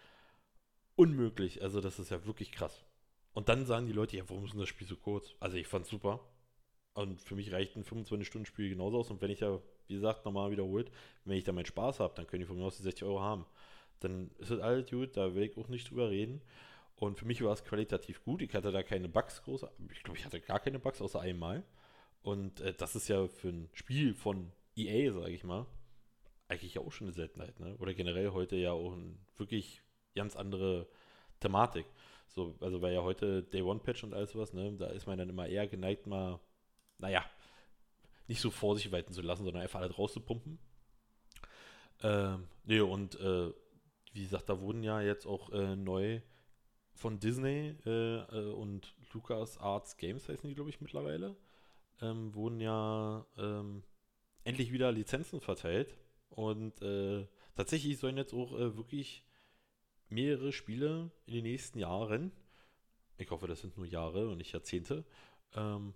unmöglich. 0.97 1.63
Also 1.63 1.81
das 1.81 2.01
ist 2.01 2.11
ja 2.11 2.25
wirklich 2.27 2.51
krass. 2.51 2.85
Und 3.33 3.49
dann 3.49 3.65
sagen 3.65 3.87
die 3.87 3.93
Leute, 3.93 4.17
ja, 4.17 4.29
warum 4.29 4.45
ist 4.45 4.55
denn 4.55 4.61
das 4.61 4.69
Spiel 4.69 4.89
so 4.89 4.97
kurz? 4.97 5.35
Also 5.39 5.57
ich 5.57 5.69
fand's 5.69 5.89
super. 5.89 6.21
Und 6.95 7.21
für 7.23 7.35
mich 7.35 7.53
reicht 7.53 7.77
ein 7.77 7.85
25-Stunden-Spiel 7.85 8.71
genauso 8.71 8.99
aus. 8.99 9.11
Und 9.11 9.23
wenn 9.23 9.31
ich 9.31 9.41
ja, 9.41 9.59
wie 9.87 9.95
gesagt, 9.95 10.25
nochmal 10.25 10.51
wiederholt, 10.51 10.91
wenn 11.25 11.37
ich 11.37 11.45
da 11.45 11.53
meinen 11.53 11.67
Spaß 11.67 12.01
habe, 12.01 12.15
dann 12.15 12.27
können 12.27 12.41
die 12.41 12.47
von 12.47 12.57
mir 12.57 12.65
aus 12.65 12.77
die 12.77 12.83
60 12.83 13.05
Euro 13.05 13.21
haben. 13.21 13.47
Dann 14.01 14.31
ist 14.39 14.51
das 14.51 14.61
alles 14.61 14.91
gut, 14.91 15.17
da 15.17 15.35
will 15.35 15.45
ich 15.45 15.57
auch 15.57 15.69
nicht 15.69 15.91
drüber 15.91 16.11
reden. 16.11 16.43
Und 16.97 17.19
für 17.19 17.25
mich 17.25 17.43
war 17.43 17.53
es 17.53 17.65
qualitativ 17.65 18.23
gut. 18.25 18.43
Ich 18.43 18.55
hatte 18.55 18.71
da 18.71 18.83
keine 18.83 19.09
Bugs 19.09 19.43
groß. 19.43 19.67
Ich 19.91 20.03
glaube, 20.03 20.19
ich 20.19 20.25
hatte 20.25 20.41
gar 20.41 20.61
keine 20.61 20.79
Bugs, 20.79 21.01
außer 21.01 21.21
einmal. 21.21 21.65
Und 22.23 22.61
äh, 22.61 22.75
das 22.75 22.95
ist 22.95 23.09
ja 23.09 23.27
für 23.27 23.49
ein 23.49 23.69
Spiel 23.73 24.15
von 24.15 24.53
EA, 24.77 25.13
sage 25.13 25.33
ich 25.33 25.45
mal, 25.45 25.67
eigentlich 26.49 26.75
ja 26.75 26.83
auch 26.83 26.93
schon 26.93 27.09
eine 27.09 27.15
Seltenheit. 27.15 27.59
Ne? 27.59 27.75
Oder 27.79 27.95
generell 27.95 28.31
heute 28.31 28.57
ja 28.57 28.73
auch 28.73 28.93
eine 28.93 29.17
wirklich 29.37 29.83
ganz 30.15 30.37
andere 30.37 30.87
Thematik. 31.41 31.87
So, 32.29 32.55
also 32.61 32.81
weil 32.81 32.95
ja 32.95 33.03
heute 33.03 33.43
Day 33.43 33.63
One 33.63 33.81
Patch 33.81 34.05
und 34.05 34.15
alles 34.15 34.31
sowas, 34.31 34.53
ne, 34.53 34.73
da 34.79 34.87
ist 34.87 35.07
man 35.07 35.19
dann 35.19 35.29
immer 35.29 35.47
eher 35.47 35.67
geneigt, 35.67 36.07
mal 36.07 36.41
naja, 37.03 37.25
nicht 38.29 38.41
so 38.41 38.51
vor 38.51 38.77
sich 38.77 38.91
walten 38.91 39.13
zu 39.13 39.21
lassen, 39.21 39.45
sondern 39.45 39.63
einfach 39.63 39.81
alles 39.81 39.99
rauszupumpen. 39.99 40.59
Ähm, 42.03 42.49
nee, 42.65 42.81
und 42.81 43.21
äh, 43.21 43.53
wie 44.13 44.23
gesagt, 44.23 44.49
da 44.49 44.61
wurden 44.61 44.83
ja 44.83 45.01
jetzt 45.01 45.27
auch 45.27 45.51
äh, 45.51 45.77
neu 45.77 46.21
von 46.95 47.19
Disney 47.19 47.75
äh, 47.85 48.17
äh 48.19 48.53
und 48.53 48.95
Lucas 49.13 49.59
Arts 49.59 49.97
Games 49.97 50.29
heißen 50.29 50.49
die, 50.49 50.55
glaube 50.55 50.71
ich, 50.71 50.81
mittlerweile, 50.81 51.37
ähm, 52.01 52.35
wurden 52.35 52.61
ja 52.61 53.27
ähm, 53.37 53.83
endlich 54.45 54.73
wieder 54.73 54.93
Lizenzen 54.93 55.41
verteilt. 55.41 55.97
Und 56.31 56.81
äh, 56.81 57.27
tatsächlich 57.55 57.99
sollen 57.99 58.17
jetzt 58.17 58.33
auch 58.33 58.53
äh, 58.53 58.77
wirklich 58.77 59.25
mehrere 60.09 60.53
Spiele 60.53 61.11
in 61.27 61.35
den 61.35 61.45
nächsten 61.45 61.79
Jahren, 61.79 62.33
ich 63.19 63.31
hoffe, 63.31 63.47
das 63.47 63.61
sind 63.61 63.77
nur 63.77 63.87
Jahre 63.87 64.29
und 64.29 64.39
nicht 64.39 64.53
Jahrzehnte, 64.53 65.05
ähm, 65.55 65.95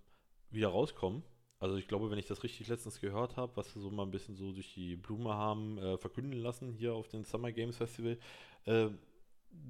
wieder 0.51 0.69
rauskommen. 0.69 1.23
Also 1.59 1.77
ich 1.77 1.89
glaube, 1.89 2.11
wenn 2.11 2.19
ich 2.19 2.27
das 2.27 2.43
richtig 2.43 2.69
letztens 2.69 3.01
gehört 3.01 3.37
habe, 3.37 3.57
was 3.57 3.75
wir 3.75 3.81
so 3.81 3.91
mal 3.91 4.03
ein 4.03 4.11
bisschen 4.11 4.37
so 4.37 4.53
durch 4.53 4.75
die 4.75 4.97
Blume 4.97 5.35
haben 5.35 5.79
äh, 5.79 5.97
verkünden 5.97 6.39
lassen 6.39 6.73
hier 6.73 6.95
auf 6.95 7.09
dem 7.09 7.25
Summer 7.25 7.51
Games 7.51 7.79
Festival, 7.79 8.19
äh, 8.67 8.89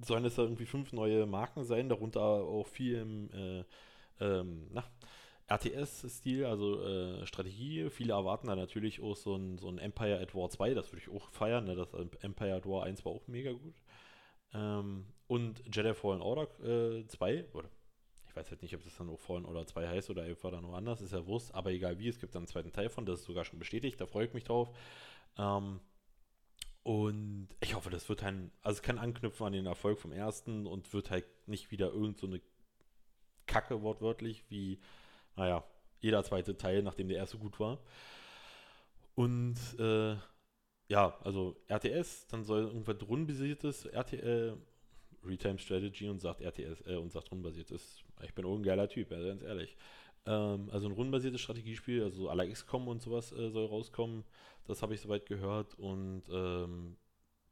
sollen 0.05 0.25
es 0.25 0.35
da 0.35 0.43
irgendwie 0.43 0.67
fünf 0.67 0.93
neue 0.93 1.27
Marken 1.27 1.65
sein, 1.65 1.89
darunter 1.89 2.23
auch 2.23 2.67
viel 2.67 2.97
im 2.97 3.31
äh, 3.31 3.65
ähm, 4.21 4.69
RTS-Stil, 5.49 6.45
also 6.45 6.83
äh, 6.83 7.27
Strategie. 7.27 7.89
Viele 7.91 8.15
erwarten 8.15 8.49
da 8.49 8.57
natürlich 8.57 9.01
auch 9.01 9.17
so 9.17 9.37
ein, 9.37 9.59
so 9.59 9.69
ein 9.69 9.79
Empire 9.79 10.21
at 10.21 10.35
War 10.35 10.51
2, 10.51 10.75
das 10.75 10.93
würde 10.93 11.03
ich 11.03 11.09
auch 11.09 11.29
feiern. 11.31 11.67
Ne? 11.67 11.77
Das 11.77 11.93
Empire 12.21 12.55
at 12.55 12.67
War 12.67 12.85
1 12.85 13.05
war 13.05 13.13
auch 13.13 13.29
mega 13.29 13.53
gut. 13.53 13.75
Ähm, 14.53 15.07
und 15.29 15.63
Jedi 15.73 15.95
Fallen 15.95 16.21
Order 16.21 16.49
2, 17.07 17.33
äh, 17.33 17.45
oder 17.53 17.69
ich 18.37 18.43
weiß 18.43 18.51
halt 18.51 18.63
nicht, 18.63 18.75
ob 18.75 18.85
das 18.85 18.95
dann 18.97 19.09
auch 19.09 19.19
Fallen 19.19 19.47
oder 19.47 19.67
2 19.67 19.89
heißt 19.89 20.11
oder 20.11 20.23
einfach 20.23 20.51
dann 20.51 20.63
nur 20.63 20.77
anders, 20.77 21.01
ist 21.01 21.13
ja 21.13 21.27
Wurst, 21.27 21.55
aber 21.55 21.71
egal 21.71 21.99
wie, 21.99 22.09
es 22.09 22.19
gibt 22.19 22.35
dann 22.35 22.41
einen 22.41 22.49
zweiten 22.49 22.71
Teil 22.71 22.91
von, 22.91 23.07
das 23.07 23.21
ist 23.21 23.27
sogar 23.27 23.47
schon 23.47 23.59
bestätigt, 23.59 23.99
da 23.99 24.07
freue 24.07 24.27
ich 24.27 24.35
mich 24.35 24.45
drauf. 24.45 24.77
Ähm, 25.39 25.81
und 26.83 27.49
ich 27.61 27.75
hoffe, 27.75 27.89
das 27.89 28.07
wird 28.11 28.23
ein, 28.23 28.53
also 28.61 28.77
es 28.77 28.83
kann 28.83 28.99
anknüpfen 28.99 29.47
an 29.47 29.55
den 29.55 29.65
Erfolg 29.65 29.99
vom 29.99 30.13
ersten 30.13 30.67
und 30.67 30.93
wird 30.93 31.11
halt 31.11 31.25
nicht 31.47 31.71
wieder 31.71 31.87
irgend 31.89 32.19
so 32.19 32.27
eine 32.27 32.43
Kacke 33.47 33.81
wortwörtlich 33.81 34.45
wie, 34.51 34.81
naja, 35.35 35.65
jeder 36.01 36.23
zweite 36.23 36.59
Teil, 36.59 36.83
nachdem 36.83 37.09
der 37.09 37.17
erste 37.17 37.39
gut 37.39 37.59
war. 37.59 37.79
Und 39.15 39.57
äh, 39.79 40.17
ja, 40.89 41.19
also 41.25 41.57
RTS, 41.69 42.27
dann 42.27 42.45
soll 42.45 42.65
irgendwas 42.65 43.09
rundenbasiertes 43.09 43.87
RTL, 43.87 44.59
Realtime 45.27 45.59
Strategy 45.59 46.09
und 46.09 46.21
sagt 46.21 46.41
RTS 46.41 46.87
äh, 46.87 46.97
und 46.97 47.13
sagt 47.13 47.31
rundenbasiertes 47.31 48.05
ich 48.25 48.35
bin 48.35 48.45
auch 48.45 48.57
ein 48.57 48.63
geiler 48.63 48.89
Typ, 48.89 49.13
also 49.13 49.29
ganz 49.29 49.43
ehrlich. 49.43 49.77
Ähm, 50.27 50.71
also 50.71 50.87
ein 50.89 50.93
rundenbasiertes 50.93 51.41
Strategiespiel, 51.41 52.03
also 52.03 52.33
la 52.33 52.47
XCOM 52.47 52.89
und 52.89 53.03
sowas 53.03 53.33
äh, 53.33 53.51
soll 53.51 53.67
rauskommen. 53.67 54.25
Das 54.67 54.83
habe 54.83 54.95
ich 54.95 55.01
soweit 55.01 55.27
gehört. 55.27 55.79
Und 55.79 56.23
ähm, 56.31 56.97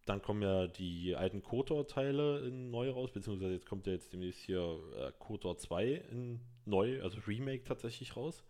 dann 0.06 0.22
kommen 0.22 0.42
ja 0.42 0.66
die 0.66 1.14
alten 1.14 1.42
KOTOR-Teile 1.42 2.50
neu 2.50 2.90
raus, 2.90 3.10
beziehungsweise 3.12 3.52
jetzt 3.52 3.66
kommt 3.66 3.86
ja 3.86 3.92
jetzt 3.92 4.12
demnächst 4.12 4.40
hier 4.40 4.78
äh, 4.98 5.12
KOTOR 5.18 5.56
2 5.56 5.86
in 6.10 6.40
neu, 6.66 7.02
also 7.02 7.18
Remake 7.26 7.64
tatsächlich 7.64 8.16
raus. 8.16 8.44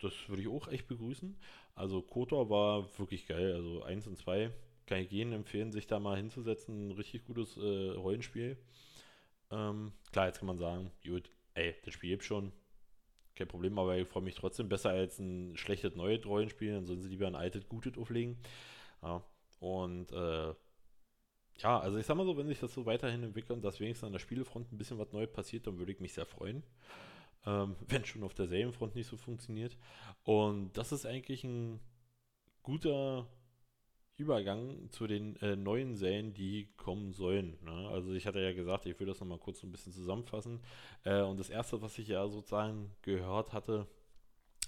das 0.00 0.12
würde 0.28 0.42
ich 0.42 0.48
auch 0.48 0.68
echt 0.68 0.88
begrüßen. 0.88 1.36
Also 1.74 2.02
Kotor 2.02 2.50
war 2.50 2.86
wirklich 2.98 3.26
geil. 3.26 3.54
Also 3.54 3.82
1 3.82 4.06
und 4.06 4.18
2 4.18 4.50
kann 4.90 4.98
ich 4.98 5.10
jedem 5.12 5.32
empfehlen, 5.32 5.70
sich 5.70 5.86
da 5.86 6.00
mal 6.00 6.16
hinzusetzen. 6.16 6.88
Ein 6.88 6.92
richtig 6.92 7.24
gutes 7.24 7.56
äh, 7.56 7.90
Rollenspiel. 7.90 8.58
Ähm, 9.52 9.92
klar, 10.10 10.26
jetzt 10.26 10.40
kann 10.40 10.48
man 10.48 10.58
sagen, 10.58 10.90
gut, 11.06 11.30
ey, 11.54 11.76
das 11.84 11.94
Spiel 11.94 12.10
gibt 12.10 12.24
schon. 12.24 12.52
Kein 13.36 13.46
Problem, 13.46 13.78
aber 13.78 13.96
ich 13.96 14.08
freue 14.08 14.24
mich 14.24 14.34
trotzdem 14.34 14.68
besser 14.68 14.90
als 14.90 15.20
ein 15.20 15.56
schlechtes 15.56 15.94
neues 15.94 16.26
Rollenspiel. 16.26 16.74
Dann 16.74 16.86
sollen 16.86 17.00
sie 17.00 17.08
lieber 17.08 17.28
ein 17.28 17.36
altes, 17.36 17.68
gutes 17.68 17.96
auflegen. 17.96 18.36
Ja, 19.00 19.24
und 19.60 20.10
äh, 20.10 20.54
ja, 21.58 21.78
also 21.78 21.96
ich 21.96 22.06
sag 22.06 22.16
mal 22.16 22.26
so, 22.26 22.36
wenn 22.36 22.48
sich 22.48 22.58
das 22.58 22.74
so 22.74 22.84
weiterhin 22.84 23.22
entwickelt 23.22 23.52
und 23.52 23.64
dass 23.64 23.78
wenigstens 23.78 24.08
an 24.08 24.12
der 24.12 24.18
Spielefront 24.18 24.72
ein 24.72 24.78
bisschen 24.78 24.98
was 24.98 25.12
Neues 25.12 25.30
passiert, 25.30 25.68
dann 25.68 25.78
würde 25.78 25.92
ich 25.92 26.00
mich 26.00 26.14
sehr 26.14 26.26
freuen. 26.26 26.64
Ähm, 27.46 27.76
wenn 27.86 28.04
schon 28.04 28.24
auf 28.24 28.34
der 28.34 28.48
Serienfront 28.48 28.96
nicht 28.96 29.06
so 29.06 29.16
funktioniert. 29.16 29.78
Und 30.24 30.76
das 30.76 30.90
ist 30.90 31.06
eigentlich 31.06 31.44
ein 31.44 31.78
guter 32.64 33.28
Übergang 34.20 34.90
zu 34.90 35.06
den 35.06 35.36
äh, 35.36 35.56
neuen 35.56 35.96
Serien, 35.96 36.34
die 36.34 36.68
kommen 36.76 37.12
sollen. 37.12 37.58
Ne? 37.64 37.88
Also 37.88 38.12
ich 38.12 38.26
hatte 38.26 38.40
ja 38.40 38.52
gesagt, 38.52 38.86
ich 38.86 38.98
will 39.00 39.06
das 39.06 39.20
nochmal 39.20 39.38
kurz 39.38 39.62
ein 39.62 39.72
bisschen 39.72 39.92
zusammenfassen. 39.92 40.60
Äh, 41.04 41.22
und 41.22 41.40
das 41.40 41.50
erste, 41.50 41.80
was 41.80 41.98
ich 41.98 42.08
ja 42.08 42.28
sozusagen 42.28 42.90
gehört 43.02 43.52
hatte, 43.52 43.86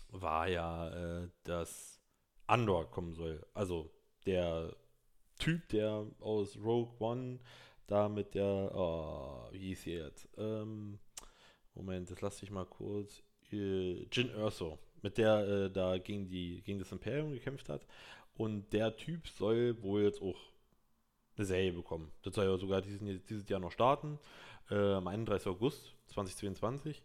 war 0.08 0.48
ja, 0.48 1.22
äh, 1.22 1.28
dass 1.44 2.00
Andor 2.46 2.90
kommen 2.90 3.12
soll. 3.12 3.44
Also 3.54 3.90
der 4.26 4.74
Typ, 5.38 5.68
der 5.68 6.06
aus 6.20 6.56
Rogue 6.56 6.94
One 6.98 7.38
da 7.86 8.08
mit 8.08 8.34
der, 8.34 8.72
oh, 8.74 9.48
wie 9.52 9.58
hieß 9.58 9.82
sie 9.82 9.92
jetzt? 9.92 10.28
Ähm, 10.38 10.98
Moment, 11.74 12.10
das 12.10 12.20
lasse 12.20 12.44
ich 12.44 12.50
mal 12.50 12.66
kurz. 12.66 13.22
Äh, 13.52 14.04
Jin 14.10 14.30
Erso, 14.30 14.78
mit 15.02 15.18
der 15.18 15.46
äh, 15.46 15.70
da 15.70 15.98
gegen, 15.98 16.28
die, 16.28 16.62
gegen 16.62 16.78
das 16.78 16.92
Imperium 16.92 17.32
gekämpft 17.32 17.68
hat. 17.68 17.86
Und 18.36 18.72
der 18.72 18.96
Typ 18.96 19.28
soll 19.28 19.80
wohl 19.82 20.02
jetzt 20.02 20.22
auch 20.22 20.38
eine 21.36 21.46
Serie 21.46 21.72
bekommen. 21.72 22.10
Das 22.22 22.34
soll 22.34 22.46
ja 22.46 22.56
sogar 22.56 22.82
diesen, 22.82 23.24
dieses 23.26 23.48
Jahr 23.48 23.60
noch 23.60 23.72
starten, 23.72 24.18
äh, 24.70 24.94
am 24.94 25.06
31. 25.06 25.48
August 25.48 25.94
2022. 26.08 27.02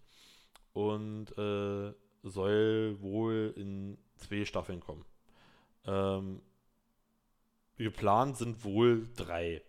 Und 0.74 1.38
äh, 1.38 1.94
soll 2.24 3.02
wohl 3.02 3.54
in 3.56 3.98
zwei 4.16 4.46
Staffeln 4.46 4.80
kommen. 4.80 5.06
Ähm, 5.86 6.42
geplant 7.78 8.38
sind 8.38 8.64
wohl 8.64 9.08
drei. 9.16 9.62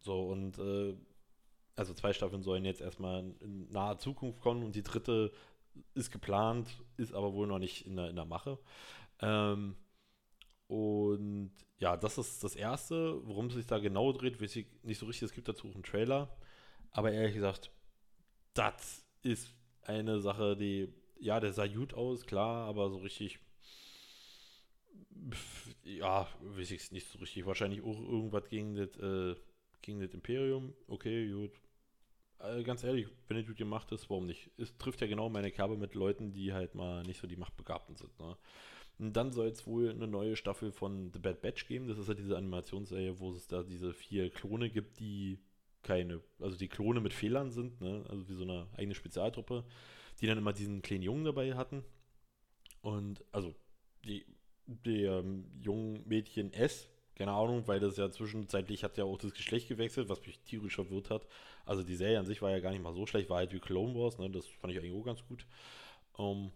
So, 0.00 0.28
und 0.28 0.58
äh, 0.58 0.94
also 1.76 1.94
zwei 1.94 2.12
Staffeln 2.12 2.42
sollen 2.42 2.64
jetzt 2.64 2.80
erstmal 2.80 3.20
in 3.40 3.70
naher 3.70 3.98
Zukunft 3.98 4.40
kommen 4.40 4.62
und 4.62 4.74
die 4.74 4.82
dritte 4.82 5.32
ist 5.94 6.12
geplant, 6.12 6.70
ist 6.96 7.14
aber 7.14 7.32
wohl 7.32 7.46
noch 7.46 7.58
nicht 7.58 7.86
in 7.86 7.96
der, 7.96 8.10
in 8.10 8.16
der 8.16 8.26
Mache. 8.26 8.58
Ähm, 9.20 9.76
und 10.66 11.52
ja, 11.78 11.96
das 11.96 12.18
ist 12.18 12.42
das 12.42 12.56
Erste. 12.56 13.20
Worum 13.26 13.46
es 13.46 13.54
sich 13.54 13.66
da 13.66 13.78
genau 13.78 14.12
dreht, 14.12 14.40
weiß 14.40 14.56
ich 14.56 14.66
nicht 14.82 14.98
so 14.98 15.06
richtig. 15.06 15.26
Es 15.26 15.32
gibt 15.34 15.48
dazu 15.48 15.68
auch 15.68 15.74
einen 15.74 15.82
Trailer. 15.82 16.34
Aber 16.90 17.12
ehrlich 17.12 17.34
gesagt, 17.34 17.70
das 18.54 19.04
ist 19.22 19.52
eine 19.82 20.20
Sache, 20.20 20.56
die, 20.56 20.92
ja, 21.18 21.40
der 21.40 21.52
sah 21.52 21.66
gut 21.66 21.94
aus, 21.94 22.24
klar, 22.26 22.66
aber 22.68 22.88
so 22.90 22.98
richtig, 22.98 23.40
ja, 25.84 26.28
weiß 26.40 26.70
ich 26.70 26.82
es 26.82 26.92
nicht 26.92 27.08
so 27.08 27.18
richtig. 27.18 27.46
Wahrscheinlich 27.46 27.82
auch 27.82 27.98
irgendwas 27.98 28.48
gegen 28.48 28.76
das, 28.76 28.96
äh, 28.96 29.34
gegen 29.82 30.00
das 30.00 30.14
Imperium. 30.14 30.74
Okay, 30.86 31.30
gut. 31.30 31.52
Äh, 32.38 32.62
ganz 32.62 32.84
ehrlich, 32.84 33.08
wenn 33.28 33.38
es 33.38 33.46
gut 33.46 33.56
gemacht 33.56 33.90
ist, 33.92 34.08
warum 34.10 34.26
nicht? 34.26 34.50
Es 34.58 34.76
trifft 34.76 35.00
ja 35.00 35.06
genau 35.06 35.28
meine 35.28 35.50
Kerbe 35.50 35.76
mit 35.76 35.94
Leuten, 35.94 36.32
die 36.32 36.52
halt 36.52 36.74
mal 36.74 37.02
nicht 37.02 37.20
so 37.20 37.26
die 37.26 37.36
Machtbegabten 37.36 37.96
sind. 37.96 38.18
Ne? 38.18 38.36
Und 38.98 39.12
dann 39.14 39.32
soll 39.32 39.48
es 39.48 39.66
wohl 39.66 39.90
eine 39.90 40.06
neue 40.06 40.36
Staffel 40.36 40.70
von 40.70 41.10
The 41.12 41.18
Bad 41.18 41.42
Batch 41.42 41.66
geben. 41.66 41.88
Das 41.88 41.98
ist 41.98 42.08
ja 42.08 42.14
diese 42.14 42.36
Animationsserie, 42.36 43.18
wo 43.18 43.32
es 43.32 43.48
da 43.48 43.62
diese 43.62 43.92
vier 43.92 44.30
Klone 44.30 44.70
gibt, 44.70 45.00
die 45.00 45.38
keine, 45.82 46.20
also 46.40 46.56
die 46.56 46.68
Klone 46.68 47.00
mit 47.00 47.12
Fehlern 47.12 47.50
sind, 47.50 47.80
ne? 47.80 48.04
also 48.08 48.28
wie 48.28 48.34
so 48.34 48.42
eine 48.42 48.68
eigene 48.76 48.94
Spezialtruppe, 48.94 49.64
die 50.20 50.26
dann 50.26 50.38
immer 50.38 50.52
diesen 50.52 50.82
kleinen 50.82 51.02
Jungen 51.02 51.24
dabei 51.24 51.54
hatten. 51.54 51.84
Und 52.80 53.24
also 53.32 53.54
die, 54.04 54.24
der 54.66 55.18
ähm, 55.20 55.50
jungen 55.60 56.06
Mädchen 56.06 56.52
S, 56.52 56.88
keine 57.14 57.32
Ahnung, 57.32 57.66
weil 57.66 57.80
das 57.80 57.96
ja 57.96 58.10
zwischenzeitlich 58.10 58.82
hat 58.82 58.96
ja 58.96 59.04
auch 59.04 59.18
das 59.18 59.34
Geschlecht 59.34 59.68
gewechselt, 59.68 60.08
was 60.08 60.24
mich 60.26 60.40
tierisch 60.40 60.74
verwirrt 60.74 61.10
hat. 61.10 61.26
Also 61.64 61.82
die 61.82 61.96
Serie 61.96 62.18
an 62.18 62.26
sich 62.26 62.42
war 62.42 62.50
ja 62.50 62.60
gar 62.60 62.70
nicht 62.70 62.82
mal 62.82 62.94
so 62.94 63.06
schlecht, 63.06 63.30
war 63.30 63.38
halt 63.38 63.52
wie 63.52 63.60
Clone 63.60 63.94
Wars, 63.94 64.18
ne? 64.18 64.30
das 64.30 64.46
fand 64.46 64.72
ich 64.72 64.78
eigentlich 64.78 64.94
auch 64.94 65.04
ganz 65.04 65.24
gut. 65.26 65.46
Um, 66.16 66.46
ähm, 66.46 66.52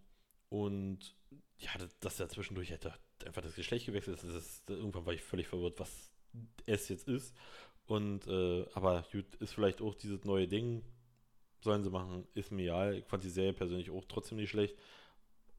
und 0.51 1.17
ja, 1.59 1.71
dass 2.01 2.21
er 2.21 2.29
zwischendurch 2.29 2.71
hätte 2.71 2.95
einfach 3.27 3.43
das 3.43 3.55
Geschlecht 3.55 3.87
gewechselt 3.87 4.23
ist, 4.23 4.35
ist, 4.35 4.71
irgendwann 4.71 5.07
war 5.07 5.13
ich 5.13 5.23
völlig 5.23 5.49
verwirrt, 5.49 5.79
was 5.81 6.11
es 6.67 6.89
jetzt 6.89 7.09
ist. 7.09 7.35
Und, 7.87 8.27
äh, 8.27 8.67
aber 8.75 9.05
gut, 9.11 9.35
ist 9.37 9.55
vielleicht 9.55 9.81
auch 9.81 9.95
dieses 9.95 10.25
neue 10.25 10.47
Ding, 10.47 10.85
sollen 11.61 11.83
sie 11.83 11.91
machen, 11.91 12.27
ist 12.35 12.53
mir 12.53 12.65
egal. 12.65 12.95
Ich 12.97 13.07
fand 13.07 13.25
die 13.25 13.31
Serie 13.31 13.53
persönlich 13.53 13.91
auch 13.91 14.05
trotzdem 14.07 14.39
nicht 14.39 14.51
schlecht. 14.51 14.77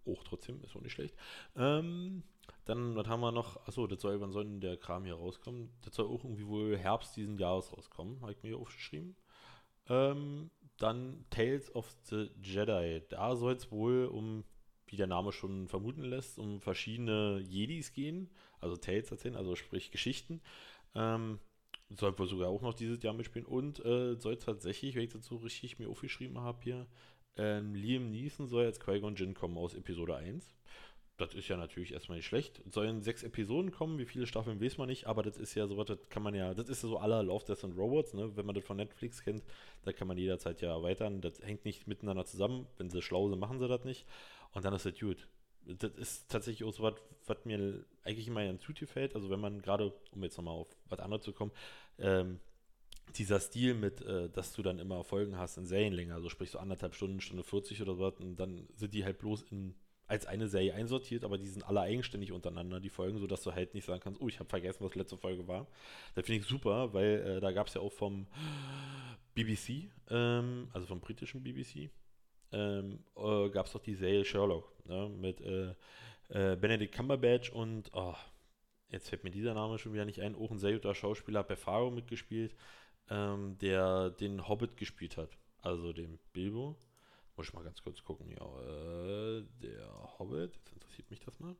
Auch 0.05 0.23
trotzdem, 0.23 0.63
ist 0.63 0.75
auch 0.75 0.81
nicht 0.81 0.93
schlecht. 0.93 1.15
Ähm, 1.55 2.23
dann, 2.65 2.95
was 2.95 3.07
haben 3.07 3.21
wir 3.21 3.31
noch? 3.31 3.57
Achso, 3.67 3.85
das 3.87 4.01
soll, 4.01 4.21
wann 4.21 4.31
soll 4.31 4.45
denn 4.45 4.61
der 4.61 4.77
Kram 4.77 5.05
hier 5.05 5.15
rauskommen? 5.15 5.69
Das 5.81 5.95
soll 5.95 6.07
auch 6.07 6.23
irgendwie 6.23 6.47
wohl 6.47 6.77
Herbst 6.77 7.15
diesen 7.15 7.37
Jahres 7.37 7.73
rauskommen, 7.73 8.21
habe 8.21 8.31
ich 8.31 8.41
mir 8.41 8.49
hier 8.49 8.59
aufgeschrieben. 8.59 9.15
Ähm, 9.87 10.51
dann 10.77 11.25
Tales 11.29 11.73
of 11.75 11.93
the 12.03 12.29
Jedi. 12.41 13.01
Da 13.09 13.35
soll 13.35 13.53
es 13.53 13.71
wohl 13.71 14.05
um 14.05 14.45
wie 14.91 14.97
der 14.97 15.07
Name 15.07 15.31
schon 15.31 15.67
vermuten 15.67 16.03
lässt, 16.03 16.39
um 16.39 16.61
verschiedene 16.61 17.39
Jedis 17.39 17.93
gehen, 17.93 18.29
also 18.59 18.75
Tales 18.77 19.11
erzählen, 19.11 19.35
also 19.35 19.55
sprich 19.55 19.91
Geschichten. 19.91 20.41
Ähm, 20.95 21.39
soll 21.89 22.17
wohl 22.17 22.27
sogar 22.27 22.49
auch 22.49 22.61
noch 22.61 22.73
dieses 22.73 23.01
Jahr 23.01 23.13
mitspielen 23.13 23.47
und 23.47 23.83
äh, 23.83 24.15
soll 24.15 24.37
tatsächlich, 24.37 24.95
wenn 24.95 25.03
ich 25.03 25.13
dazu 25.13 25.37
richtig 25.37 25.79
mir 25.79 25.89
aufgeschrieben 25.89 26.39
habe 26.39 26.59
hier, 26.63 26.87
ähm, 27.37 27.73
Liam 27.73 28.11
Neeson 28.11 28.47
soll 28.47 28.65
jetzt 28.65 28.83
Qui-Gon 28.83 29.15
Jinn 29.15 29.33
kommen 29.33 29.57
aus 29.57 29.73
Episode 29.73 30.15
1. 30.15 30.55
Das 31.19 31.33
ist 31.33 31.49
ja 31.49 31.57
natürlich 31.57 31.93
erstmal 31.93 32.17
nicht 32.17 32.27
schlecht. 32.27 32.61
Sollen 32.71 33.01
sechs 33.01 33.23
Episoden 33.23 33.71
kommen, 33.71 33.97
wie 33.99 34.05
viele 34.05 34.25
Staffeln 34.25 34.61
weiß 34.61 34.77
man 34.77 34.87
nicht, 34.87 35.05
aber 35.05 35.21
das 35.21 35.35
ist 35.35 35.53
ja 35.53 35.67
sowas, 35.67 35.87
das 35.87 36.09
kann 36.09 36.23
man 36.23 36.33
ja, 36.33 36.53
das 36.53 36.69
ist 36.69 36.81
ja 36.81 36.87
so 36.87 36.97
aller 36.97 37.23
Love, 37.23 37.43
Death 37.45 37.65
and 37.65 37.77
Robots, 37.77 38.13
ne? 38.13 38.35
Wenn 38.37 38.45
man 38.45 38.55
das 38.55 38.63
von 38.63 38.77
Netflix 38.77 39.21
kennt, 39.21 39.43
da 39.83 39.91
kann 39.91 40.07
man 40.07 40.17
jederzeit 40.17 40.61
ja 40.61 40.69
erweitern. 40.69 41.19
Das 41.19 41.41
hängt 41.41 41.65
nicht 41.65 41.87
miteinander 41.87 42.23
zusammen. 42.23 42.67
Wenn 42.77 42.89
sie 42.89 43.01
schlau 43.01 43.27
sind, 43.27 43.39
machen 43.39 43.59
sie 43.59 43.67
das 43.67 43.83
nicht. 43.83 44.05
Und 44.53 44.65
dann 44.65 44.73
ist 44.73 44.85
das 44.85 44.99
gut. 44.99 45.27
Das 45.65 45.91
ist 45.93 46.31
tatsächlich 46.31 46.67
auch 46.67 46.73
so 46.73 46.83
was, 46.83 46.95
was 47.27 47.45
mir 47.45 47.85
eigentlich 48.03 48.27
immer 48.27 48.43
ganz 48.43 48.65
gut 48.65 48.79
gefällt. 48.79 49.15
Also 49.15 49.29
wenn 49.29 49.39
man 49.39 49.61
gerade, 49.61 49.93
um 50.11 50.23
jetzt 50.23 50.37
nochmal 50.37 50.55
auf 50.55 50.67
was 50.87 50.99
anderes 50.99 51.23
zu 51.23 51.33
kommen, 51.33 51.51
ähm, 51.99 52.39
dieser 53.15 53.39
Stil 53.39 53.73
mit, 53.73 54.01
äh, 54.01 54.29
dass 54.29 54.53
du 54.53 54.61
dann 54.61 54.79
immer 54.79 55.03
Folgen 55.03 55.37
hast 55.37 55.57
in 55.57 55.65
Serienlänge, 55.65 56.13
also 56.13 56.29
sprich 56.29 56.51
so 56.51 56.59
anderthalb 56.59 56.95
Stunden, 56.95 57.21
Stunde 57.21 57.43
40 57.43 57.81
oder 57.81 57.95
so, 57.95 58.07
und 58.07 58.35
dann 58.35 58.67
sind 58.75 58.93
die 58.93 59.03
halt 59.03 59.19
bloß 59.19 59.43
in, 59.51 59.75
als 60.07 60.25
eine 60.25 60.47
Serie 60.47 60.73
einsortiert, 60.73 61.23
aber 61.23 61.37
die 61.37 61.47
sind 61.47 61.63
alle 61.63 61.81
eigenständig 61.81 62.31
untereinander, 62.31 62.79
die 62.79 62.89
Folgen, 62.89 63.19
sodass 63.19 63.43
du 63.43 63.53
halt 63.53 63.73
nicht 63.73 63.85
sagen 63.85 64.01
kannst, 64.01 64.21
oh, 64.21 64.27
ich 64.27 64.39
habe 64.39 64.49
vergessen, 64.49 64.83
was 64.83 64.95
letzte 64.95 65.17
Folge 65.17 65.47
war. 65.47 65.67
Das 66.15 66.25
finde 66.25 66.41
ich 66.41 66.47
super, 66.47 66.93
weil 66.93 67.37
äh, 67.37 67.39
da 67.39 67.51
gab 67.51 67.67
es 67.67 67.75
ja 67.75 67.81
auch 67.81 67.93
vom 67.93 68.27
BBC, 69.35 69.89
ähm, 70.09 70.69
also 70.73 70.87
vom 70.87 70.99
britischen 70.99 71.43
BBC, 71.43 71.89
ähm, 72.51 73.03
äh, 73.15 73.49
gab 73.49 73.67
es 73.67 73.73
doch 73.73 73.81
die 73.81 73.95
Serie 73.95 74.25
Sherlock 74.25 74.71
ne, 74.85 75.09
mit 75.09 75.41
äh, 75.41 75.73
äh, 76.29 76.55
Benedict 76.55 76.93
Cumberbatch 76.95 77.51
und 77.51 77.89
oh, 77.93 78.15
jetzt 78.89 79.09
fällt 79.09 79.23
mir 79.23 79.31
dieser 79.31 79.53
Name 79.53 79.77
schon 79.77 79.93
wieder 79.93 80.05
nicht 80.05 80.21
ein, 80.21 80.35
auch 80.35 80.51
ein 80.51 80.59
sehr 80.59 80.73
guter 80.73 80.95
Schauspieler, 80.95 81.43
bei 81.43 81.55
Faro 81.55 81.91
mitgespielt, 81.91 82.55
ähm, 83.09 83.57
der 83.59 84.09
den 84.11 84.47
Hobbit 84.47 84.77
gespielt 84.77 85.17
hat, 85.17 85.29
also 85.61 85.93
den 85.93 86.19
Bilbo. 86.33 86.75
Muss 87.35 87.47
ich 87.47 87.53
mal 87.53 87.63
ganz 87.63 87.81
kurz 87.81 88.03
gucken, 88.03 88.31
ja, 88.31 88.61
äh, 88.61 89.43
der 89.61 90.19
Hobbit, 90.19 90.55
jetzt 90.55 90.73
interessiert 90.73 91.09
mich 91.09 91.19
das 91.21 91.39
mal. 91.39 91.55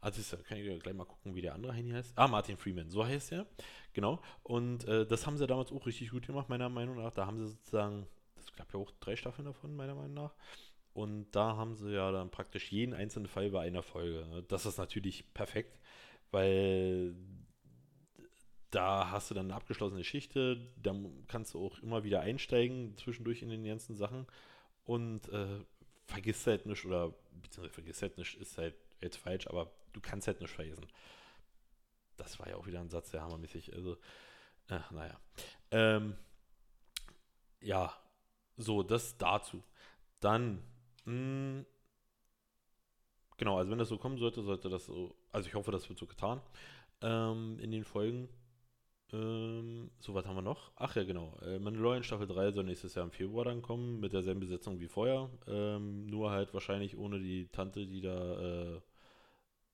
Also 0.00 0.36
kann 0.38 0.56
ich 0.56 0.82
gleich 0.82 0.94
mal 0.94 1.04
gucken, 1.04 1.34
wie 1.34 1.42
der 1.42 1.54
andere 1.54 1.74
Heini 1.74 1.90
heißt. 1.90 2.16
Ah, 2.16 2.26
Martin 2.26 2.56
Freeman, 2.56 2.88
so 2.88 3.04
heißt 3.04 3.32
er. 3.32 3.46
Genau. 3.92 4.22
Und 4.42 4.84
äh, 4.84 5.06
das 5.06 5.26
haben 5.26 5.36
sie 5.36 5.46
damals 5.46 5.72
auch 5.72 5.84
richtig 5.86 6.10
gut 6.10 6.26
gemacht, 6.26 6.48
meiner 6.48 6.70
Meinung 6.70 6.96
nach. 6.96 7.12
Da 7.12 7.26
haben 7.26 7.38
sie 7.38 7.48
sozusagen 7.48 8.06
gab 8.60 8.74
ja 8.74 8.78
auch 8.78 8.90
drei 9.00 9.16
Staffeln 9.16 9.46
davon, 9.46 9.74
meiner 9.74 9.94
Meinung 9.94 10.14
nach. 10.14 10.34
Und 10.92 11.30
da 11.30 11.56
haben 11.56 11.74
sie 11.74 11.92
ja 11.92 12.12
dann 12.12 12.30
praktisch 12.30 12.70
jeden 12.70 12.94
einzelnen 12.94 13.28
Fall 13.28 13.50
bei 13.50 13.62
einer 13.62 13.82
Folge. 13.82 14.44
Das 14.48 14.66
ist 14.66 14.76
natürlich 14.76 15.32
perfekt, 15.32 15.78
weil 16.30 17.14
da 18.70 19.10
hast 19.10 19.30
du 19.30 19.34
dann 19.34 19.46
eine 19.46 19.54
abgeschlossene 19.54 20.00
Geschichte, 20.00 20.70
da 20.76 20.94
kannst 21.26 21.54
du 21.54 21.64
auch 21.64 21.78
immer 21.78 22.04
wieder 22.04 22.20
einsteigen 22.20 22.96
zwischendurch 22.96 23.42
in 23.42 23.48
den 23.48 23.64
ganzen 23.64 23.96
Sachen 23.96 24.26
und 24.84 25.28
äh, 25.28 25.64
vergisst 26.06 26.46
halt 26.46 26.66
nicht, 26.66 26.84
oder 26.84 27.14
beziehungsweise 27.32 27.74
vergisst 27.74 28.02
halt 28.02 28.18
nicht, 28.18 28.36
ist 28.36 28.58
halt 28.58 28.74
jetzt 29.00 29.16
falsch, 29.16 29.46
aber 29.46 29.72
du 29.92 30.00
kannst 30.00 30.26
halt 30.26 30.40
nicht 30.40 30.52
vergessen. 30.52 30.86
Das 32.16 32.38
war 32.38 32.48
ja 32.48 32.56
auch 32.56 32.66
wieder 32.66 32.80
ein 32.80 32.90
Satz, 32.90 33.10
der 33.10 33.22
hammermäßig, 33.22 33.72
also, 33.74 33.96
äh, 34.68 34.80
naja. 34.90 35.18
Ähm, 35.70 36.16
ja, 37.60 37.92
so, 38.60 38.82
das 38.82 39.16
dazu. 39.18 39.62
Dann, 40.20 40.62
mh, 41.04 41.12
hm, 41.12 41.66
genau, 43.36 43.58
also 43.58 43.70
wenn 43.70 43.78
das 43.78 43.88
so 43.88 43.98
kommen 43.98 44.18
sollte, 44.18 44.42
sollte 44.42 44.68
das 44.68 44.86
so, 44.86 45.14
also 45.32 45.48
ich 45.48 45.54
hoffe, 45.54 45.72
das 45.72 45.88
wird 45.88 45.98
so 45.98 46.06
getan 46.06 46.40
ähm, 47.02 47.58
in 47.60 47.70
den 47.70 47.84
Folgen. 47.84 48.28
Ähm, 49.12 49.90
so, 49.98 50.14
was 50.14 50.26
haben 50.26 50.36
wir 50.36 50.42
noch? 50.42 50.70
Ach 50.76 50.94
ja, 50.94 51.04
genau. 51.04 51.36
Äh, 51.42 51.58
Mandalorian 51.58 52.04
Staffel 52.04 52.26
3 52.28 52.52
soll 52.52 52.64
nächstes 52.64 52.94
Jahr 52.94 53.04
im 53.04 53.10
Februar 53.10 53.44
dann 53.44 53.62
kommen, 53.62 54.00
mit 54.00 54.12
derselben 54.12 54.40
Besetzung 54.40 54.78
wie 54.80 54.88
vorher. 54.88 55.30
Ähm, 55.48 56.06
nur 56.06 56.30
halt 56.30 56.54
wahrscheinlich 56.54 56.96
ohne 56.96 57.18
die 57.18 57.48
Tante, 57.48 57.86
die 57.86 58.00
da, 58.00 58.76
äh, 58.76 58.80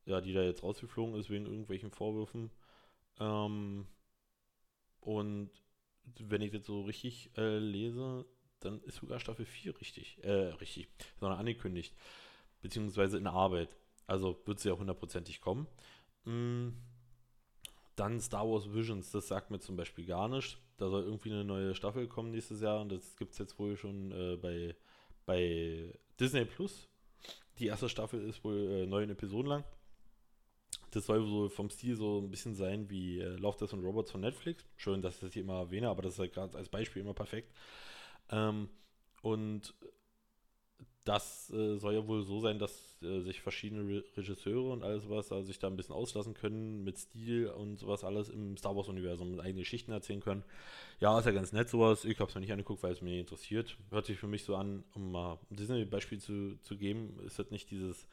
ja, 0.07 0.20
die 0.20 0.32
da 0.32 0.43
jetzt 0.43 0.62
rausgeflogen 0.62 1.16
ist 1.16 1.30
wegen 1.30 1.47
irgendwelchen 1.47 1.91
Vorwürfen. 1.91 2.51
Ähm, 3.20 3.87
und 5.01 5.51
wenn 6.18 6.43
ich 6.43 6.53
das 6.53 6.64
so 6.66 6.82
richtig 6.82 7.30
äh, 7.37 7.59
lese, 7.59 8.24
dann 8.67 8.81
ist 8.83 8.97
sogar 8.97 9.21
Staffel 9.21 9.45
4 9.45 9.81
richtig, 9.81 10.19
äh, 10.23 10.31
richtig, 10.31 10.89
sondern 11.19 11.39
angekündigt, 11.39 11.95
beziehungsweise 12.62 13.19
in 13.19 13.27
Arbeit. 13.27 13.77
Also 14.07 14.41
wird 14.45 14.61
sie 14.61 14.69
ja 14.69 14.77
hundertprozentig 14.77 15.41
kommen. 15.41 15.67
Mm, 16.25 16.69
dann 17.97 18.21
Star 18.21 18.49
Wars 18.49 18.73
Visions, 18.73 19.11
das 19.11 19.29
sagt 19.29 19.51
mir 19.51 19.59
zum 19.59 19.77
Beispiel 19.77 20.05
gar 20.05 20.29
nicht. 20.29 20.59
Da 20.77 20.91
soll 20.91 21.05
irgendwie 21.05 21.33
eine 21.33 21.45
neue 21.45 21.75
Staffel 21.75 22.07
kommen 22.07 22.31
nächstes 22.31 22.61
Jahr 22.61 22.81
und 22.83 22.93
das 22.93 23.17
gibt 23.17 23.33
es 23.33 23.39
jetzt 23.39 23.59
wohl 23.59 23.77
schon 23.77 24.12
äh, 24.12 24.37
bei, 24.37 24.77
bei 25.25 25.99
Disney 26.21 26.45
Plus. 26.45 26.89
Die 27.59 27.67
erste 27.67 27.89
Staffel 27.89 28.23
ist 28.29 28.45
wohl 28.45 28.59
äh, 28.71 28.87
neun 28.87 29.09
Episoden 29.09 29.49
lang. 29.49 29.64
Das 30.91 31.07
soll 31.07 31.25
so 31.25 31.49
vom 31.49 31.71
Stil 31.71 31.97
so 31.97 32.21
ein 32.21 32.31
bisschen 32.31 32.55
sein 32.55 32.91
wie 32.91 33.21
äh, 33.21 33.37
Love, 33.37 33.57
Death 33.59 33.73
und 33.73 33.85
Robots 33.85 34.11
von 34.11 34.21
Netflix. 34.21 34.64
Schön, 34.77 35.01
dass 35.01 35.14
ich 35.14 35.21
das 35.21 35.33
hier 35.33 35.43
immer 35.43 35.61
erwähne, 35.61 35.89
aber 35.89 36.03
das 36.03 36.14
ist 36.14 36.19
halt 36.19 36.35
gerade 36.35 36.57
als 36.57 36.69
Beispiel 36.69 37.03
immer 37.03 37.14
perfekt. 37.14 37.51
Ähm, 38.31 38.68
und 39.22 39.74
das 41.07 41.51
äh, 41.51 41.77
soll 41.79 41.95
ja 41.95 42.07
wohl 42.07 42.24
so 42.24 42.41
sein, 42.41 42.59
dass 42.59 43.01
äh, 43.03 43.20
sich 43.20 43.41
verschiedene 43.41 43.89
Re 43.89 44.05
Regisseure 44.16 44.72
und 44.72 44.83
alles 44.83 45.09
was 45.09 45.31
also 45.31 45.47
sich 45.47 45.59
da 45.59 45.68
ein 45.68 45.77
bisschen 45.77 45.95
auslassen 45.95 46.35
können 46.35 46.83
mit 46.83 46.99
Stil 46.99 47.49
und 47.49 47.79
sowas 47.79 48.03
alles 48.03 48.29
im 48.29 48.57
Star 48.57 48.74
Wars 48.77 48.89
Universum 48.89 49.31
mit 49.31 49.41
eigene 49.41 49.61
Geschichten 49.61 49.93
erzählen 49.93 50.20
können. 50.20 50.43
Ja, 51.01 51.18
ist 51.18 51.27
ja 51.27 51.33
ganz 51.33 51.53
nett 51.53 51.68
sowas. 51.68 52.05
Ich 52.05 52.18
habe 52.18 52.29
es 52.29 52.35
mir 52.35 52.41
nicht 52.41 52.51
angeguckt, 52.53 52.83
weil 52.83 52.93
es 52.93 53.03
mich 53.03 53.18
interessiert. 53.18 53.77
Hört 53.91 54.07
sich 54.07 54.18
für 54.18 54.27
mich 54.27 54.45
so 54.45 54.57
an, 54.57 54.85
um 54.95 55.12
mal 55.12 55.39
ein 55.51 55.57
Disney-Beispiel 55.57 56.18
zu, 56.18 56.59
zu 56.62 56.77
geben, 56.77 57.20
ist 57.24 57.39
das 57.39 57.51
nicht 57.51 57.70
dieses, 57.70 58.09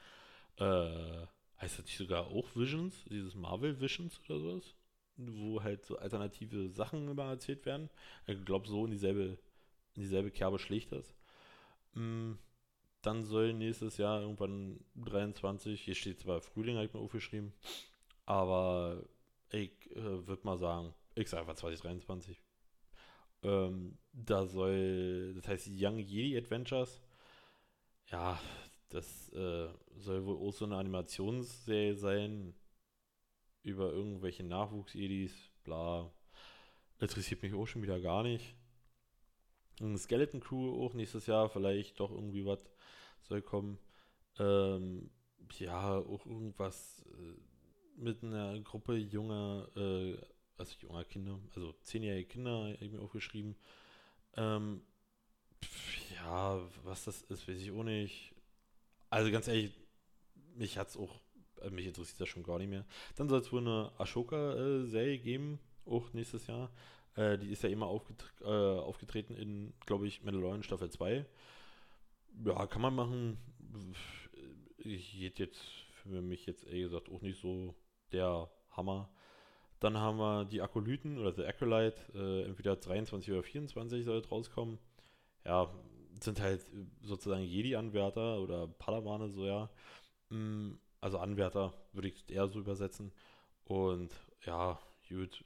äh, 0.57 1.25
heißt 1.61 1.79
das 1.79 1.85
nicht 1.85 1.97
sogar 1.97 2.27
auch 2.27 2.55
Visions, 2.55 3.05
dieses 3.09 3.33
Marvel 3.35 3.79
Visions 3.81 4.19
oder 4.29 4.39
sowas? 4.39 4.75
Wo 5.17 5.63
halt 5.63 5.85
so 5.85 5.97
alternative 5.97 6.69
Sachen 6.69 7.07
immer 7.07 7.25
erzählt 7.25 7.65
werden. 7.65 7.89
Ich 8.27 8.43
glaube, 8.45 8.67
so 8.67 8.85
in 8.85 8.91
dieselbe, 8.91 9.37
in 9.95 10.01
dieselbe 10.01 10.31
Kerbe 10.31 10.59
schlägt 10.59 10.91
das. 10.91 11.15
Mm 11.93 12.33
dann 13.03 13.25
soll 13.25 13.53
nächstes 13.53 13.97
Jahr 13.97 14.21
irgendwann 14.21 14.79
23, 14.95 15.79
hier 15.79 15.93
steht 15.93 16.21
zwar 16.21 16.41
Frühling, 16.41 16.77
habe 16.77 16.85
ich 16.85 16.93
mir 16.93 17.01
aufgeschrieben, 17.01 17.53
aber 18.25 19.03
ich 19.51 19.71
äh, 19.91 20.25
würde 20.27 20.45
mal 20.45 20.57
sagen, 20.57 20.93
ich 21.13 21.29
sage 21.29 21.41
einfach 21.41 21.55
2023. 21.55 22.41
Ähm, 23.43 23.97
da 24.13 24.45
soll, 24.45 25.33
das 25.35 25.47
heißt 25.47 25.69
Young 25.69 25.99
Jedi 25.99 26.37
Adventures. 26.37 27.01
Ja, 28.09 28.39
das 28.89 29.29
äh, 29.33 29.67
soll 29.97 30.25
wohl 30.25 30.37
auch 30.37 30.53
so 30.53 30.63
eine 30.65 30.77
Animationsserie 30.77 31.95
sein 31.95 32.55
über 33.63 33.91
irgendwelche 33.91 34.43
Nachwuchs-Jedis, 34.43 35.33
bla. 35.65 36.09
Interessiert 36.99 37.43
mich 37.43 37.53
auch 37.53 37.65
schon 37.65 37.81
wieder 37.81 37.99
gar 37.99 38.23
nicht. 38.23 38.55
Ein 39.79 39.97
Skeleton 39.97 40.39
Crew 40.39 40.83
auch 40.83 40.93
nächstes 40.93 41.25
Jahr, 41.25 41.49
vielleicht 41.49 41.99
doch 41.99 42.11
irgendwie 42.11 42.45
was 42.45 42.59
soll 43.21 43.41
kommen. 43.41 43.79
Ähm, 44.39 45.09
ja, 45.59 45.97
auch 45.97 46.25
irgendwas 46.25 47.03
äh, 47.07 48.01
mit 48.01 48.23
einer 48.23 48.59
Gruppe 48.61 48.95
junger, 48.95 49.67
äh, 49.75 50.17
also 50.57 50.75
junger 50.79 51.03
Kinder, 51.03 51.39
also 51.55 51.73
zehnjährige 51.83 52.27
Kinder, 52.27 52.51
habe 52.51 52.77
ich 52.79 52.91
mir 52.91 53.01
aufgeschrieben. 53.01 53.55
Ähm, 54.35 54.81
pf, 55.63 56.11
ja, 56.15 56.59
was 56.83 57.05
das 57.05 57.21
ist, 57.23 57.47
weiß 57.47 57.59
ich 57.59 57.71
auch 57.71 57.83
nicht. 57.83 58.33
Also 59.09 59.31
ganz 59.31 59.47
ehrlich, 59.47 59.71
mich 60.55 60.77
hat 60.77 60.89
es 60.89 60.97
auch, 60.97 61.21
äh, 61.61 61.69
mich 61.69 61.85
interessiert 61.85 62.21
das 62.21 62.29
schon 62.29 62.43
gar 62.43 62.57
nicht 62.57 62.69
mehr. 62.69 62.85
Dann 63.15 63.29
soll 63.29 63.39
es 63.39 63.51
wohl 63.51 63.61
eine 63.61 63.91
Ashoka-Serie 63.97 65.19
geben, 65.19 65.59
auch 65.85 66.13
nächstes 66.13 66.47
Jahr. 66.47 66.71
Äh, 67.15 67.37
die 67.37 67.51
ist 67.51 67.63
ja 67.63 67.69
immer 67.69 67.87
aufget 67.87 68.25
äh, 68.41 68.47
aufgetreten 68.47 69.35
in, 69.35 69.73
glaube 69.85 70.07
ich, 70.07 70.23
Mandalorian 70.23 70.63
Staffel 70.63 70.89
2. 70.89 71.25
Ja, 72.45 72.65
kann 72.67 72.81
man 72.81 72.95
machen. 72.95 73.37
Ich 74.77 75.13
hätte 75.21 75.43
jetzt 75.43 75.61
für 76.03 76.21
mich 76.21 76.45
jetzt 76.45 76.65
ehrlich 76.65 76.83
gesagt 76.83 77.09
auch 77.09 77.21
nicht 77.21 77.39
so 77.39 77.75
der 78.11 78.49
Hammer. 78.71 79.09
Dann 79.79 79.97
haben 79.97 80.17
wir 80.17 80.45
die 80.45 80.61
Akolyten 80.61 81.17
oder 81.19 81.33
The 81.33 81.45
Acolyte, 81.45 82.01
äh, 82.15 82.45
entweder 82.45 82.75
23 82.75 83.31
oder 83.33 83.43
24 83.43 84.05
soll 84.05 84.19
rauskommen. 84.19 84.79
Ja, 85.45 85.69
sind 86.21 86.39
halt 86.39 86.65
sozusagen 87.01 87.43
Jedi-Anwärter 87.43 88.39
oder 88.39 88.67
Padawane, 88.67 89.29
so 89.29 89.45
ja. 89.45 89.69
Mm, 90.29 90.75
also 91.01 91.17
Anwärter 91.17 91.73
würde 91.91 92.07
ich 92.07 92.29
eher 92.29 92.47
so 92.47 92.59
übersetzen. 92.59 93.11
Und 93.65 94.13
ja, 94.45 94.79
gut. 95.09 95.43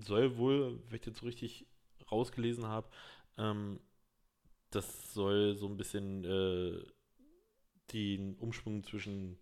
Soll 0.00 0.36
wohl, 0.38 0.80
wenn 0.88 0.96
ich 0.98 1.06
jetzt 1.06 1.20
so 1.20 1.26
richtig 1.26 1.66
rausgelesen 2.10 2.66
habe, 2.66 2.88
ähm, 3.36 3.80
das 4.70 5.12
soll 5.14 5.56
so 5.56 5.66
ein 5.68 5.76
bisschen 5.76 6.24
äh, 6.24 6.82
den 7.92 8.36
Umschwung 8.36 8.84
zwischen 8.84 9.38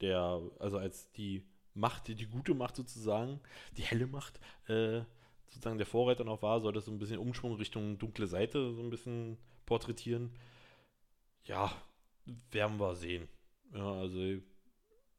der, 0.00 0.42
also 0.58 0.78
als 0.78 1.12
die 1.12 1.44
Macht, 1.74 2.08
die, 2.08 2.14
die 2.14 2.26
gute 2.26 2.54
Macht 2.54 2.76
sozusagen, 2.76 3.40
die 3.76 3.82
helle 3.82 4.06
Macht, 4.06 4.40
äh, 4.68 5.02
sozusagen 5.48 5.78
der 5.78 5.86
Vorreiter 5.86 6.24
noch 6.24 6.42
war, 6.42 6.60
soll 6.60 6.72
das 6.72 6.86
so 6.86 6.92
ein 6.92 6.98
bisschen 6.98 7.18
Umschwung 7.18 7.54
Richtung 7.56 7.98
dunkle 7.98 8.26
Seite 8.26 8.72
so 8.74 8.82
ein 8.82 8.90
bisschen 8.90 9.38
porträtieren. 9.66 10.30
Ja, 11.44 11.72
werden 12.50 12.78
wir 12.78 12.94
sehen. 12.94 13.28
Ja, 13.74 13.92
also 13.92 14.18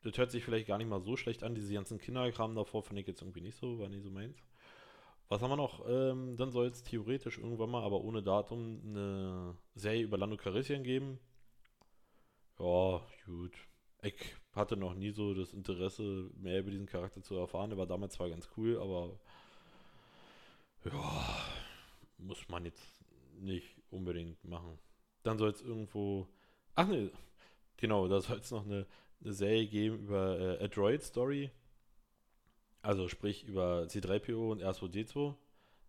das 0.04 0.18
hört 0.18 0.32
sich 0.32 0.44
vielleicht 0.44 0.68
gar 0.68 0.78
nicht 0.78 0.90
mal 0.90 1.02
so 1.02 1.16
schlecht 1.16 1.44
an. 1.44 1.56
Diese 1.56 1.74
ganzen 1.74 2.00
Kinderkram 2.00 2.56
davor 2.56 2.84
fand 2.84 3.00
ich 3.00 3.08
jetzt 3.08 3.22
irgendwie 3.22 3.42
nicht 3.42 3.58
so, 3.58 3.80
war 3.80 3.90
nicht 3.90 4.04
so 4.04 4.10
meins. 4.10 4.38
Was 5.30 5.42
haben 5.42 5.52
wir 5.52 5.58
noch? 5.58 5.88
Ähm, 5.88 6.36
dann 6.36 6.52
soll 6.52 6.68
es 6.68 6.84
theoretisch 6.84 7.38
irgendwann 7.38 7.70
mal, 7.70 7.84
aber 7.84 8.02
ohne 8.02 8.22
Datum, 8.22 8.82
eine 8.86 9.56
Serie 9.76 10.04
über 10.04 10.18
Lando 10.18 10.36
Calrissian 10.38 10.84
geben. 10.84 11.20
Ja, 12.60 13.02
gut. 13.26 13.54
Ich 14.04 14.36
hatte 14.54 14.76
noch 14.76 14.94
nie 14.94 15.12
so 15.12 15.34
das 15.34 15.54
Interesse, 15.54 16.30
mehr 16.36 16.60
über 16.60 16.72
diesen 16.72 16.86
Charakter 16.88 17.22
zu 17.22 17.36
erfahren. 17.36 17.72
Er 17.72 17.78
war 17.78 17.88
damals 17.88 18.14
zwar 18.16 18.30
ganz 18.30 18.50
cool, 18.58 18.78
aber 18.78 19.20
ja, 20.84 21.46
muss 22.18 22.50
man 22.50 22.66
jetzt 22.66 23.00
nicht 23.40 23.78
unbedingt 23.90 24.44
machen. 24.44 24.78
Dann 25.24 25.38
soll 25.38 25.52
es 25.52 25.62
irgendwo. 25.62 26.28
Ach 26.76 26.88
ne, 26.88 27.12
genau, 27.78 28.08
da 28.08 28.20
soll 28.22 28.40
es 28.40 28.52
noch 28.52 28.66
eine, 28.66 28.88
eine, 29.24 29.34
Serie 29.34 29.68
geben 29.68 30.00
über 30.00 30.60
äh, 30.60 30.70
Droid 30.70 31.04
Story. 31.04 31.52
Also 32.82 33.08
sprich 33.08 33.44
über 33.44 33.84
C3PO 33.84 34.52
und 34.52 34.64
R2D2. 34.64 35.36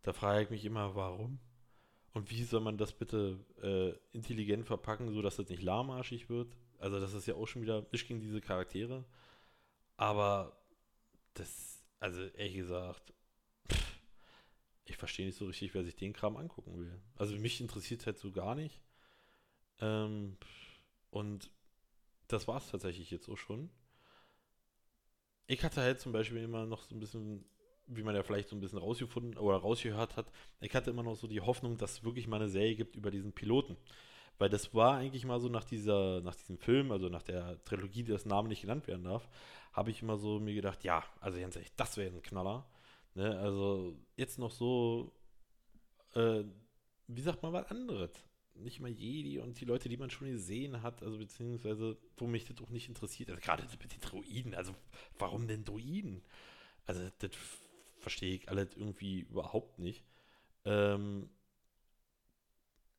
Da 0.03 0.13
frage 0.13 0.43
ich 0.43 0.51
mich 0.51 0.65
immer, 0.65 0.95
warum? 0.95 1.39
Und 2.13 2.31
wie 2.31 2.43
soll 2.43 2.61
man 2.61 2.77
das 2.77 2.93
bitte 2.93 3.39
äh, 3.63 3.95
intelligent 4.15 4.67
verpacken, 4.67 5.11
sodass 5.13 5.37
das 5.37 5.49
nicht 5.49 5.63
lahmarschig 5.63 6.29
wird? 6.29 6.57
Also 6.79 7.01
das 7.01 7.15
ist 7.15 7.27
ja 7.27 7.35
auch 7.35 7.47
schon 7.47 7.63
wieder 7.63 7.87
nicht 7.91 8.07
gegen 8.07 8.21
diese 8.21 8.41
Charaktere. 8.41 9.05
Aber 9.97 10.57
das, 11.35 11.83
also 12.01 12.23
ehrlich 12.23 12.57
gesagt, 12.57 13.15
pff, 13.71 14.01
ich 14.85 14.97
verstehe 14.97 15.27
nicht 15.27 15.39
so 15.39 15.47
richtig, 15.47 15.73
wer 15.75 15.85
sich 15.85 15.97
den 15.97 16.13
Kram 16.13 16.37
angucken 16.37 16.77
will. 16.79 17.01
Also 17.15 17.37
mich 17.37 17.61
interessiert 17.61 18.05
halt 18.05 18.19
so 18.19 18.31
gar 18.33 18.55
nicht. 18.55 18.83
Ähm, 19.81 20.37
und 21.11 21.51
das 22.33 22.49
war 22.49 22.59
es 22.59 22.71
tatsächlich 22.71 23.11
jetzt 23.11 23.29
auch 23.29 23.39
schon 23.39 23.71
ich 25.47 25.65
hatte 25.65 25.81
halt 25.83 26.01
zum 26.01 26.13
Beispiel 26.13 26.39
immer 26.39 26.67
noch 26.67 26.83
so 26.83 26.95
ein 26.95 27.01
bisschen, 27.01 27.45
wie 27.87 28.03
man 28.03 28.15
ja 28.15 28.23
vielleicht 28.23 28.49
so 28.49 28.57
ein 28.57 28.61
bisschen 28.61 28.79
rausgefunden 28.79 29.37
oder 29.39 29.59
rausgehört 29.59 30.17
hat, 30.17 30.31
ich 30.61 30.75
hatte 30.75 30.91
immer 30.91 31.03
noch 31.03 31.17
so 31.17 31.27
die 31.27 31.41
Hoffnung, 31.41 31.77
dass 31.77 31.93
es 31.93 32.05
wirklich 32.05 32.27
mal 32.27 32.37
eine 32.37 32.49
Serie 32.49 32.77
gibt 32.77 32.97
über 32.97 33.11
diesen 33.11 33.33
Piloten. 33.33 33.77
Weil 34.39 34.49
das 34.49 34.75
war 34.75 34.97
eigentlich 34.97 35.27
mal 35.27 35.41
so 35.41 35.49
nach 35.49 35.65
dieser, 35.65 36.21
nach 36.23 36.35
diesem 36.35 36.59
Film, 36.59 36.91
also 36.91 37.09
nach 37.09 37.23
der 37.23 37.63
Trilogie, 37.65 38.03
die 38.03 38.13
das 38.13 38.25
Name 38.25 38.49
nicht 38.49 38.63
genannt 38.63 38.87
werden 38.87 39.05
darf, 39.05 39.29
habe 39.73 39.91
ich 39.91 40.03
immer 40.03 40.17
so 40.17 40.41
mir 40.41 40.55
gedacht, 40.55 40.85
ja, 40.85 41.05
also 41.21 41.39
ganz 41.39 41.55
ehrlich, 41.55 41.73
das 41.77 41.97
wäre 41.97 42.15
ein 42.15 42.23
Knaller. 42.23 42.67
Ne? 43.15 43.39
Also 43.39 43.95
jetzt 44.17 44.39
noch 44.39 44.51
so, 44.51 45.13
äh, 46.15 46.45
wie 47.09 47.21
sagt 47.21 47.43
man 47.43 47.53
was 47.53 47.67
anderes? 47.71 48.11
Nicht 48.55 48.81
mal 48.81 48.91
Jedi 48.91 49.39
und 49.39 49.61
die 49.61 49.65
Leute, 49.65 49.89
die 49.89 49.97
man 49.97 50.11
schon 50.11 50.31
gesehen 50.31 50.83
hat, 50.83 51.03
also 51.03 51.19
beziehungsweise, 51.19 51.97
wo 52.17 52.27
mich 52.27 52.45
das 52.45 52.61
auch 52.61 52.71
nicht 52.71 52.89
interessiert, 52.89 53.31
also 53.31 53.41
gerade 53.41 53.65
mit 53.65 53.93
den 53.93 54.01
Droiden, 54.01 54.55
also 54.55 54.75
warum 55.19 55.49
denn 55.49 55.65
Droiden? 55.65 56.23
Also 56.87 57.09
das 57.19 57.31
verstehe 57.99 58.35
ich 58.35 58.49
alles 58.49 58.77
irgendwie 58.77 59.21
überhaupt 59.21 59.79
nicht. 59.79 60.05
Ähm, 60.65 61.29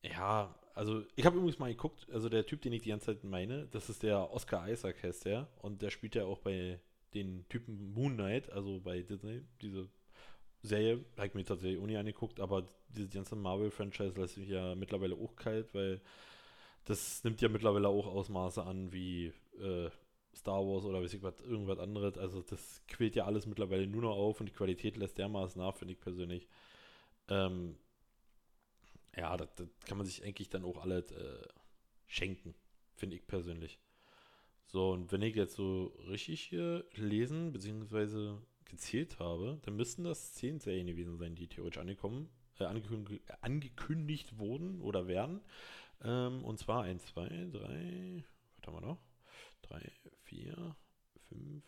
ja, 0.01 0.57
also 0.73 1.05
ich 1.15 1.25
habe 1.25 1.37
übrigens 1.37 1.59
mal 1.59 1.71
geguckt, 1.71 2.07
also 2.11 2.29
der 2.29 2.45
Typ, 2.45 2.61
den 2.61 2.73
ich 2.73 2.81
die 2.81 2.89
ganze 2.89 3.07
Zeit 3.07 3.23
meine, 3.23 3.67
das 3.67 3.89
ist 3.89 4.03
der 4.03 4.31
Oscar 4.31 4.67
Isaac 4.69 5.03
heißt 5.03 5.25
der 5.25 5.47
und 5.61 5.81
der 5.81 5.91
spielt 5.91 6.15
ja 6.15 6.25
auch 6.25 6.39
bei 6.39 6.79
den 7.13 7.47
Typen 7.47 7.93
Moon 7.93 8.15
Knight, 8.15 8.51
also 8.51 8.79
bei 8.81 9.01
Disney, 9.01 9.43
diese 9.61 9.89
Serie, 10.63 11.03
habe 11.17 11.27
ich 11.27 11.33
mir 11.33 11.43
tatsächlich 11.43 11.79
auch 11.79 11.85
nie 11.85 11.97
angeguckt, 11.97 12.39
aber 12.39 12.65
diese 12.87 13.09
ganze 13.09 13.35
Marvel-Franchise 13.35 14.19
lässt 14.19 14.37
mich 14.37 14.49
ja 14.49 14.75
mittlerweile 14.75 15.15
auch 15.15 15.35
kalt, 15.35 15.73
weil 15.73 16.01
das 16.85 17.23
nimmt 17.23 17.41
ja 17.41 17.49
mittlerweile 17.49 17.89
auch 17.89 18.07
Ausmaße 18.07 18.63
an 18.63 18.91
wie 18.91 19.33
äh, 19.59 19.89
Star 20.35 20.65
Wars 20.65 20.85
oder 20.85 21.01
weiß 21.01 21.13
ich 21.13 21.21
was, 21.21 21.39
irgendwas 21.41 21.79
anderes. 21.79 22.17
Also 22.17 22.41
das 22.41 22.81
quält 22.87 23.15
ja 23.15 23.25
alles 23.25 23.45
mittlerweile 23.45 23.87
nur 23.87 24.01
noch 24.01 24.15
auf 24.15 24.39
und 24.39 24.47
die 24.47 24.53
Qualität 24.53 24.97
lässt 24.97 25.17
dermaßen 25.17 25.61
nach, 25.61 25.75
finde 25.75 25.93
ich 25.93 25.99
persönlich. 25.99 26.47
Ähm, 27.27 27.77
ja, 29.15 29.35
das, 29.37 29.53
das 29.55 29.67
kann 29.85 29.97
man 29.97 30.07
sich 30.07 30.23
eigentlich 30.23 30.49
dann 30.49 30.65
auch 30.65 30.77
alles 30.77 31.11
äh, 31.11 31.47
schenken, 32.07 32.55
finde 32.95 33.15
ich 33.15 33.27
persönlich. 33.27 33.79
So, 34.65 34.91
und 34.91 35.11
wenn 35.11 35.21
ich 35.21 35.35
jetzt 35.35 35.55
so 35.55 35.95
richtig 36.07 36.41
hier 36.41 36.85
lesen 36.95 37.51
bzw. 37.51 38.37
gezählt 38.73 39.19
habe, 39.19 39.59
dann 39.63 39.75
müssten 39.75 40.03
das 40.03 40.33
zehn 40.33 40.59
Serien 40.59 40.87
gewesen 40.87 41.17
sein, 41.17 41.35
die 41.35 41.47
theoretisch 41.47 41.79
angekommen, 41.79 42.29
äh, 42.59 42.65
angekündigt, 42.65 43.23
angekündigt 43.41 44.39
wurden 44.39 44.81
oder 44.81 45.07
werden. 45.07 45.41
Ähm, 46.01 46.43
und 46.43 46.57
zwar 46.57 46.83
1, 46.83 47.05
2, 47.05 47.27
3, 47.51 48.23
was 48.57 48.67
haben 48.67 48.75
wir 48.75 48.81
noch? 48.81 48.97
3, 49.61 49.91
4, 50.23 50.75
5, 51.29 51.63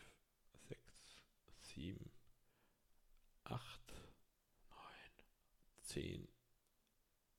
6, 0.68 0.80
7, 1.60 2.10
8, 3.44 3.80
9, 4.70 4.78
10, 5.82 6.28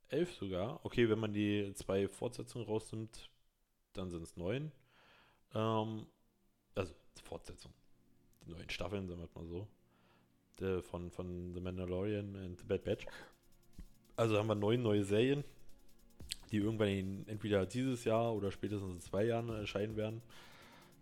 11 0.09 0.33
sogar. 0.33 0.85
Okay, 0.85 1.09
wenn 1.09 1.19
man 1.19 1.33
die 1.33 1.73
zwei 1.75 2.07
Fortsetzungen 2.07 2.65
rausnimmt, 2.65 3.29
dann 3.93 4.09
sind 4.09 4.23
es 4.23 4.37
9. 4.37 4.71
Ähm, 5.53 6.07
also 6.73 6.93
Fortsetzung. 7.23 7.73
Neuen 8.47 8.69
Staffeln, 8.69 9.07
sagen 9.07 9.21
wir 9.21 9.41
mal 9.41 9.47
so. 9.47 9.67
Der 10.59 10.81
von, 10.81 11.11
von 11.11 11.53
The 11.53 11.61
Mandalorian 11.61 12.35
und 12.35 12.59
The 12.59 12.65
Bad 12.65 12.83
Batch. 12.83 13.05
Also 14.15 14.37
haben 14.37 14.47
wir 14.47 14.55
neun 14.55 14.81
neue 14.81 15.03
Serien, 15.03 15.43
die 16.51 16.57
irgendwann 16.57 16.87
in, 16.87 17.27
entweder 17.27 17.65
dieses 17.65 18.03
Jahr 18.03 18.33
oder 18.33 18.51
spätestens 18.51 18.93
in 18.93 18.99
zwei 18.99 19.25
Jahren 19.25 19.49
erscheinen 19.49 19.95
werden. 19.95 20.21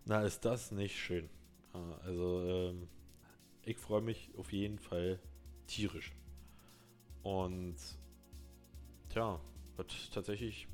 Na, 0.05 0.23
ist 0.23 0.43
das 0.43 0.71
nicht 0.71 0.97
schön. 0.97 1.29
Ah, 1.73 1.97
Also, 2.03 2.43
ähm, 2.45 2.87
ich 3.63 3.77
freue 3.77 4.01
mich 4.01 4.29
auf 4.37 4.51
jeden 4.51 4.77
Fall 4.77 5.19
tierisch. 5.65 6.13
Und 7.23 7.75
tja, 9.09 9.39
tatsächlich, 10.13 10.67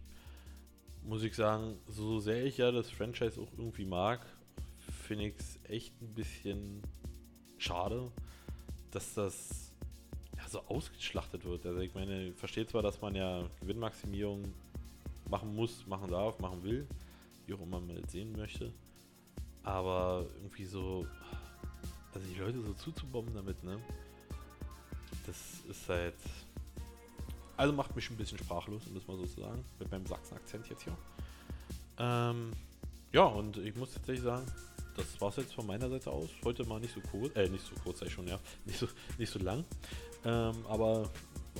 muss 1.03 1.23
ich 1.23 1.35
sagen, 1.35 1.77
so 1.87 2.19
sehr 2.19 2.43
ich 2.43 2.57
ja 2.57 2.71
das 2.71 2.89
Franchise 2.89 3.39
auch 3.39 3.51
irgendwie 3.57 3.85
mag, 3.85 4.25
finde 5.01 5.27
ich 5.27 5.35
es 5.37 5.59
echt 5.69 6.01
ein 6.01 6.13
bisschen 6.13 6.81
schade, 7.57 8.11
dass 8.91 9.13
das 9.13 9.71
ja, 10.37 10.47
so 10.47 10.61
ausgeschlachtet 10.61 11.45
wird. 11.45 11.65
Also 11.65 11.79
ich 11.79 11.93
meine, 11.93 12.29
ich 12.29 12.35
verstehe 12.35 12.65
zwar, 12.65 12.81
dass 12.81 13.01
man 13.01 13.15
ja 13.15 13.43
Gewinnmaximierung 13.59 14.53
machen 15.29 15.55
muss, 15.55 15.85
machen 15.87 16.09
darf, 16.09 16.39
machen 16.39 16.63
will, 16.63 16.87
wie 17.45 17.53
auch 17.53 17.61
immer 17.61 17.79
man 17.79 18.01
das 18.01 18.11
sehen 18.11 18.31
möchte. 18.33 18.73
Aber 19.63 20.25
irgendwie 20.37 20.65
so, 20.65 21.07
also 22.13 22.27
die 22.27 22.39
Leute 22.39 22.61
so 22.61 22.73
zuzubomben 22.73 23.33
damit, 23.33 23.63
ne? 23.63 23.79
Das 25.25 25.37
ist 25.69 25.87
halt. 25.87 26.15
Also 27.57 27.73
macht 27.73 27.95
mich 27.95 28.09
ein 28.09 28.17
bisschen 28.17 28.39
sprachlos, 28.39 28.87
um 28.87 28.95
das 28.95 29.07
mal 29.07 29.17
so 29.17 29.25
zu 29.25 29.41
sagen. 29.41 29.63
Mit 29.77 29.91
meinem 29.91 30.05
Sachsen-Akzent 30.05 30.67
jetzt 30.67 30.83
hier. 30.83 30.97
Ähm, 31.99 32.53
ja, 33.11 33.23
und 33.25 33.57
ich 33.57 33.75
muss 33.75 33.93
tatsächlich 33.93 34.23
sagen, 34.23 34.45
das 34.95 35.19
war 35.19 35.29
es 35.29 35.37
jetzt 35.37 35.53
von 35.53 35.65
meiner 35.65 35.89
Seite 35.89 36.11
aus. 36.11 36.29
Heute 36.43 36.65
mal 36.65 36.79
nicht 36.79 36.93
so 36.93 37.01
kurz, 37.01 37.35
äh, 37.35 37.47
nicht 37.49 37.65
so 37.65 37.75
kurz, 37.83 38.01
ich 38.01 38.11
schon, 38.11 38.27
ja. 38.27 38.39
Nicht 38.65 38.79
so, 38.79 38.87
nicht 39.17 39.31
so 39.31 39.39
lang. 39.39 39.63
Ähm, 40.25 40.55
aber 40.67 41.09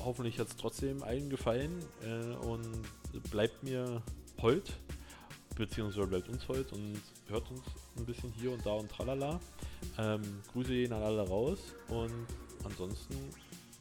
hoffentlich 0.04 0.40
hat 0.40 0.48
es 0.48 0.56
trotzdem 0.56 1.04
allen 1.04 1.30
gefallen 1.30 1.84
äh, 2.04 2.36
und 2.46 2.68
bleibt 3.32 3.64
mir 3.64 4.02
hold, 4.42 4.74
beziehungsweise 5.56 6.08
bleibt 6.08 6.30
uns 6.30 6.48
hold 6.48 6.72
und 6.74 7.02
hört 7.28 7.50
uns 7.50 7.62
ein 7.98 8.06
bisschen 8.06 8.32
hier 8.40 8.52
und 8.52 8.66
da 8.66 8.72
und 8.72 8.90
tralala. 8.90 9.40
Ähm, 9.98 10.22
Grüße 10.54 10.70
gehen 10.70 10.94
an 10.94 11.02
alle 11.02 11.28
raus 11.28 11.60
und 11.90 12.28
ansonsten 12.64 13.16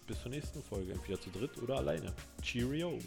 bis 0.06 0.20
zur 0.22 0.30
nächsten 0.30 0.62
Folge, 0.62 0.92
entweder 0.92 1.20
zu 1.20 1.30
dritt 1.30 1.56
oder 1.62 1.76
alleine. 1.76 2.12
Cheerio! 2.42 2.98